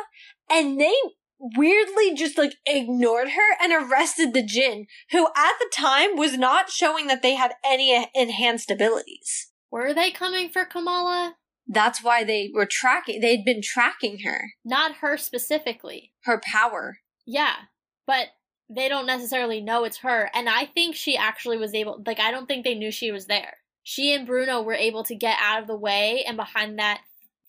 and 0.50 0.80
they 0.80 0.94
weirdly 1.39 2.14
just 2.14 2.38
like 2.38 2.56
ignored 2.66 3.30
her 3.30 3.58
and 3.62 3.74
arrested 3.74 4.34
the 4.34 4.44
Jinn, 4.44 4.88
who 5.12 5.28
at 5.36 5.54
the 5.60 5.70
time 5.76 6.16
was 6.16 6.38
not 6.38 6.70
showing 6.70 7.08
that 7.08 7.22
they 7.22 7.36
had 7.36 7.54
any 7.66 8.08
enhanced 8.16 8.72
abilities. 8.72 9.52
were 9.72 9.94
they 9.94 10.10
coming 10.12 10.50
for 10.50 10.64
kamala 10.66 11.36
That's 11.68 12.04
why 12.04 12.24
they 12.24 12.52
were 12.54 12.66
tracking, 12.70 13.20
they'd 13.22 13.46
been 13.46 13.62
tracking 13.62 14.20
her, 14.20 14.52
not 14.64 14.96
her 14.98 15.18
specifically 15.18 16.14
her 16.24 16.39
power. 16.44 17.00
yeah 17.26 17.56
but 18.08 18.28
they 18.70 18.88
don't 18.89 19.06
necessarily 19.06 19.60
know 19.62 19.84
it's 19.84 19.98
her 19.98 20.30
and 20.34 20.48
i 20.50 20.66
think 20.66 20.96
she 20.96 21.18
actually 21.18 21.58
was 21.58 21.74
able 21.74 22.02
like 22.06 22.20
i 22.20 22.32
don't 22.32 22.48
think 22.48 22.64
they 22.64 22.76
knew 22.76 22.91
she 22.91 23.12
was 23.12 23.26
there 23.26 23.58
she 23.84 24.14
and 24.14 24.26
bruno 24.26 24.62
were 24.62 24.74
able 24.74 25.04
to 25.04 25.16
get 25.16 25.38
out 25.41 25.62
of 25.62 25.68
the 25.68 25.76
way 25.76 26.24
and 26.26 26.38
behind 26.38 26.80
that 26.80 27.02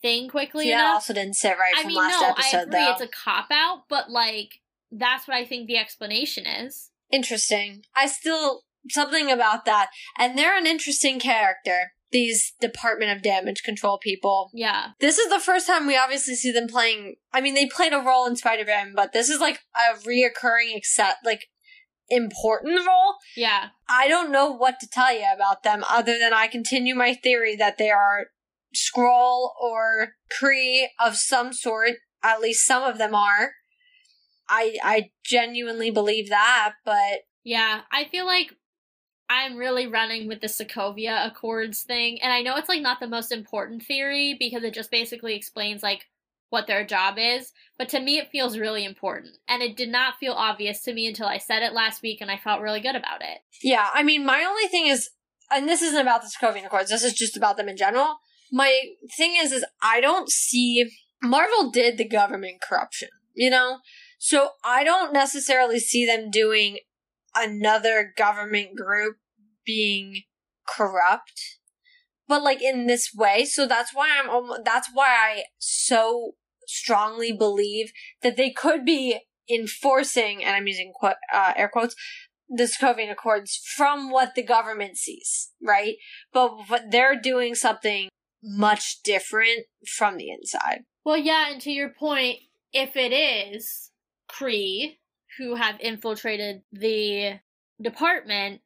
thing 0.04 0.28
quickly 0.28 0.66
See, 0.66 0.70
that 0.72 0.84
also 0.86 1.14
didn't 1.14 1.34
sit 1.36 1.56
right 1.58 1.72
I 1.76 1.82
from 1.82 1.88
mean, 1.88 1.96
last 1.96 2.20
no, 2.20 2.26
I 2.26 2.30
episode, 2.30 2.62
agree. 2.68 2.70
though. 2.78 2.92
It's 2.92 3.00
a 3.00 3.08
cop 3.08 3.46
out, 3.50 3.84
but 3.88 4.10
like 4.10 4.50
that's 4.92 5.26
what 5.26 5.36
I 5.36 5.44
think 5.44 5.66
the 5.66 5.78
explanation 5.78 6.46
is. 6.46 6.90
interesting. 7.10 7.82
I 7.96 8.06
still 8.06 8.62
something 8.90 9.30
about 9.32 9.64
that, 9.64 9.88
and 10.18 10.36
they're 10.38 10.56
an 10.58 10.66
interesting 10.66 11.18
character. 11.18 11.92
These 12.12 12.52
Department 12.60 13.10
of 13.10 13.22
Damage 13.24 13.62
Control 13.64 13.98
people. 13.98 14.50
Yeah, 14.54 14.90
This 15.00 15.18
is 15.18 15.28
the 15.30 15.40
first 15.40 15.66
time 15.66 15.84
we 15.88 15.96
obviously 15.96 16.36
see 16.36 16.52
them 16.52 16.68
playing. 16.68 17.16
I 17.32 17.40
mean, 17.40 17.54
they 17.54 17.66
played 17.66 17.92
a 17.92 17.98
role 17.98 18.24
in 18.26 18.36
Spider 18.36 18.64
Man, 18.64 18.92
but 18.94 19.12
this 19.12 19.28
is 19.28 19.40
like 19.40 19.58
a 19.74 19.98
reoccurring, 19.98 20.76
except 20.76 21.24
like 21.26 21.46
important 22.08 22.86
role. 22.86 23.14
yeah. 23.36 23.68
I 23.88 24.06
don't 24.08 24.30
know 24.30 24.50
what 24.52 24.78
to 24.80 24.86
tell 24.88 25.12
you 25.12 25.24
about 25.34 25.62
them 25.64 25.82
other 25.88 26.16
than 26.18 26.32
I 26.32 26.46
continue 26.46 26.94
my 26.94 27.14
theory 27.14 27.56
that 27.56 27.78
they 27.78 27.90
are 27.90 28.26
Skrull 28.74 29.50
or 29.60 30.14
Kree 30.30 30.86
of 30.98 31.16
some 31.16 31.52
sort. 31.52 31.92
At 32.22 32.40
least 32.40 32.66
some 32.66 32.82
of 32.82 32.98
them 32.98 33.14
are. 33.14 33.52
I 34.48 34.76
I 34.82 35.10
genuinely 35.24 35.90
believe 35.90 36.28
that, 36.28 36.74
but 36.84 37.20
Yeah, 37.42 37.82
I 37.90 38.04
feel 38.04 38.26
like 38.26 38.54
I'm 39.28 39.56
really 39.56 39.86
running 39.86 40.28
with 40.28 40.40
the 40.40 40.48
Sokovia 40.48 41.26
Accords 41.26 41.82
thing, 41.82 42.20
and 42.22 42.32
I 42.32 42.42
know 42.42 42.56
it's 42.56 42.68
like 42.68 42.82
not 42.82 43.00
the 43.00 43.08
most 43.08 43.32
important 43.32 43.82
theory 43.82 44.36
because 44.38 44.62
it 44.64 44.74
just 44.74 44.90
basically 44.90 45.34
explains 45.34 45.82
like 45.82 46.04
what 46.50 46.66
their 46.68 46.86
job 46.86 47.16
is, 47.18 47.52
but 47.78 47.88
to 47.88 48.00
me 48.00 48.18
it 48.18 48.30
feels 48.30 48.56
really 48.58 48.84
important. 48.84 49.38
And 49.48 49.62
it 49.62 49.76
did 49.76 49.88
not 49.88 50.18
feel 50.20 50.34
obvious 50.34 50.82
to 50.82 50.94
me 50.94 51.06
until 51.06 51.26
I 51.26 51.38
said 51.38 51.62
it 51.62 51.72
last 51.72 52.00
week 52.00 52.20
and 52.20 52.30
I 52.30 52.36
felt 52.36 52.60
really 52.60 52.80
good 52.80 52.94
about 52.94 53.22
it. 53.22 53.38
yeah, 53.62 53.88
I 53.92 54.04
mean, 54.04 54.24
my 54.24 54.44
only 54.44 54.68
thing 54.68 54.86
is, 54.86 55.10
and 55.50 55.68
this 55.68 55.82
isn't 55.82 56.00
about 56.00 56.22
the 56.22 56.28
Sokovian 56.28 56.64
Accords. 56.64 56.90
This 56.90 57.02
is 57.02 57.12
just 57.12 57.36
about 57.36 57.56
them 57.56 57.68
in 57.68 57.76
general. 57.76 58.18
My 58.52 58.80
thing 59.16 59.34
is, 59.38 59.52
is 59.52 59.64
I 59.82 60.00
don't 60.00 60.28
see 60.30 60.90
Marvel 61.22 61.70
did 61.70 61.98
the 61.98 62.08
government 62.08 62.60
corruption, 62.60 63.08
you 63.34 63.50
know, 63.50 63.78
so 64.18 64.50
I 64.64 64.84
don't 64.84 65.12
necessarily 65.12 65.78
see 65.78 66.06
them 66.06 66.30
doing 66.30 66.78
another 67.34 68.12
government 68.16 68.76
group 68.76 69.16
being 69.66 70.22
corrupt, 70.66 71.58
but 72.28 72.42
like 72.42 72.62
in 72.62 72.86
this 72.86 73.10
way. 73.14 73.44
So 73.44 73.66
that's 73.66 73.94
why 73.94 74.10
I'm. 74.18 74.30
almo- 74.30 74.62
That's 74.64 74.88
why 74.92 75.08
I 75.08 75.44
so 75.58 76.32
strongly 76.66 77.32
believe 77.32 77.92
that 78.22 78.36
they 78.36 78.50
could 78.50 78.84
be 78.84 79.20
enforcing, 79.50 80.42
and 80.44 80.56
I'm 80.56 80.66
using 80.66 80.92
quote, 80.94 81.16
uh, 81.32 81.52
air 81.56 81.68
quotes, 81.72 81.94
the 82.48 82.64
Sokovian 82.64 83.10
Accords 83.10 83.60
from 83.76 84.10
what 84.10 84.34
the 84.34 84.42
government 84.42 84.96
sees, 84.96 85.50
right? 85.62 85.96
But 86.32 86.52
but 86.68 86.90
they're 86.90 87.18
doing 87.20 87.54
something 87.54 88.08
much 88.44 89.02
different 89.02 89.66
from 89.96 90.18
the 90.18 90.30
inside. 90.30 90.84
Well, 91.04 91.16
yeah, 91.16 91.50
and 91.50 91.60
to 91.62 91.72
your 91.72 91.88
point, 91.88 92.38
if 92.72 92.96
it 92.96 93.12
is 93.12 93.90
Kree 94.30 94.98
who 95.38 95.56
have 95.56 95.80
infiltrated 95.80 96.62
the 96.70 97.40
department, 97.80 98.60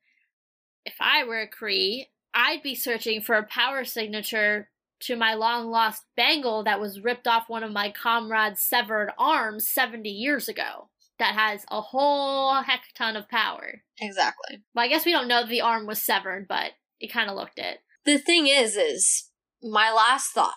if 0.85 0.97
I 1.01 1.25
were 1.25 1.41
a 1.41 1.49
Kree, 1.49 2.07
I'd 2.35 2.63
be 2.63 2.75
searching 2.75 3.21
for 3.21 3.37
a 3.37 3.47
power 3.47 3.85
signature 3.85 4.69
to 5.01 5.17
my 5.17 5.35
long 5.35 5.71
lost 5.71 6.05
bangle 6.17 6.65
that 6.65 6.81
was 6.81 7.01
ripped 7.01 7.29
off 7.29 7.49
one 7.49 7.63
of 7.63 7.73
my 7.73 7.91
comrades' 7.91 8.63
severed 8.63 9.13
arms 9.17 9.69
70 9.69 10.09
years 10.09 10.49
ago. 10.49 10.89
That 11.19 11.35
has 11.35 11.65
a 11.71 11.81
whole 11.81 12.63
heck 12.63 12.83
ton 12.95 13.17
of 13.17 13.29
power. 13.29 13.83
Exactly. 14.01 14.63
Well, 14.75 14.85
I 14.85 14.89
guess 14.89 15.05
we 15.05 15.13
don't 15.13 15.29
know 15.29 15.45
the 15.45 15.61
arm 15.61 15.87
was 15.87 16.01
severed, 16.01 16.47
but 16.47 16.73
it 17.01 17.13
kind 17.13 17.29
of 17.29 17.37
looked 17.37 17.59
it. 17.59 17.79
The 18.05 18.19
thing 18.19 18.47
is, 18.47 18.77
is 18.77 19.28
my 19.63 19.93
last 19.93 20.33
thought, 20.33 20.55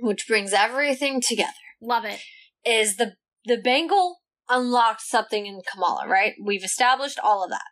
which 0.00 0.26
brings 0.26 0.52
everything 0.52 1.20
together, 1.20 1.52
Love 1.80 2.04
it. 2.04 2.20
is 2.64 2.96
the 2.96 3.14
the 3.44 3.56
bangle 3.56 4.18
unlocked 4.48 5.02
something 5.02 5.46
in 5.46 5.60
Kamala, 5.72 6.06
right? 6.08 6.34
We've 6.42 6.64
established 6.64 7.18
all 7.22 7.44
of 7.44 7.50
that. 7.50 7.62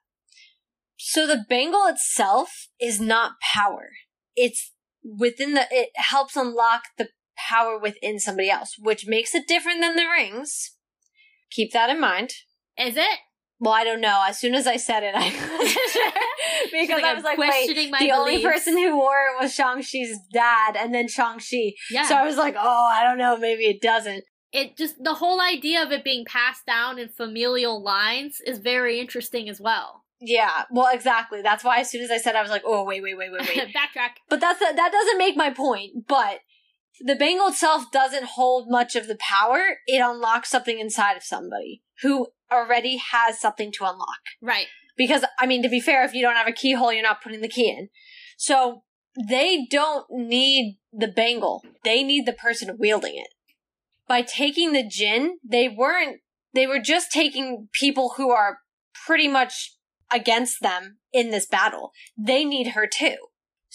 So 0.96 1.26
the 1.26 1.44
bangle 1.48 1.86
itself 1.86 2.68
is 2.80 3.00
not 3.00 3.32
power. 3.54 3.90
It's 4.34 4.72
within 5.02 5.54
the 5.54 5.66
it 5.70 5.90
helps 5.96 6.36
unlock 6.36 6.82
the 6.98 7.08
power 7.36 7.78
within 7.78 8.18
somebody 8.18 8.50
else, 8.50 8.76
which 8.78 9.06
makes 9.06 9.34
it 9.34 9.46
different 9.46 9.80
than 9.80 9.96
the 9.96 10.06
rings. 10.06 10.76
Keep 11.50 11.72
that 11.72 11.90
in 11.90 12.00
mind. 12.00 12.30
Is 12.78 12.96
it? 12.96 13.18
Well, 13.58 13.72
I 13.72 13.84
don't 13.84 14.00
know. 14.00 14.22
As 14.28 14.38
soon 14.38 14.54
as 14.54 14.66
I 14.66 14.76
said 14.76 15.02
it, 15.02 15.14
I 15.16 15.30
because 16.72 16.88
like, 16.90 17.04
I 17.04 17.14
was 17.14 17.24
like, 17.24 17.36
questioning 17.36 17.90
wait, 17.90 18.00
the 18.00 18.12
only 18.12 18.42
person 18.42 18.76
who 18.76 18.96
wore 18.96 19.16
it 19.16 19.42
was 19.42 19.54
Shang 19.54 19.82
Chi's 19.82 20.18
dad, 20.32 20.76
and 20.76 20.94
then 20.94 21.08
Shang 21.08 21.38
Chi. 21.38 21.72
Yeah. 21.90 22.06
So 22.06 22.14
I 22.14 22.24
was 22.24 22.36
like, 22.36 22.54
oh, 22.58 22.88
I 22.92 23.02
don't 23.02 23.18
know, 23.18 23.36
maybe 23.36 23.64
it 23.64 23.80
doesn't. 23.80 24.24
it 24.52 24.76
just 24.76 25.02
the 25.02 25.14
whole 25.14 25.40
idea 25.40 25.82
of 25.82 25.90
it 25.92 26.04
being 26.04 26.24
passed 26.24 26.66
down 26.66 26.98
in 26.98 27.08
familial 27.08 27.82
lines 27.82 28.40
is 28.46 28.58
very 28.58 29.00
interesting 29.00 29.48
as 29.48 29.60
well. 29.60 30.04
Yeah, 30.20 30.64
well, 30.70 30.88
exactly. 30.94 31.42
That's 31.42 31.62
why 31.62 31.80
as 31.80 31.90
soon 31.90 32.02
as 32.02 32.10
I 32.10 32.16
said, 32.16 32.34
it, 32.34 32.38
I 32.38 32.42
was 32.42 32.50
like, 32.50 32.62
oh, 32.64 32.84
wait, 32.84 33.02
wait, 33.02 33.18
wait, 33.18 33.30
wait, 33.30 33.42
wait. 33.42 33.74
Backtrack. 33.74 34.12
but 34.30 34.40
that's 34.40 34.60
that 34.60 34.90
doesn't 34.92 35.18
make 35.18 35.36
my 35.36 35.50
point. 35.50 36.06
But 36.08 36.40
the 37.00 37.16
bangle 37.16 37.48
itself 37.48 37.90
doesn't 37.92 38.24
hold 38.24 38.70
much 38.70 38.96
of 38.96 39.06
the 39.06 39.16
power. 39.16 39.78
It 39.86 39.98
unlocks 39.98 40.50
something 40.50 40.78
inside 40.78 41.16
of 41.16 41.22
somebody 41.22 41.82
who 42.02 42.28
already 42.50 42.98
has 43.12 43.40
something 43.40 43.72
to 43.72 43.84
unlock. 43.84 44.20
Right. 44.40 44.66
Because, 44.96 45.24
I 45.38 45.46
mean, 45.46 45.62
to 45.62 45.68
be 45.68 45.80
fair, 45.80 46.04
if 46.04 46.14
you 46.14 46.22
don't 46.22 46.36
have 46.36 46.48
a 46.48 46.52
keyhole, 46.52 46.92
you're 46.92 47.02
not 47.02 47.22
putting 47.22 47.42
the 47.42 47.48
key 47.48 47.68
in. 47.68 47.88
So 48.38 48.82
they 49.28 49.66
don't 49.70 50.06
need 50.10 50.78
the 50.92 51.08
bangle. 51.08 51.62
They 51.84 52.02
need 52.02 52.26
the 52.26 52.32
person 52.32 52.76
wielding 52.78 53.16
it. 53.16 53.28
By 54.08 54.22
taking 54.22 54.72
the 54.72 54.86
Jinn, 54.86 55.38
they 55.46 55.68
weren't, 55.68 56.20
they 56.54 56.66
were 56.66 56.78
just 56.78 57.10
taking 57.10 57.68
people 57.72 58.14
who 58.16 58.30
are 58.30 58.58
pretty 59.06 59.28
much 59.28 59.76
against 60.12 60.60
them 60.62 60.98
in 61.12 61.30
this 61.30 61.46
battle. 61.46 61.90
They 62.16 62.44
need 62.44 62.68
her 62.68 62.86
too. 62.86 63.16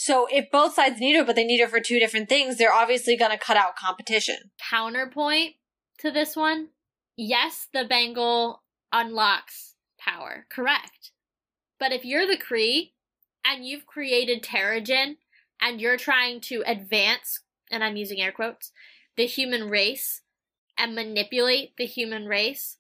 So 0.04 0.26
if 0.32 0.50
both 0.50 0.74
sides 0.74 1.00
need 1.00 1.16
her, 1.16 1.24
but 1.24 1.36
they 1.36 1.44
need 1.44 1.62
her 1.62 1.68
for 1.68 1.80
two 1.80 2.00
different 2.00 2.28
things, 2.28 2.58
they're 2.58 2.74
obviously 2.74 3.16
going 3.16 3.30
to 3.30 3.38
cut 3.38 3.56
out 3.56 3.76
competition. 3.76 4.50
Counterpoint 4.58 5.58
to 6.00 6.10
this 6.10 6.36
one. 6.36 6.70
Yes, 7.16 7.68
the 7.72 7.86
bangle 7.86 8.64
unlocks 8.92 9.76
power. 10.00 10.48
Correct. 10.50 11.12
But 11.80 11.92
if 11.92 12.04
you're 12.04 12.26
the 12.26 12.36
Kree 12.36 12.94
and 13.46 13.64
you've 13.64 13.86
created 13.86 14.42
Terrigen 14.42 15.18
and 15.62 15.80
you're 15.80 15.98
trying 15.98 16.42
to 16.42 16.64
advance, 16.66 17.42
and 17.70 17.84
I'm 17.84 17.96
using 17.96 18.20
air 18.20 18.32
quotes, 18.32 18.72
the 19.18 19.28
human 19.28 19.70
race 19.70 20.22
and 20.80 20.96
manipulate 20.96 21.78
the 21.78 21.86
human 21.86 22.26
race 22.26 22.78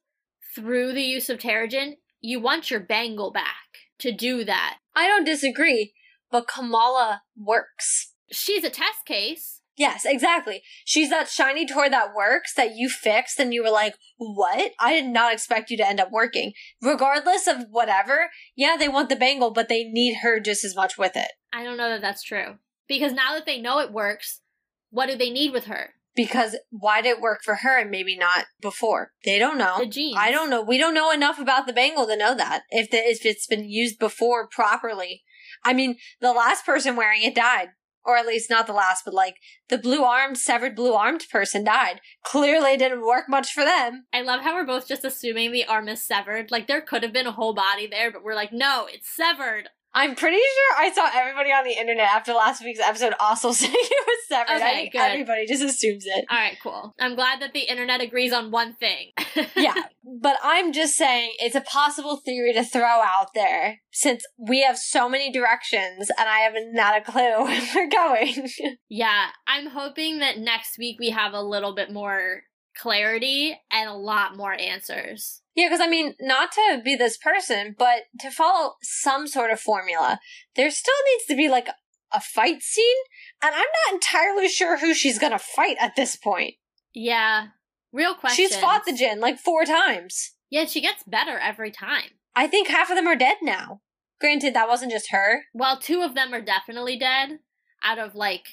through 0.55 0.93
the 0.93 1.03
use 1.03 1.30
of 1.30 1.38
Terrigen, 1.38 1.97
you 2.19 2.39
want 2.39 2.72
your 2.72 2.80
bangle 2.80 3.30
back 3.30 3.78
to 3.99 4.11
do 4.11 4.43
that. 4.43 4.80
I 4.95 5.07
don't 5.07 5.24
disagree, 5.24 5.93
but 6.32 6.47
Kamala 6.47 7.23
works. 7.38 8.13
She's 8.32 8.63
a 8.63 8.69
test 8.69 9.05
case. 9.05 9.61
Yes, 9.77 10.05
exactly. 10.05 10.61
She's 10.86 11.09
that 11.09 11.29
shiny 11.29 11.65
toy 11.65 11.89
that 11.89 12.13
works 12.15 12.53
that 12.53 12.75
you 12.75 12.89
fixed 12.89 13.39
and 13.39 13.53
you 13.53 13.63
were 13.63 13.71
like, 13.71 13.95
what? 14.17 14.73
I 14.79 14.93
did 14.93 15.07
not 15.07 15.34
expect 15.34 15.71
you 15.71 15.77
to 15.77 15.88
end 15.88 15.99
up 15.99 16.11
working. 16.11 16.53
Regardless 16.82 17.47
of 17.47 17.65
whatever, 17.71 18.29
yeah, 18.55 18.75
they 18.77 18.89
want 18.89 19.09
the 19.09 19.15
bangle, 19.15 19.51
but 19.51 19.69
they 19.69 19.86
need 19.86 20.17
her 20.21 20.39
just 20.39 20.63
as 20.63 20.75
much 20.75 20.97
with 20.97 21.15
it. 21.15 21.32
I 21.53 21.63
don't 21.63 21.77
know 21.77 21.89
that 21.89 22.01
that's 22.01 22.23
true. 22.23 22.57
Because 22.88 23.13
now 23.13 23.34
that 23.34 23.45
they 23.45 23.59
know 23.59 23.79
it 23.79 23.93
works, 23.93 24.41
what 24.89 25.07
do 25.07 25.15
they 25.15 25.29
need 25.29 25.53
with 25.53 25.65
her? 25.65 25.91
Because 26.13 26.57
why 26.69 27.01
did 27.01 27.17
it 27.17 27.21
work 27.21 27.39
for 27.43 27.55
her 27.55 27.79
and 27.79 27.89
maybe 27.89 28.17
not 28.17 28.45
before? 28.61 29.13
They 29.23 29.39
don't 29.39 29.57
know. 29.57 29.77
The 29.79 29.86
genes. 29.86 30.17
I 30.19 30.29
don't 30.29 30.49
know. 30.49 30.61
We 30.61 30.77
don't 30.77 30.93
know 30.93 31.11
enough 31.11 31.39
about 31.39 31.65
the 31.65 31.73
bangle 31.73 32.05
to 32.05 32.17
know 32.17 32.36
that. 32.36 32.63
If 32.69 32.91
the, 32.91 32.97
if 32.97 33.25
it's 33.25 33.47
been 33.47 33.69
used 33.69 33.97
before 33.97 34.47
properly. 34.47 35.23
I 35.64 35.74
mean, 35.74 35.97
the 36.20 36.34
last 36.34 36.66
person 36.66 36.95
wearing 36.95 37.24
it 37.24 37.36
died. 37.36 37.70
Or 38.03 38.18
at 38.18 38.26
least 38.26 38.49
not 38.49 38.66
the 38.66 38.74
last, 38.74 39.03
but 39.05 39.14
like 39.14 39.36
the 39.70 39.78
blue 39.78 40.03
armed, 40.03 40.39
severed 40.39 40.76
blue 40.76 40.93
armed 40.93 41.24
person 41.32 41.64
died. 41.64 42.01
Clearly 42.24 42.76
didn't 42.76 43.05
work 43.05 43.26
much 43.30 43.53
for 43.53 43.64
them. 43.64 44.05
I 44.12 44.22
love 44.22 44.41
how 44.41 44.55
we're 44.55 44.66
both 44.66 44.88
just 44.88 45.05
assuming 45.05 45.51
the 45.51 45.66
arm 45.66 45.88
is 45.88 46.01
severed. 46.01 46.49
Like 46.49 46.66
there 46.66 46.82
could 46.82 47.03
have 47.03 47.14
been 47.14 47.28
a 47.28 47.32
whole 47.32 47.53
body 47.53 47.86
there, 47.86 48.12
but 48.12 48.24
we're 48.24 48.34
like, 48.34 48.51
no, 48.51 48.88
it's 48.91 49.16
severed. 49.16 49.70
I'm 49.93 50.15
pretty 50.15 50.37
sure 50.37 50.77
I 50.85 50.91
saw 50.91 51.09
everybody 51.13 51.49
on 51.51 51.63
the 51.65 51.71
internet 51.77 52.07
after 52.07 52.33
last 52.33 52.63
week's 52.63 52.79
episode 52.79 53.13
also 53.19 53.51
saying 53.53 53.73
it 53.75 54.07
was 54.07 54.17
severed. 54.27 54.51
I 54.51 54.55
Okay, 54.55 54.73
think 54.81 54.91
good. 54.93 55.01
everybody 55.01 55.45
just 55.47 55.63
assumes 55.63 56.05
it. 56.05 56.25
All 56.29 56.37
right, 56.37 56.57
cool. 56.63 56.93
I'm 56.99 57.15
glad 57.15 57.41
that 57.41 57.53
the 57.53 57.61
internet 57.61 57.99
agrees 58.01 58.31
on 58.31 58.51
one 58.51 58.73
thing. 58.75 59.11
yeah, 59.55 59.73
but 60.21 60.37
I'm 60.43 60.71
just 60.71 60.95
saying 60.95 61.33
it's 61.39 61.55
a 61.55 61.61
possible 61.61 62.17
theory 62.17 62.53
to 62.53 62.63
throw 62.63 62.83
out 62.85 63.33
there 63.35 63.79
since 63.91 64.23
we 64.37 64.61
have 64.63 64.77
so 64.77 65.09
many 65.09 65.31
directions 65.31 66.09
and 66.17 66.29
I 66.29 66.39
have 66.39 66.53
not 66.71 66.97
a 66.97 67.01
clue 67.01 67.21
where 67.43 67.61
we're 67.75 67.89
going. 67.89 68.49
yeah, 68.89 69.27
I'm 69.47 69.67
hoping 69.67 70.19
that 70.19 70.37
next 70.37 70.77
week 70.77 70.97
we 70.99 71.09
have 71.09 71.33
a 71.33 71.41
little 71.41 71.75
bit 71.75 71.91
more 71.91 72.43
clarity 72.80 73.59
and 73.72 73.89
a 73.89 73.93
lot 73.93 74.38
more 74.38 74.53
answers. 74.53 75.41
yeah, 75.55 75.67
because 75.67 75.82
I 75.82 75.88
mean, 75.88 76.15
not 76.19 76.51
to 76.53 76.82
be 76.84 76.95
this 76.95 77.17
person, 77.17 77.76
but 77.78 78.03
to 78.19 78.32
follow 78.32 78.76
some 78.82 79.28
sort 79.28 79.51
of 79.51 79.59
formula, 79.59 80.19
there 80.55 80.72
still 80.72 80.93
needs 81.11 81.26
to 81.28 81.36
be 81.36 81.49
like 81.49 81.67
a 82.13 82.19
fight 82.22 82.61
scene, 82.61 82.97
and 83.41 83.53
I'm 83.53 83.59
not 83.59 83.93
entirely 83.93 84.47
sure 84.47 84.78
who 84.78 84.93
she's 84.93 85.19
gonna 85.19 85.39
fight 85.39 85.78
at 85.80 85.95
this 85.95 86.15
point. 86.15 86.55
Yeah. 86.93 87.47
Real 87.93 88.13
question. 88.15 88.45
She's 88.47 88.55
fought 88.57 88.84
the 88.86 88.93
Jinn 88.93 89.19
like 89.19 89.38
four 89.39 89.65
times. 89.65 90.32
Yeah, 90.49 90.65
she 90.65 90.82
gets 90.82 91.03
better 91.03 91.38
every 91.38 91.72
time. 91.72 92.11
I 92.36 92.47
think 92.47 92.67
half 92.69 92.89
of 92.89 92.95
them 92.95 93.07
are 93.07 93.15
dead 93.15 93.38
now. 93.41 93.82
Granted, 94.19 94.53
that 94.53 94.67
wasn't 94.69 94.91
just 94.91 95.11
her. 95.11 95.43
Well, 95.53 95.78
two 95.80 96.01
of 96.01 96.15
them 96.15 96.34
are 96.34 96.41
definitely 96.41 96.97
dead. 96.97 97.39
Out 97.84 97.97
of 97.99 98.13
like, 98.15 98.45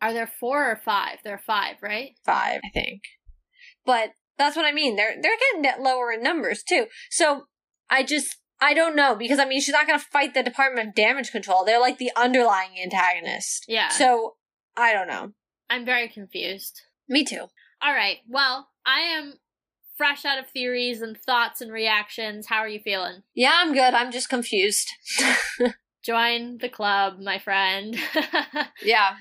are 0.00 0.12
there 0.12 0.26
four 0.26 0.70
or 0.70 0.76
five? 0.76 1.18
There 1.22 1.34
are 1.34 1.42
five, 1.46 1.76
right? 1.82 2.12
Five, 2.24 2.60
I 2.64 2.70
think. 2.72 3.02
But 3.84 4.10
that's 4.38 4.56
what 4.56 4.66
I 4.66 4.72
mean. 4.72 4.96
They're 4.96 5.14
they're 5.20 5.36
getting 5.62 5.82
lower 5.82 6.12
in 6.12 6.22
numbers 6.22 6.62
too. 6.62 6.86
So 7.10 7.44
I 7.90 8.02
just 8.02 8.36
I 8.60 8.74
don't 8.74 8.96
know 8.96 9.14
because 9.14 9.38
I 9.38 9.44
mean 9.44 9.60
she's 9.60 9.74
not 9.74 9.86
going 9.86 9.98
to 9.98 10.04
fight 10.04 10.34
the 10.34 10.42
Department 10.42 10.88
of 10.88 10.94
Damage 10.94 11.30
Control. 11.30 11.64
They're 11.64 11.80
like 11.80 11.98
the 11.98 12.12
underlying 12.16 12.80
antagonist. 12.82 13.64
Yeah. 13.68 13.88
So 13.88 14.34
I 14.76 14.92
don't 14.92 15.08
know. 15.08 15.32
I'm 15.70 15.84
very 15.84 16.08
confused. 16.08 16.82
Me 17.08 17.24
too. 17.24 17.46
All 17.82 17.94
right. 17.94 18.18
Well, 18.28 18.68
I 18.86 19.00
am 19.00 19.34
fresh 19.96 20.24
out 20.24 20.38
of 20.38 20.48
theories 20.48 21.00
and 21.00 21.16
thoughts 21.16 21.60
and 21.60 21.72
reactions. 21.72 22.46
How 22.48 22.58
are 22.58 22.68
you 22.68 22.80
feeling? 22.80 23.22
Yeah, 23.34 23.52
I'm 23.54 23.72
good. 23.72 23.94
I'm 23.94 24.10
just 24.10 24.28
confused. 24.28 24.88
Join 26.04 26.58
the 26.58 26.68
club, 26.68 27.18
my 27.20 27.38
friend. 27.38 27.96
yeah. 28.82 29.14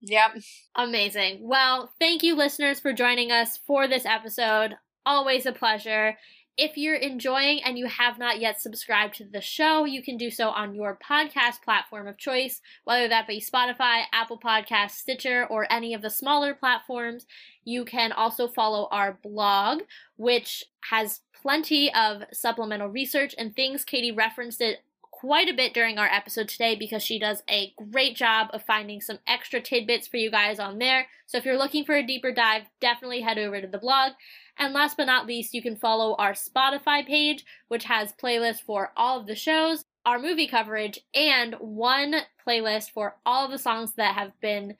Yep. 0.00 0.38
Amazing. 0.76 1.40
Well, 1.42 1.92
thank 1.98 2.22
you, 2.22 2.34
listeners, 2.36 2.80
for 2.80 2.92
joining 2.92 3.32
us 3.32 3.56
for 3.56 3.88
this 3.88 4.06
episode. 4.06 4.76
Always 5.04 5.46
a 5.46 5.52
pleasure. 5.52 6.16
If 6.56 6.76
you're 6.76 6.96
enjoying 6.96 7.62
and 7.62 7.78
you 7.78 7.86
have 7.86 8.18
not 8.18 8.40
yet 8.40 8.60
subscribed 8.60 9.14
to 9.16 9.24
the 9.24 9.40
show, 9.40 9.84
you 9.84 10.02
can 10.02 10.16
do 10.16 10.28
so 10.28 10.48
on 10.48 10.74
your 10.74 10.98
podcast 10.98 11.62
platform 11.62 12.08
of 12.08 12.18
choice, 12.18 12.60
whether 12.84 13.08
that 13.08 13.28
be 13.28 13.40
Spotify, 13.40 14.02
Apple 14.12 14.40
Podcasts, 14.40 14.92
Stitcher, 14.92 15.46
or 15.46 15.72
any 15.72 15.94
of 15.94 16.02
the 16.02 16.10
smaller 16.10 16.54
platforms. 16.54 17.26
You 17.64 17.84
can 17.84 18.10
also 18.10 18.48
follow 18.48 18.88
our 18.90 19.18
blog, 19.22 19.82
which 20.16 20.64
has 20.90 21.20
plenty 21.32 21.92
of 21.94 22.22
supplemental 22.32 22.88
research 22.88 23.36
and 23.38 23.54
things. 23.54 23.84
Katie 23.84 24.10
referenced 24.10 24.60
it 24.60 24.78
quite 25.18 25.48
a 25.48 25.54
bit 25.54 25.74
during 25.74 25.98
our 25.98 26.06
episode 26.06 26.48
today 26.48 26.76
because 26.76 27.02
she 27.02 27.18
does 27.18 27.42
a 27.50 27.72
great 27.90 28.14
job 28.14 28.46
of 28.52 28.62
finding 28.62 29.00
some 29.00 29.18
extra 29.26 29.60
tidbits 29.60 30.06
for 30.06 30.16
you 30.16 30.30
guys 30.30 30.60
on 30.60 30.78
there. 30.78 31.08
So 31.26 31.36
if 31.36 31.44
you're 31.44 31.58
looking 31.58 31.84
for 31.84 31.96
a 31.96 32.06
deeper 32.06 32.30
dive, 32.30 32.66
definitely 32.80 33.22
head 33.22 33.36
over 33.36 33.60
to 33.60 33.66
the 33.66 33.78
blog. 33.78 34.12
And 34.56 34.72
last 34.72 34.96
but 34.96 35.06
not 35.06 35.26
least, 35.26 35.54
you 35.54 35.60
can 35.60 35.74
follow 35.74 36.14
our 36.20 36.34
Spotify 36.34 37.04
page, 37.04 37.44
which 37.66 37.86
has 37.86 38.12
playlists 38.12 38.60
for 38.60 38.92
all 38.96 39.18
of 39.18 39.26
the 39.26 39.34
shows, 39.34 39.84
our 40.06 40.20
movie 40.20 40.46
coverage, 40.46 41.00
and 41.12 41.54
one 41.54 42.14
playlist 42.46 42.90
for 42.90 43.16
all 43.26 43.44
of 43.44 43.50
the 43.50 43.58
songs 43.58 43.94
that 43.94 44.14
have 44.14 44.40
been 44.40 44.76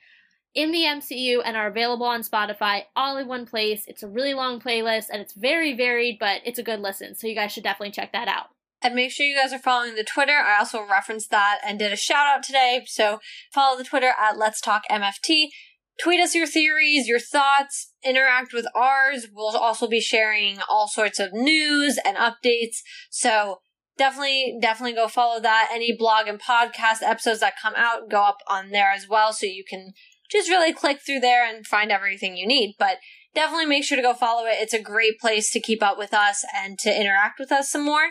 in 0.55 0.71
the 0.71 0.85
MCU 0.85 1.43
and 1.45 1.57
are 1.57 1.67
available 1.67 2.07
on 2.07 2.23
Spotify 2.23 2.85
all 2.95 3.17
in 3.17 3.27
one 3.27 3.45
place. 3.45 3.87
It's 3.89 4.05
a 4.05 4.09
really 4.09 4.35
long 4.35 4.61
playlist 4.61 5.07
and 5.13 5.21
it's 5.21 5.33
very 5.33 5.77
varied, 5.77 6.19
but 6.21 6.43
it's 6.45 6.61
a 6.61 6.65
good 6.65 6.79
listen. 6.79 7.17
So 7.17 7.27
you 7.27 7.35
guys 7.35 7.51
should 7.51 7.65
definitely 7.65 7.91
check 7.91 8.13
that 8.13 8.29
out. 8.29 8.51
And 8.83 8.95
make 8.95 9.11
sure 9.11 9.27
you 9.27 9.37
guys 9.37 9.53
are 9.53 9.59
following 9.59 9.97
the 9.97 10.05
Twitter. 10.05 10.37
I 10.37 10.59
also 10.59 10.87
referenced 10.89 11.31
that 11.31 11.59
and 11.67 11.79
did 11.79 11.93
a 11.93 11.97
shout 11.97 12.27
out 12.27 12.43
today. 12.45 12.83
So 12.87 13.19
follow 13.53 13.77
the 13.77 13.85
Twitter 13.85 14.13
at 14.19 14.39
Let's 14.39 14.61
Talk 14.61 14.83
MFT. 14.91 15.49
Tweet 16.01 16.21
us 16.21 16.35
your 16.35 16.47
theories, 16.47 17.09
your 17.09 17.19
thoughts, 17.19 17.93
interact 18.05 18.53
with 18.53 18.67
ours. 18.77 19.27
We'll 19.33 19.57
also 19.57 19.89
be 19.89 20.01
sharing 20.01 20.59
all 20.69 20.87
sorts 20.87 21.19
of 21.19 21.33
news 21.33 21.99
and 22.05 22.17
updates. 22.17 22.77
So 23.11 23.59
definitely, 23.97 24.57
definitely 24.63 24.95
go 24.95 25.09
follow 25.09 25.41
that. 25.41 25.71
Any 25.73 25.97
blog 25.97 26.29
and 26.29 26.41
podcast 26.41 27.03
episodes 27.03 27.41
that 27.41 27.55
come 27.61 27.75
out 27.77 28.09
go 28.09 28.23
up 28.23 28.39
on 28.49 28.71
there 28.71 28.93
as 28.93 29.09
well. 29.09 29.33
So 29.33 29.47
you 29.47 29.65
can 29.69 29.93
just 30.31 30.49
really 30.49 30.73
click 30.73 31.01
through 31.05 31.21
there 31.21 31.45
and 31.45 31.67
find 31.67 31.91
everything 31.91 32.37
you 32.37 32.47
need. 32.47 32.77
But 32.79 32.99
definitely 33.35 33.67
make 33.67 33.83
sure 33.83 33.97
to 33.97 34.03
go 34.03 34.15
follow 34.15 34.47
it. 34.47 34.57
It's 34.59 34.75
a 34.75 34.81
great 34.81 35.19
place 35.19 35.51
to 35.51 35.61
keep 35.61 35.83
up 35.83 35.99
with 35.99 36.15
us 36.15 36.45
and 36.55 36.79
to 36.79 36.91
interact 36.91 37.41
with 37.41 37.51
us 37.51 37.71
some 37.71 37.85
more. 37.85 38.11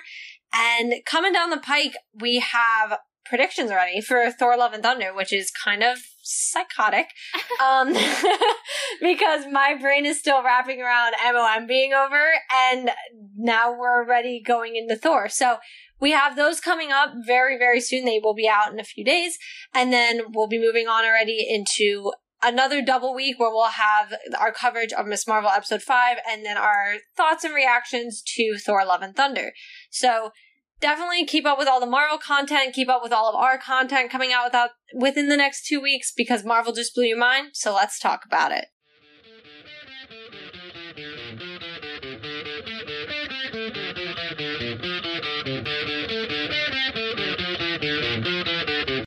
And 0.54 0.94
coming 1.06 1.34
down 1.34 1.50
the 1.50 1.58
pike, 1.58 1.96
we 2.20 2.40
have 2.40 3.00
predictions 3.26 3.70
already 3.72 4.02
for 4.02 4.32
Thor 4.32 4.58
Love 4.58 4.74
and 4.74 4.82
Thunder, 4.82 5.14
which 5.14 5.34
is 5.34 5.52
kind 5.52 5.84
of 5.84 6.00
psychotic. 6.22 7.08
um, 7.64 7.94
because 9.02 9.46
my 9.52 9.76
brain 9.80 10.06
is 10.06 10.20
still 10.20 10.44
wrapping 10.44 10.82
around 10.82 11.14
MOM 11.24 11.68
being 11.68 11.94
over 11.94 12.22
and 12.70 12.92
now 13.38 13.72
we're 13.72 14.04
already 14.04 14.42
going 14.42 14.76
into 14.76 14.96
Thor. 14.96 15.30
So 15.30 15.58
we 16.00 16.12
have 16.12 16.36
those 16.36 16.60
coming 16.60 16.92
up 16.92 17.12
very, 17.26 17.58
very 17.58 17.82
soon. 17.82 18.06
They 18.06 18.20
will 18.24 18.36
be 18.36 18.48
out 18.48 18.72
in 18.72 18.80
a 18.80 18.84
few 18.84 19.04
days. 19.04 19.38
And 19.74 19.92
then 19.92 20.22
we'll 20.34 20.48
be 20.48 20.60
moving 20.60 20.88
on 20.88 21.06
already 21.06 21.46
into 21.48 22.12
another 22.44 22.82
double 22.82 23.14
week 23.14 23.40
where 23.40 23.50
we'll 23.50 23.66
have 23.68 24.14
our 24.40 24.52
coverage 24.52 24.94
of 24.94 25.08
Ms. 25.08 25.28
Marvel 25.28 25.50
episode 25.50 25.82
5 25.82 26.18
and 26.30 26.46
then 26.46 26.58
our 26.58 26.96
thoughts 27.16 27.44
and 27.44 27.54
reactions 27.54 28.22
to 28.36 28.58
Thor 28.58 28.86
Love 28.86 29.02
and 29.02 29.16
Thunder. 29.16 29.54
So 29.90 30.32
definitely 30.80 31.26
keep 31.26 31.46
up 31.46 31.58
with 31.58 31.68
all 31.68 31.80
the 31.80 31.86
Marvel 31.86 32.18
content, 32.18 32.74
keep 32.74 32.90
up 32.90 33.02
with 33.04 33.12
all 33.12 33.30
of 33.30 33.36
our 33.36 33.58
content 33.58 34.12
coming 34.12 34.32
out 34.32 34.46
without 34.46 34.72
within 34.94 35.30
the 35.30 35.38
next 35.38 35.68
2 35.68 35.82
weeks 35.82 36.14
because 36.16 36.44
Marvel 36.44 36.74
just 36.74 36.94
blew 36.94 37.06
your 37.06 37.18
mind. 37.18 37.50
So 37.54 37.74
let's 37.74 38.00
talk 38.00 38.22
about 38.26 38.52
it. 38.52 38.66